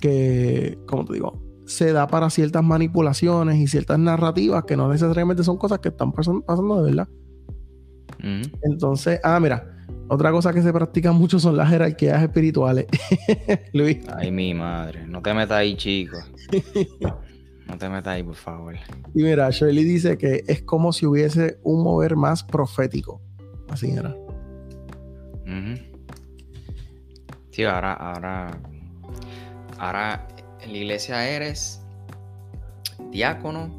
que, 0.00 0.78
como 0.86 1.04
te 1.04 1.14
digo, 1.14 1.38
se 1.66 1.92
da 1.92 2.06
para 2.06 2.30
ciertas 2.30 2.64
manipulaciones 2.64 3.58
y 3.58 3.66
ciertas 3.66 3.98
narrativas 3.98 4.64
que 4.64 4.76
no 4.76 4.88
necesariamente 4.88 5.44
son 5.44 5.56
cosas 5.56 5.78
que 5.78 5.90
están 5.90 6.12
pasando 6.12 6.82
de 6.82 6.90
verdad. 6.90 7.08
Entonces, 8.62 9.20
ah, 9.22 9.38
mira, 9.40 9.80
otra 10.08 10.32
cosa 10.32 10.52
que 10.52 10.62
se 10.62 10.72
practica 10.72 11.12
mucho 11.12 11.38
son 11.38 11.56
las 11.56 11.70
jerarquías 11.70 12.22
espirituales. 12.22 12.86
Luis. 13.72 13.98
Ay, 14.16 14.30
mi 14.30 14.52
madre. 14.54 15.06
No 15.06 15.22
te 15.22 15.32
metas 15.32 15.58
ahí, 15.58 15.76
chico. 15.76 16.18
No 17.70 17.78
te 17.78 17.88
metas 17.88 18.14
ahí, 18.14 18.22
por 18.24 18.34
favor. 18.34 18.74
Y 19.14 19.22
mira, 19.22 19.48
Shirley 19.50 19.84
dice 19.84 20.18
que 20.18 20.42
es 20.48 20.62
como 20.62 20.92
si 20.92 21.06
hubiese 21.06 21.60
un 21.62 21.84
mover 21.84 22.16
más 22.16 22.42
profético. 22.42 23.20
Así 23.68 23.92
era. 23.92 24.16
Sí, 27.50 27.64
ahora, 27.64 27.92
ahora, 27.92 28.58
ahora 29.78 30.26
en 30.62 30.72
la 30.72 30.78
iglesia 30.78 31.28
eres 31.28 31.80
diácono, 33.12 33.70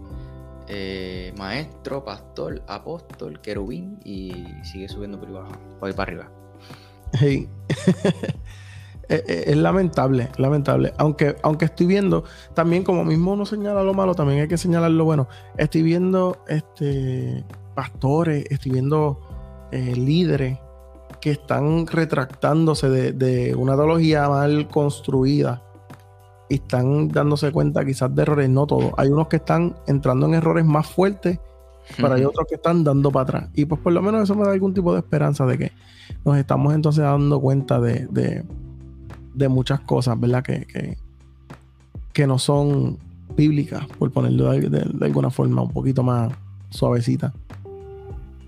eh, 0.68 1.34
maestro, 1.38 2.04
pastor, 2.06 2.64
apóstol, 2.68 3.42
querubín 3.42 4.00
y 4.06 4.46
sigue 4.64 4.88
subiendo 4.88 5.20
por 5.20 5.30
abajo, 5.30 5.52
voy 5.80 5.92
para 5.94 6.12
arriba. 6.12 6.32
es, 9.12 9.58
lamentable, 9.58 10.30
lamentable. 10.38 10.94
Aunque, 10.98 11.36
aunque 11.44 11.66
estoy 11.66 11.86
viendo, 11.86 12.24
también 12.54 12.84
como 12.84 13.04
mismo 13.04 13.34
uno 13.34 13.46
señala 13.46 13.84
lo 13.84 13.94
malo, 13.94 14.16
también 14.16 14.42
hay 14.42 14.48
que 14.48 14.58
señalar 14.58 14.92
lo 14.92 15.06
bueno. 15.06 15.28
Estoy 15.58 15.82
viendo 15.82 16.44
este, 16.48 17.44
pastores, 17.76 18.46
estoy 18.50 18.72
viendo 18.72 19.20
eh, 19.72 19.96
líderes 19.96 20.60
que 21.20 21.32
están 21.32 21.86
retractándose 21.88 22.90
de, 22.90 23.12
de, 23.12 23.56
una 23.56 23.76
teología 23.76 24.28
mal 24.28 24.68
construida 24.70 25.62
y 26.50 26.56
están 26.56 27.10
dándose 27.10 27.52
cuenta 27.52 27.86
quizás 27.86 28.14
de 28.16 28.24
errores, 28.24 28.50
no 28.50 28.66
todos. 28.66 28.92
Hay 28.98 29.10
unos 29.10 29.28
que 29.28 29.38
están 29.38 29.76
entrando 29.88 30.26
en 30.26 30.34
errores 30.34 30.66
más 30.66 30.88
fuertes, 30.88 31.40
pero 31.98 32.14
hay 32.14 32.26
otros 32.26 32.48
que 32.48 32.56
están 32.56 32.84
dando 32.84 33.12
para 33.12 33.24
atrás. 33.24 33.50
Y 33.54 33.66
pues 33.66 33.80
por 33.82 33.94
lo 33.94 34.02
menos 34.02 34.24
eso 34.24 34.36
me 34.36 34.46
da 34.46 34.52
algún 34.52 34.74
tipo 34.74 34.94
de 34.94 35.00
esperanza 35.00 35.46
de 35.46 35.58
que 35.58 35.72
nos 36.26 36.38
estamos 36.38 36.74
entonces 36.74 37.04
dando 37.04 37.40
cuenta 37.40 37.80
de, 37.80 38.08
de 38.08 38.44
muchas 39.50 39.80
cosas, 39.82 40.20
¿verdad? 40.20 40.44
Que, 40.44 40.98
que, 42.14 42.28
no 42.28 42.38
son 42.38 42.98
bíblicas, 43.36 43.86
por 43.98 44.12
ponerlo 44.12 44.52
de, 44.52 45.06
alguna 45.06 45.30
forma 45.30 45.62
un 45.64 45.72
poquito 45.72 46.04
más 46.04 46.32
suavecita. 46.70 47.34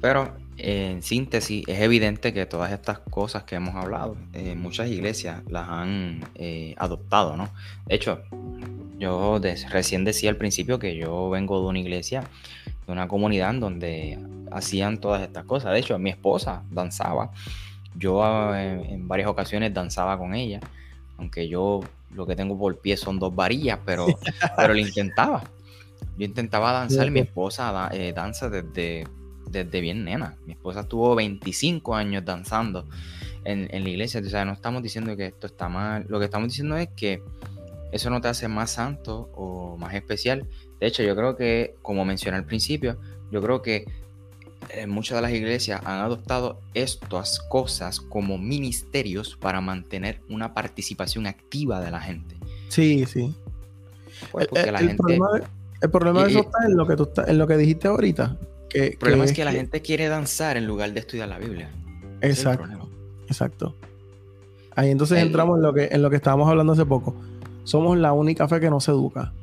Pero 0.01 0.33
en 0.57 1.01
síntesis, 1.01 1.63
es 1.67 1.81
evidente 1.81 2.33
que 2.33 2.45
todas 2.45 2.71
estas 2.71 2.99
cosas 2.99 3.43
que 3.43 3.55
hemos 3.55 3.75
hablado, 3.75 4.15
eh, 4.33 4.55
muchas 4.55 4.89
iglesias 4.89 5.41
las 5.49 5.67
han 5.67 6.23
eh, 6.35 6.75
adoptado, 6.77 7.35
¿no? 7.35 7.49
De 7.87 7.95
hecho, 7.95 8.21
yo 8.99 9.39
recién 9.71 10.05
decía 10.05 10.29
al 10.29 10.37
principio 10.37 10.79
que 10.79 10.95
yo 10.95 11.29
vengo 11.29 11.59
de 11.59 11.67
una 11.67 11.79
iglesia, 11.79 12.23
de 12.85 12.93
una 12.93 13.07
comunidad 13.07 13.49
en 13.51 13.59
donde 13.59 14.19
hacían 14.51 14.99
todas 14.99 15.21
estas 15.21 15.45
cosas. 15.45 15.73
De 15.73 15.79
hecho, 15.79 15.97
mi 15.97 16.09
esposa 16.09 16.63
danzaba 16.71 17.31
yo 17.95 18.23
ah, 18.23 18.61
en, 18.61 19.07
varias 19.07 19.27
ocasiones 19.27 19.73
danzaba 19.73 20.17
con 20.17 20.33
ella, 20.33 20.59
aunque 21.17 21.47
yo 21.47 21.81
lo 22.11 22.25
que 22.25 22.35
tengo 22.35 22.57
por 22.57 22.77
pie 22.79 22.97
son 22.97 23.19
dos 23.19 23.35
varillas, 23.35 23.79
pero, 23.85 24.07
pero 24.57 24.73
lo 24.73 24.79
intentaba. 24.79 25.43
Yo 26.17 26.25
intentaba 26.25 26.71
danzar, 26.71 27.09
mi 27.09 27.21
esposa 27.21 27.89
eh, 27.91 28.13
danza 28.13 28.49
desde, 28.49 29.07
desde 29.49 29.81
bien 29.81 30.03
nena. 30.03 30.35
Mi 30.45 30.53
esposa 30.53 30.81
estuvo 30.81 31.15
25 31.15 31.95
años 31.95 32.23
danzando 32.23 32.85
en, 33.45 33.83
la 33.83 33.89
iglesia. 33.89 34.21
O 34.21 34.29
sea, 34.29 34.45
no 34.45 34.53
estamos 34.53 34.83
diciendo 34.83 35.15
que 35.15 35.27
esto 35.27 35.47
está 35.47 35.69
mal. 35.69 36.05
Lo 36.07 36.19
que 36.19 36.25
estamos 36.25 36.49
diciendo 36.49 36.77
es 36.77 36.89
que 36.89 37.23
eso 37.91 38.09
no 38.09 38.21
te 38.21 38.27
hace 38.27 38.47
más 38.47 38.71
santo 38.71 39.29
o 39.35 39.77
más 39.77 39.93
especial. 39.95 40.47
De 40.79 40.87
hecho, 40.87 41.03
yo 41.03 41.15
creo 41.15 41.35
que, 41.35 41.75
como 41.81 42.05
mencioné 42.05 42.37
al 42.37 42.45
principio, 42.45 42.99
yo 43.31 43.41
creo 43.41 43.61
que 43.61 43.85
eh, 44.69 44.87
muchas 44.87 45.17
de 45.17 45.21
las 45.21 45.31
iglesias 45.31 45.81
han 45.85 45.99
adoptado 45.99 46.59
estas 46.73 47.39
cosas 47.49 47.99
como 47.99 48.37
ministerios 48.37 49.35
para 49.35 49.61
mantener 49.61 50.21
una 50.29 50.53
participación 50.53 51.27
activa 51.27 51.81
de 51.81 51.91
la 51.91 51.99
gente. 51.99 52.35
Sí, 52.69 53.05
sí. 53.05 53.33
Pues 54.31 54.47
el, 54.53 54.95
problema 55.91 56.23
de, 56.23 56.29
eso 56.29 56.39
está 56.39 56.65
en 56.65 56.77
lo 56.77 56.87
que 56.87 56.95
tú 56.95 57.09
en 57.27 57.37
lo 57.37 57.47
que 57.47 57.57
dijiste 57.57 57.87
ahorita. 57.87 58.37
Que, 58.69 58.87
el 58.87 58.97
problema 58.97 59.25
es 59.25 59.33
que, 59.33 59.43
la 59.43 59.51
gente 59.51 59.81
quiere 59.81 60.07
danzar 60.07 60.57
en 60.57 60.65
lugar 60.65 60.93
de 60.93 60.99
estudiar 60.99 61.27
la 61.27 61.37
Biblia. 61.37 61.69
Exacto. 62.21 62.89
Exacto. 63.27 63.75
Ahí 64.75 64.89
entonces 64.89 65.19
entramos 65.19 65.57
en 65.57 65.63
lo 65.63 65.73
que 65.73 65.89
en 65.91 66.01
lo 66.01 66.09
que 66.09 66.15
estábamos 66.15 66.49
hablando 66.49 66.73
hace 66.73 66.85
poco. 66.85 67.15
Somos 67.63 67.97
la 67.97 68.13
única 68.13 68.47
fe 68.47 68.59
que 68.59 68.69
no 68.69 68.79
se 68.79 68.91
educa. 68.91 69.33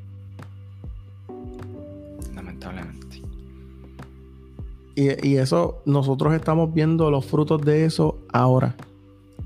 Y, 5.01 5.36
eso, 5.36 5.80
nosotros 5.86 6.34
estamos 6.34 6.74
viendo 6.74 7.11
los 7.11 7.24
frutos 7.24 7.62
de 7.62 7.86
eso 7.86 8.18
ahora. 8.34 8.76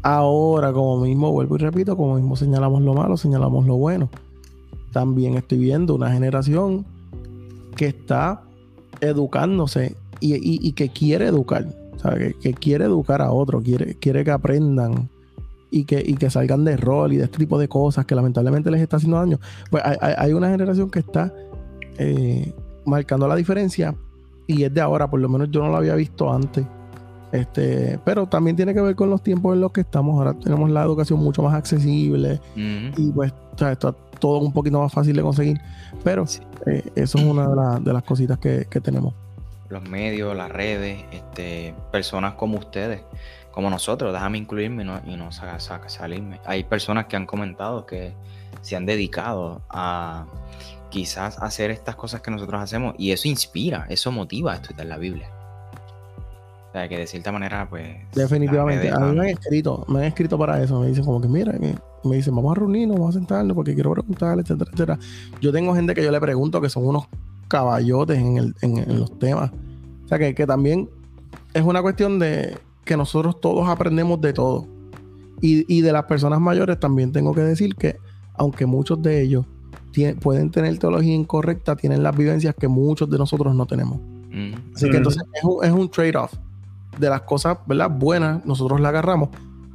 Ahora, 0.03 0.73
como 0.73 0.99
mismo, 0.99 1.31
vuelvo 1.31 1.55
y 1.55 1.59
repito, 1.61 1.97
como 1.97 2.17
mismo 2.17 2.35
señalamos 2.35 2.83
lo 2.83 2.93
malo, 2.93 3.17
señalamos 3.17 3.65
lo 3.65 3.77
bueno. 3.77 4.11
También 4.93 5.35
estoy 5.35 5.59
viendo 5.59 5.95
una 5.95 6.11
generación 6.11 6.85
que 7.77 7.87
está 7.87 8.43
educándose 9.01 9.95
y, 10.19 10.73
que 10.73 10.89
quiere 10.89 11.27
educar, 11.27 11.69
que, 12.43 12.55
quiere 12.55 12.87
educar 12.87 13.23
a 13.23 13.31
otros, 13.31 13.63
quiere, 13.63 13.95
quiere 13.95 14.25
que 14.25 14.33
aprendan 14.33 15.09
y 15.71 15.85
que, 15.85 16.03
que 16.17 16.31
salgan 16.31 16.65
de 16.65 16.77
rol 16.77 17.13
y 17.13 17.19
de 17.19 17.25
este 17.25 17.39
tipo 17.39 17.61
de 17.61 17.69
cosas 17.69 18.07
que 18.07 18.17
lamentablemente 18.17 18.73
les 18.73 18.81
está 18.81 18.97
haciendo 18.97 19.19
daño. 19.19 19.39
Pues 19.71 19.85
hay, 19.85 20.33
una 20.33 20.51
generación 20.51 20.91
que 20.91 20.99
está 20.99 21.33
eh, 21.99 22.53
marcando 22.85 23.29
la 23.29 23.37
diferencia 23.37 23.95
y 24.47 24.65
es 24.65 24.73
de 24.73 24.81
ahora, 24.81 25.09
por 25.09 25.21
lo 25.21 25.29
menos 25.29 25.51
yo 25.51 25.63
no 25.63 25.69
lo 25.71 25.77
había 25.77 25.95
visto 25.95 26.33
antes. 26.33 26.65
Este, 27.33 27.99
pero 28.05 28.27
también 28.27 28.55
tiene 28.55 28.73
que 28.73 28.81
ver 28.81 28.95
con 28.95 29.11
los 29.11 29.21
tiempos 29.21 29.55
en 29.55 29.61
los 29.61 29.73
que 29.73 29.81
estamos. 29.81 30.17
Ahora 30.17 30.35
tenemos 30.35 30.71
la 30.71 30.83
educación 30.83 31.19
mucho 31.19 31.43
más 31.43 31.55
accesible 31.55 32.41
y 32.55 33.11
pues 33.11 33.33
está 33.51 33.93
todo 34.21 34.39
un 34.39 34.53
poquito 34.53 34.81
más 34.81 34.93
fácil 34.93 35.17
de 35.17 35.23
conseguir. 35.23 35.61
Pero 36.05 36.27
eh, 36.67 36.83
eso 36.95 37.19
es 37.19 37.25
una 37.25 37.81
de, 37.81 37.93
las 37.93 38.03
cositas 38.05 38.39
que, 38.39 38.65
tenemos. 38.81 39.15
Los 39.69 39.83
medios, 39.89 40.37
las 40.37 40.51
redes, 40.51 41.05
este, 41.11 41.75
personas 41.91 42.35
como 42.35 42.59
ustedes, 42.59 43.03
como 43.51 43.69
nosotros, 43.69 44.13
déjame 44.13 44.39
incluirme 44.39 44.83
y 44.83 44.87
no, 44.87 45.01
y 45.05 45.17
no 45.17 45.33
salirme. 45.33 46.41
Hay 46.45 46.63
personas 46.63 47.07
que 47.07 47.17
han 47.17 47.27
comentado 47.27 47.85
que 47.85 48.15
se 48.61 48.77
han 48.77 48.87
dedicado 48.87 49.63
a 49.71 50.27
quizás 50.95 51.39
hacer 51.41 51.73
estas 51.73 51.97
cosas 51.97 52.21
que 52.21 52.31
nosotros 52.31 52.63
hacemos 52.63 52.95
y 52.97 53.11
eso 53.11 53.27
inspira, 53.27 53.85
eso 53.89 54.13
motiva 54.13 54.53
a 54.53 54.55
estudiar 54.55 54.87
la 54.87 54.97
Biblia. 54.97 55.29
O 56.69 56.73
sea, 56.73 56.89
que 56.89 56.97
de 56.97 57.09
cierta 57.09 57.33
manera, 57.33 57.69
pues... 57.69 57.97
Definitivamente, 58.15 58.91
a 58.91 59.01
mí 59.01 59.13
me 59.13 59.23
han 59.23 59.29
escrito, 59.31 59.85
me 59.89 59.99
han 59.99 60.05
escrito 60.05 60.39
para 60.39 60.63
eso, 60.63 60.79
me 60.79 60.87
dicen 60.87 61.05
como 61.05 61.21
que 61.21 61.27
mira, 61.27 61.53
me 62.05 62.17
dicen 62.17 62.33
vamos 62.33 62.53
a 62.53 62.61
reunirnos, 62.61 62.97
vamos 62.97 63.17
a 63.17 63.19
sentarnos 63.19 63.57
porque 63.57 63.75
quiero 63.75 63.91
preguntar, 63.91 64.39
etcétera, 64.39 64.71
etcétera. 64.73 64.99
Yo 65.41 65.51
tengo 65.51 65.75
gente 65.75 65.95
que 65.95 66.05
yo 66.05 66.13
le 66.13 66.21
pregunto 66.21 66.61
que 66.61 66.71
son 66.71 66.87
unos 66.87 67.09
caballotes 67.49 68.17
en, 68.17 68.55
los 68.87 69.19
temas. 69.19 69.51
O 70.05 70.09
sea, 70.09 70.21
que, 70.21 70.33
que 70.33 70.47
también 70.47 70.89
es 71.55 71.63
una 71.65 71.83
cuestión 71.83 72.21
de 72.21 72.57
que 72.85 72.97
nosotros 72.97 73.41
todos 73.41 73.69
aprendemos 73.69 74.21
de 74.21 74.33
todo. 74.33 74.69
Y, 75.41 75.65
y 75.67 75.81
de 75.81 75.91
las 75.91 76.05
personas 76.05 76.41
mayores 76.41 76.79
también 76.79 77.11
tengo 77.11 77.35
que 77.35 77.41
decir 77.41 77.75
que, 77.75 77.97
aunque 78.35 78.65
muchos 78.65 79.03
de 79.03 79.23
ellos 79.23 79.45
pueden 80.21 80.51
tener 80.51 80.79
teología 80.79 81.15
incorrecta, 81.15 81.77
tienen 81.77 82.03
las 82.03 82.17
vivencias 82.17 82.55
que 82.55 82.69
muchos 82.69 83.09
de 83.09 83.19
nosotros 83.19 83.55
no 83.55 83.67
tenemos. 83.67 84.01
Mm. 84.31 84.75
Así 84.75 84.91
que 84.91 84.97
entonces 84.97 85.23
es 85.63 85.71
un, 85.73 85.91
trade-off. 85.91 86.35
De 86.99 87.09
las 87.09 87.23
cosas 87.23 87.59
¿verdad? 87.67 87.91
buenas, 87.91 88.45
nosotros 88.45 88.81
la 88.81 88.91
agarramos. 88.91 89.31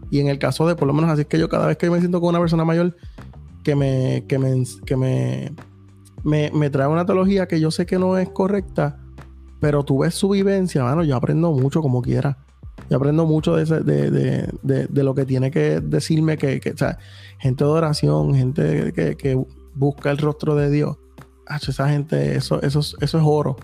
Y 0.09 0.20
en 0.20 0.28
el 0.28 0.39
caso 0.39 0.67
de, 0.67 0.76
por 0.76 0.88
lo 0.88 0.93
menos 0.93 1.09
así 1.09 1.22
es 1.22 1.28
que 1.28 1.39
yo 1.39 1.49
cada 1.49 1.67
vez 1.67 1.78
que 1.78 1.89
me 1.89 1.99
siento 1.99 2.20
con 2.20 2.30
una 2.30 2.39
persona 2.39 2.65
mayor 2.65 2.95
que 3.63 3.76
me, 3.76 4.26
que 4.28 4.39
me, 4.39 4.63
que 4.86 4.95
me, 4.95 5.53
me, 6.24 6.70
trae 6.70 6.88
una 6.88 7.05
teología 7.05 7.47
que 7.47 7.59
yo 7.59 7.72
sé 7.72 7.86
que 7.86 7.99
no 7.99 8.17
es 8.17 8.30
correcta, 8.30 8.97
pero 9.59 9.84
tú 9.84 9.99
ves 9.99 10.15
su 10.15 10.30
vivencia, 10.30 10.84
mano, 10.84 11.03
yo 11.03 11.15
aprendo 11.15 11.51
mucho 11.51 11.82
como 11.82 12.01
quiera. 12.01 12.38
Yo 12.89 12.97
aprendo 12.97 13.26
mucho 13.26 13.55
de, 13.55 13.65
de, 13.65 14.09
de, 14.63 14.88
de, 14.88 15.03
lo 15.03 15.13
que 15.13 15.26
tiene 15.26 15.51
que 15.51 15.80
decirme 15.80 16.38
que, 16.38 16.59
que 16.59 16.72
o 16.72 16.78
sea, 16.78 16.97
gente 17.38 17.63
de 17.63 17.70
oración, 17.70 18.34
gente 18.34 18.93
que, 18.93 19.15
que 19.15 19.45
busca 19.74 20.11
el 20.11 20.17
rostro 20.17 20.55
de 20.55 20.70
Dios, 20.70 20.97
esa 21.67 21.89
gente, 21.89 22.36
eso, 22.36 22.61
eso, 22.61 22.80
eso 22.80 22.95
es 22.99 23.24
oro. 23.26 23.57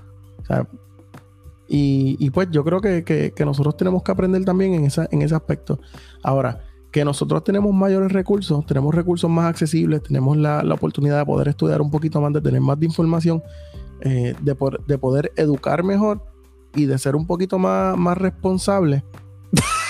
y, 1.68 2.30
pues 2.32 2.50
yo 2.52 2.64
creo 2.64 2.82
que, 2.82 3.34
nosotros 3.46 3.78
tenemos 3.78 4.04
que 4.04 4.12
aprender 4.12 4.44
también 4.46 4.74
en, 4.74 4.86
esa, 4.86 5.08
en 5.12 5.22
ese 5.22 5.36
aspecto. 5.36 5.80
Ahora, 6.24 6.62
que 6.92 7.04
nosotros 7.04 7.44
tenemos 7.44 7.74
mayores 7.74 8.12
recursos, 8.12 8.66
tenemos 8.66 8.96
recursos 8.96 9.30
más 9.30 9.46
accesibles, 9.46 10.02
tenemos 10.02 10.38
la, 10.38 10.62
oportunidad 10.74 11.20
de 11.20 11.26
poder 11.26 11.50
estudiar 11.50 11.82
un 11.82 11.92
poquito 11.92 12.22
más, 12.22 12.34
de 12.34 12.42
tener 12.42 12.62
más 12.62 12.80
de 12.80 12.86
información, 12.86 13.44
eh, 14.02 14.36
de, 14.42 14.56
de, 14.88 14.98
poder 14.98 15.32
educar 15.36 15.84
mejor 15.84 16.22
y 16.74 16.86
de 16.86 16.98
ser 16.98 17.16
un 17.16 17.28
poquito 17.28 17.60
más, 17.60 17.98
más 17.98 18.18
responsable 18.18 19.04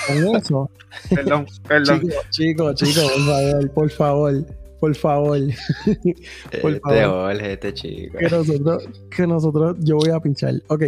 con 0.06 0.36
eso. 0.36 0.70
perdón, 1.10 1.46
perdón. 1.66 2.00
Chicos, 2.00 2.26
chicos, 2.30 2.74
chicos, 2.74 3.12
por 3.12 3.24
favor, 3.24 3.70
por 3.70 3.90
favor 3.90 4.65
por 4.80 4.94
favor. 4.94 5.38
por 6.62 6.72
este 6.72 6.80
favor. 6.80 7.32
este 7.32 7.74
chico. 7.74 8.18
Que 8.18 8.28
nosotros, 8.28 8.88
que 9.10 9.26
nosotros, 9.26 9.76
yo 9.80 9.96
voy 9.96 10.10
a 10.10 10.20
pinchar. 10.20 10.62
Ok, 10.68 10.84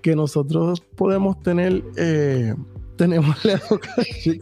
que 0.00 0.16
nosotros 0.16 0.80
podemos 0.96 1.40
tener, 1.42 1.82
eh, 1.96 2.54
tenemos 2.96 3.44
la 3.44 3.52
educación, 3.54 4.40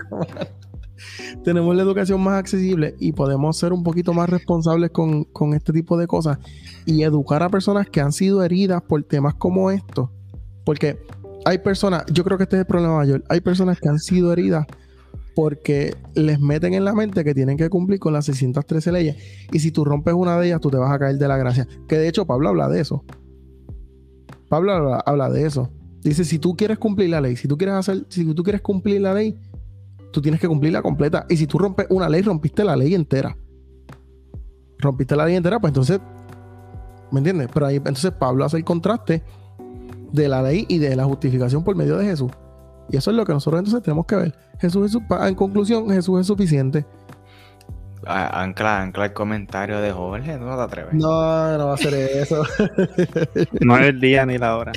tenemos 1.44 1.74
la 1.74 1.82
educación 1.82 2.20
más 2.20 2.38
accesible 2.38 2.94
y 2.98 3.12
podemos 3.12 3.57
ser 3.57 3.72
un 3.72 3.82
poquito 3.82 4.12
más 4.12 4.28
responsables 4.28 4.90
con, 4.90 5.24
con 5.24 5.55
este 5.55 5.72
tipo 5.72 5.96
de 5.96 6.07
cosas 6.07 6.38
y 6.86 7.03
educar 7.03 7.42
a 7.42 7.48
personas 7.48 7.88
que 7.88 8.01
han 8.01 8.12
sido 8.12 8.42
heridas 8.42 8.82
por 8.82 9.03
temas 9.05 9.34
como 9.34 9.70
estos. 9.70 10.11
Porque 10.64 10.98
hay 11.44 11.59
personas, 11.59 12.05
yo 12.12 12.22
creo 12.22 12.36
que 12.36 12.44
este 12.44 12.57
es 12.57 12.61
el 12.61 12.66
problema 12.66 12.98
mayor, 12.98 13.24
hay 13.28 13.40
personas 13.40 13.80
que 13.80 13.88
han 13.88 13.98
sido 13.98 14.32
heridas 14.32 14.66
porque 15.35 15.95
les 16.14 16.41
meten 16.41 16.74
en 16.74 16.85
la 16.85 16.93
mente 16.93 17.24
que 17.24 17.35
tienen 17.35 17.57
que 17.57 17.68
cumplir 17.68 17.99
con 17.99 18.12
las 18.12 18.26
613 18.26 18.93
leyes. 18.93 19.16
Y 19.53 19.61
si 19.61 19.70
tú 19.70 19.85
rompes 19.85 20.14
una 20.14 20.39
de 20.39 20.49
ellas, 20.49 20.61
tú 20.61 20.70
te 20.70 20.76
vas 20.76 20.93
a 20.93 20.99
caer 20.99 21.18
de 21.18 21.28
la 21.28 21.37
gracia. 21.37 21.66
Que 21.89 21.97
de 21.97 22.09
hecho 22.09 22.26
Pablo 22.26 22.49
habla 22.49 22.68
de 22.68 22.81
eso. 22.81 23.05
Pablo 24.49 25.01
habla, 25.07 25.31
de 25.31 25.47
eso. 25.47 25.70
Dice, 26.03 26.24
si 26.24 26.39
tú 26.39 26.57
quieres 26.57 26.78
cumplir 26.78 27.11
la 27.11 27.20
ley, 27.20 27.37
si 27.37 27.47
tú 27.47 27.57
quieres 27.57 27.76
hacer, 27.76 28.05
si 28.09 28.24
tú 28.35 28.43
quieres 28.43 28.62
cumplir 28.62 29.01
la 29.01 29.14
ley, 29.14 29.39
tú 30.12 30.20
tienes 30.20 30.41
que 30.41 30.49
cumplirla 30.49 30.83
completa. 30.83 31.24
Y 31.28 31.37
si 31.37 31.47
tú 31.47 31.59
rompes 31.59 31.87
una 31.91 32.09
ley, 32.09 32.22
rompiste 32.22 32.64
la 32.64 32.74
ley 32.74 32.95
entera. 32.95 33.37
Rompiste 34.78 35.14
la 35.14 35.26
ley 35.26 35.37
entera, 35.37 35.61
pues 35.61 35.70
entonces, 35.70 36.01
¿me 37.12 37.20
entiendes? 37.20 37.49
Pero 37.53 37.66
ahí 37.66 37.76
entonces 37.76 38.11
Pablo 38.12 38.45
hace 38.45 38.57
el 38.57 38.64
contraste 38.64 39.22
de 40.12 40.28
la 40.28 40.43
ley 40.43 40.66
y 40.68 40.78
de 40.78 40.97
la 40.97 41.05
justificación 41.05 41.62
por 41.62 41.76
medio 41.76 41.97
de 41.97 42.07
Jesús. 42.07 42.33
Y 42.91 42.97
eso 42.97 43.11
es 43.11 43.16
lo 43.16 43.24
que 43.24 43.32
nosotros 43.32 43.61
entonces 43.61 43.82
tenemos 43.82 44.07
que 44.07 44.16
ver. 44.16 44.34
Jesús 44.59 44.95
es, 44.95 45.03
en 45.26 45.34
conclusión, 45.34 45.88
Jesús 45.91 46.20
es 46.20 46.26
suficiente. 46.26 46.84
Ancla, 48.07 48.80
ancla 48.80 49.05
el 49.05 49.12
comentario 49.12 49.78
de 49.80 49.93
Jorge, 49.93 50.38
no 50.38 50.57
te 50.57 50.62
atreves. 50.62 50.95
No, 50.95 51.59
no 51.59 51.66
va 51.66 51.74
a 51.74 51.76
ser 51.76 51.93
eso. 51.95 52.43
no 53.61 53.76
es 53.76 53.88
el 53.88 54.01
día 54.01 54.24
ni 54.24 54.38
la 54.38 54.57
hora. 54.57 54.72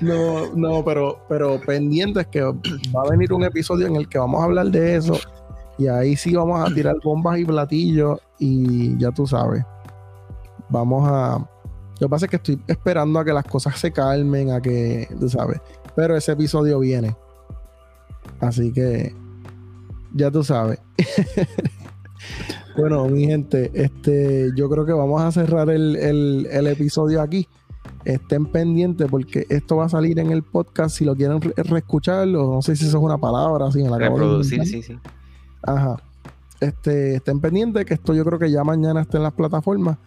No, 0.00 0.54
no, 0.54 0.84
pero, 0.84 1.20
pero 1.28 1.58
pendiente 1.60 2.20
es 2.20 2.26
que 2.26 2.42
va 2.42 3.02
a 3.04 3.10
venir 3.10 3.32
un 3.32 3.44
episodio 3.44 3.86
en 3.86 3.96
el 3.96 4.08
que 4.08 4.18
vamos 4.18 4.42
a 4.42 4.44
hablar 4.44 4.66
de 4.66 4.96
eso. 4.96 5.18
Y 5.78 5.88
ahí 5.88 6.16
sí 6.16 6.34
vamos 6.34 6.60
a 6.60 6.72
tirar 6.72 6.96
bombas 7.02 7.38
y 7.38 7.44
platillos. 7.46 8.20
Y 8.38 8.96
ya 8.98 9.10
tú 9.10 9.26
sabes. 9.26 9.64
Vamos 10.68 11.08
a. 11.08 11.38
Lo 11.98 12.08
que 12.08 12.10
pasa 12.10 12.26
es 12.26 12.30
que 12.30 12.36
estoy 12.36 12.60
esperando 12.66 13.18
a 13.18 13.24
que 13.24 13.32
las 13.32 13.44
cosas 13.44 13.78
se 13.78 13.90
calmen, 13.90 14.50
a 14.50 14.60
que, 14.60 15.08
tú 15.18 15.30
sabes. 15.30 15.60
Pero 15.94 16.14
ese 16.14 16.32
episodio 16.32 16.78
viene. 16.78 17.16
Así 18.40 18.72
que 18.72 19.14
ya 20.14 20.30
tú 20.30 20.42
sabes. 20.42 20.78
bueno, 22.76 23.06
mi 23.08 23.26
gente, 23.26 23.70
este, 23.74 24.50
yo 24.56 24.68
creo 24.68 24.86
que 24.86 24.92
vamos 24.92 25.22
a 25.22 25.32
cerrar 25.32 25.70
el, 25.70 26.46
episodio 26.50 27.20
aquí. 27.20 27.48
Estén 28.04 28.46
pendientes 28.46 29.08
porque 29.10 29.46
esto 29.48 29.76
va 29.76 29.86
a 29.86 29.88
salir 29.88 30.18
en 30.18 30.30
el 30.30 30.42
podcast. 30.42 30.96
Si 30.96 31.04
lo 31.04 31.16
quieren 31.16 31.40
reescucharlo, 31.40 32.54
no 32.54 32.62
sé 32.62 32.76
si 32.76 32.86
eso 32.86 32.98
es 32.98 33.04
una 33.04 33.18
palabra. 33.18 33.66
Así, 33.66 33.80
en 33.80 33.90
la 33.90 33.98
Reproducir, 33.98 34.64
sí, 34.64 34.82
sí. 34.82 34.96
Ajá. 35.62 35.96
Este, 36.60 37.16
estén 37.16 37.40
pendientes 37.40 37.84
que 37.84 37.94
esto 37.94 38.14
yo 38.14 38.24
creo 38.24 38.38
que 38.38 38.50
ya 38.50 38.64
mañana 38.64 39.02
está 39.02 39.18
en 39.18 39.24
las 39.24 39.32
plataformas. 39.32 39.98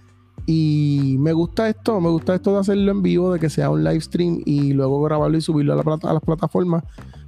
Y 0.46 1.18
me 1.20 1.34
gusta 1.34 1.70
esto, 1.70 2.00
me 2.02 2.10
gusta 2.10 2.36
esto 2.36 2.54
de 2.54 2.60
hacerlo 2.60 2.92
en 2.92 3.02
vivo, 3.02 3.34
de 3.34 3.40
que 3.40 3.50
sea 3.50 3.70
un 3.70 3.84
live 3.84 4.02
stream 4.02 4.42
y 4.46 4.74
luego 4.74 5.02
grabarlo 5.02 5.38
y 5.38 5.42
subirlo 5.42 5.74
a, 5.74 5.76
la 5.76 6.10
a 6.10 6.14
las 6.14 6.24
plataformas. 6.24 6.84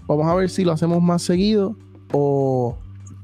Vamos 0.08 0.28
a 0.28 0.36
ver 0.36 0.50
si 0.50 0.64
lo 0.64 0.72
hacemos 0.72 1.02
más 1.02 1.22
seguido 1.22 1.76
o 2.12 2.76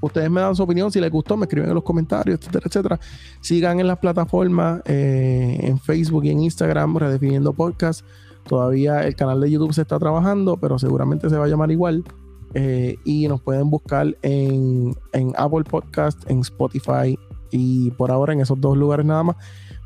ustedes 0.02 0.30
me 0.30 0.42
dan 0.42 0.56
su 0.56 0.64
opinión. 0.64 0.92
Si 0.92 1.00
les 1.00 1.12
gustó, 1.12 1.38
me 1.38 1.46
escriben 1.46 1.70
en 1.70 1.76
los 1.76 1.84
comentarios, 1.84 2.40
etcétera, 2.40 2.66
etcétera. 2.68 3.00
Sigan 3.42 3.80
en 3.80 3.88
las 3.88 4.00
plataformas, 4.00 4.82
eh, 4.86 5.60
en 5.62 5.80
Facebook 5.80 6.26
y 6.26 6.32
en 6.32 6.42
Instagram, 6.42 6.98
redefiniendo 6.98 7.54
podcast. 7.54 8.06
Todavía 8.48 9.02
el 9.02 9.16
canal 9.16 9.42
de 9.42 9.52
YouTube 9.52 9.74
se 9.74 9.82
está 9.82 10.00
trabajando, 10.00 10.58
pero 10.58 10.80
seguramente 10.80 11.30
se 11.30 11.38
va 11.38 11.46
a 11.46 11.48
llamar 11.48 11.72
igual. 11.72 12.04
Eh, 12.54 12.96
y 13.04 13.28
nos 13.28 13.42
pueden 13.42 13.70
buscar 13.70 14.16
en, 14.22 14.96
en 15.12 15.34
Apple 15.38 15.66
Podcast, 15.66 16.30
en 16.30 16.40
Spotify 16.40 17.20
y 17.52 17.92
por 17.92 18.10
ahora 18.10 18.34
en 18.34 18.42
esos 18.42 18.60
dos 18.60 18.78
lugares 18.78 19.06
nada 19.06 19.24
más. 19.24 19.36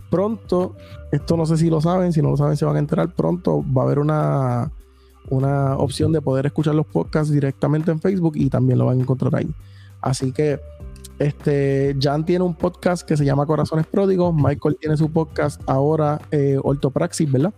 Pronto, 0.09 0.75
esto 1.11 1.37
no 1.37 1.45
sé 1.45 1.57
si 1.57 1.69
lo 1.69 1.81
saben, 1.81 2.13
si 2.13 2.21
no 2.21 2.29
lo 2.29 2.37
saben 2.37 2.57
se 2.57 2.65
van 2.65 2.75
a 2.75 2.79
enterar, 2.79 3.13
pronto 3.15 3.63
va 3.75 3.83
a 3.83 3.85
haber 3.85 3.99
una 3.99 4.71
una 5.29 5.77
opción 5.77 6.11
de 6.11 6.21
poder 6.21 6.45
escuchar 6.45 6.75
los 6.75 6.85
podcasts 6.85 7.31
directamente 7.31 7.91
en 7.91 7.99
Facebook 7.99 8.33
y 8.35 8.49
también 8.49 8.79
lo 8.79 8.85
van 8.85 8.99
a 8.99 9.01
encontrar 9.01 9.35
ahí. 9.35 9.49
Así 10.01 10.31
que 10.31 10.59
este, 11.19 11.95
Jan 12.01 12.25
tiene 12.25 12.43
un 12.43 12.55
podcast 12.55 13.07
que 13.07 13.15
se 13.15 13.23
llama 13.23 13.45
Corazones 13.45 13.85
Pródigos. 13.85 14.33
Michael 14.33 14.77
tiene 14.79 14.97
su 14.97 15.11
podcast 15.11 15.61
ahora, 15.67 16.19
eh, 16.31 16.57
Ortopraxis, 16.61 17.31
¿verdad? 17.31 17.53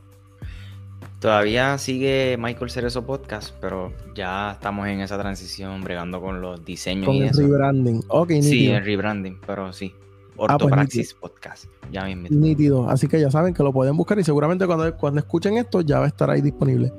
Todavía 1.22 1.78
sigue 1.78 2.36
Michael 2.38 2.70
Cerezo 2.70 3.06
Podcast, 3.06 3.56
pero 3.62 3.94
ya 4.14 4.52
estamos 4.52 4.86
en 4.90 5.00
esa 5.00 5.18
transición 5.18 5.82
bregando 5.82 6.20
con 6.20 6.42
los 6.42 6.66
diseños 6.66 7.06
con 7.06 7.16
y 7.16 7.22
el 7.22 7.34
rebranding. 7.34 8.04
Okay, 8.10 8.44
sí, 8.44 8.68
el 8.68 8.84
rebranding, 8.84 9.40
pero 9.48 9.72
sí. 9.72 9.94
Ah, 9.96 10.04
pues 10.36 10.52
Ortopraxis 10.52 11.14
Podcast. 11.14 11.68
Ya 11.90 12.04
mismo. 12.04 12.28
Nítido. 12.30 12.90
Así 12.90 13.08
que 13.08 13.22
ya 13.22 13.32
saben 13.32 13.54
que 13.54 13.64
lo 13.64 13.72
pueden 13.72 13.96
buscar 13.96 14.20
y 14.20 14.26
seguramente 14.26 14.68
cuando, 14.68 14.94
cuando 14.98 15.22
escuchen 15.22 15.58
esto 15.58 15.80
ya 15.80 16.00
va 16.00 16.06
a 16.06 16.10
estar 16.10 16.30
ahí 16.30 16.42
disponible. 16.42 16.92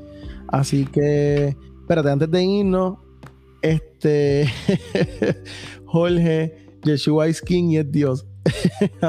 Así 0.54 0.86
que, 0.86 1.56
espérate, 1.80 2.10
antes 2.10 2.30
de 2.30 2.44
irnos, 2.44 2.98
este 3.60 4.46
Jorge, 5.84 6.54
Yeshua 6.84 7.28
is 7.28 7.42
King 7.42 7.70
y 7.70 7.78
es 7.78 7.90
Dios. 7.90 8.24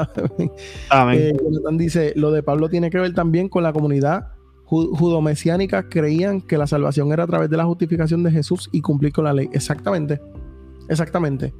Amén. 0.90 1.20
Eh, 1.20 1.36
dice, 1.74 2.12
lo 2.16 2.32
de 2.32 2.42
Pablo 2.42 2.68
tiene 2.68 2.90
que 2.90 2.98
ver 2.98 3.14
también 3.14 3.48
con 3.48 3.62
la 3.62 3.72
comunidad 3.72 4.32
judomesiánica 4.64 5.88
creían 5.88 6.40
que 6.40 6.58
la 6.58 6.66
salvación 6.66 7.12
era 7.12 7.22
a 7.22 7.26
través 7.28 7.48
de 7.48 7.56
la 7.56 7.64
justificación 7.64 8.24
de 8.24 8.32
Jesús 8.32 8.68
y 8.72 8.80
cumplir 8.80 9.12
con 9.12 9.22
la 9.22 9.32
ley. 9.32 9.48
Exactamente. 9.52 10.20
Exactamente. 10.88 11.54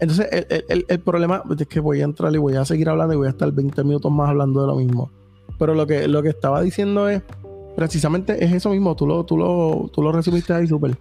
Entonces, 0.00 0.28
el, 0.68 0.84
el, 0.86 1.00
problema 1.00 1.42
es 1.58 1.66
que 1.66 1.80
voy 1.80 2.02
a 2.02 2.04
entrar 2.04 2.34
y 2.34 2.36
voy 2.36 2.56
a 2.56 2.66
seguir 2.66 2.90
hablando 2.90 3.14
y 3.14 3.16
voy 3.16 3.28
a 3.28 3.30
estar 3.30 3.50
20 3.50 3.84
minutos 3.84 4.12
más 4.12 4.28
hablando 4.28 4.60
de 4.60 4.66
lo 4.66 4.76
mismo. 4.76 5.10
Pero 5.58 5.74
lo 5.74 5.86
que, 5.86 6.06
lo 6.08 6.22
que 6.22 6.28
estaba 6.28 6.60
diciendo 6.60 7.08
es 7.08 7.22
precisamente 7.76 8.44
es 8.44 8.52
eso 8.52 8.70
mismo, 8.70 8.94
tú 8.94 9.06
lo, 9.06 9.24
tú 9.24 9.36
lo, 9.36 9.90
tú 9.92 10.02
lo 10.02 10.12
resumiste 10.12 10.52
ahí 10.52 10.66
súper. 10.66 10.96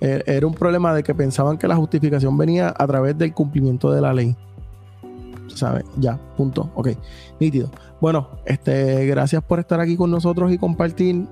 Eh, 0.00 0.22
era 0.26 0.46
un 0.46 0.54
problema 0.54 0.92
de 0.94 1.02
que 1.02 1.14
pensaban 1.14 1.56
que 1.56 1.68
la 1.68 1.76
justificación 1.76 2.36
venía 2.36 2.74
a 2.76 2.86
través 2.86 3.16
del 3.16 3.32
cumplimiento 3.32 3.90
de 3.90 4.00
la 4.00 4.12
ley. 4.12 4.36
¿Sabes? 5.48 5.84
Ya, 5.96 6.18
punto. 6.36 6.70
Ok, 6.74 6.88
nítido. 7.40 7.70
Bueno, 8.00 8.28
este, 8.44 9.06
gracias 9.06 9.42
por 9.42 9.60
estar 9.60 9.80
aquí 9.80 9.96
con 9.96 10.10
nosotros 10.10 10.52
y 10.52 10.58
compartir. 10.58 11.26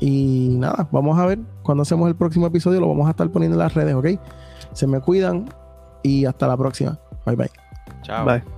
Y 0.00 0.48
nada, 0.58 0.88
vamos 0.92 1.18
a 1.18 1.26
ver 1.26 1.40
cuando 1.62 1.82
hacemos 1.82 2.08
el 2.08 2.16
próximo 2.16 2.46
episodio, 2.46 2.80
lo 2.80 2.88
vamos 2.88 3.08
a 3.08 3.10
estar 3.10 3.28
poniendo 3.30 3.56
en 3.56 3.60
las 3.60 3.74
redes, 3.74 3.94
¿ok? 3.94 4.06
Se 4.72 4.86
me 4.86 5.00
cuidan 5.00 5.48
y 6.02 6.24
hasta 6.24 6.46
la 6.46 6.56
próxima. 6.56 6.98
Bye 7.26 7.36
bye. 7.36 7.50
Chao. 8.02 8.24
Bye. 8.24 8.57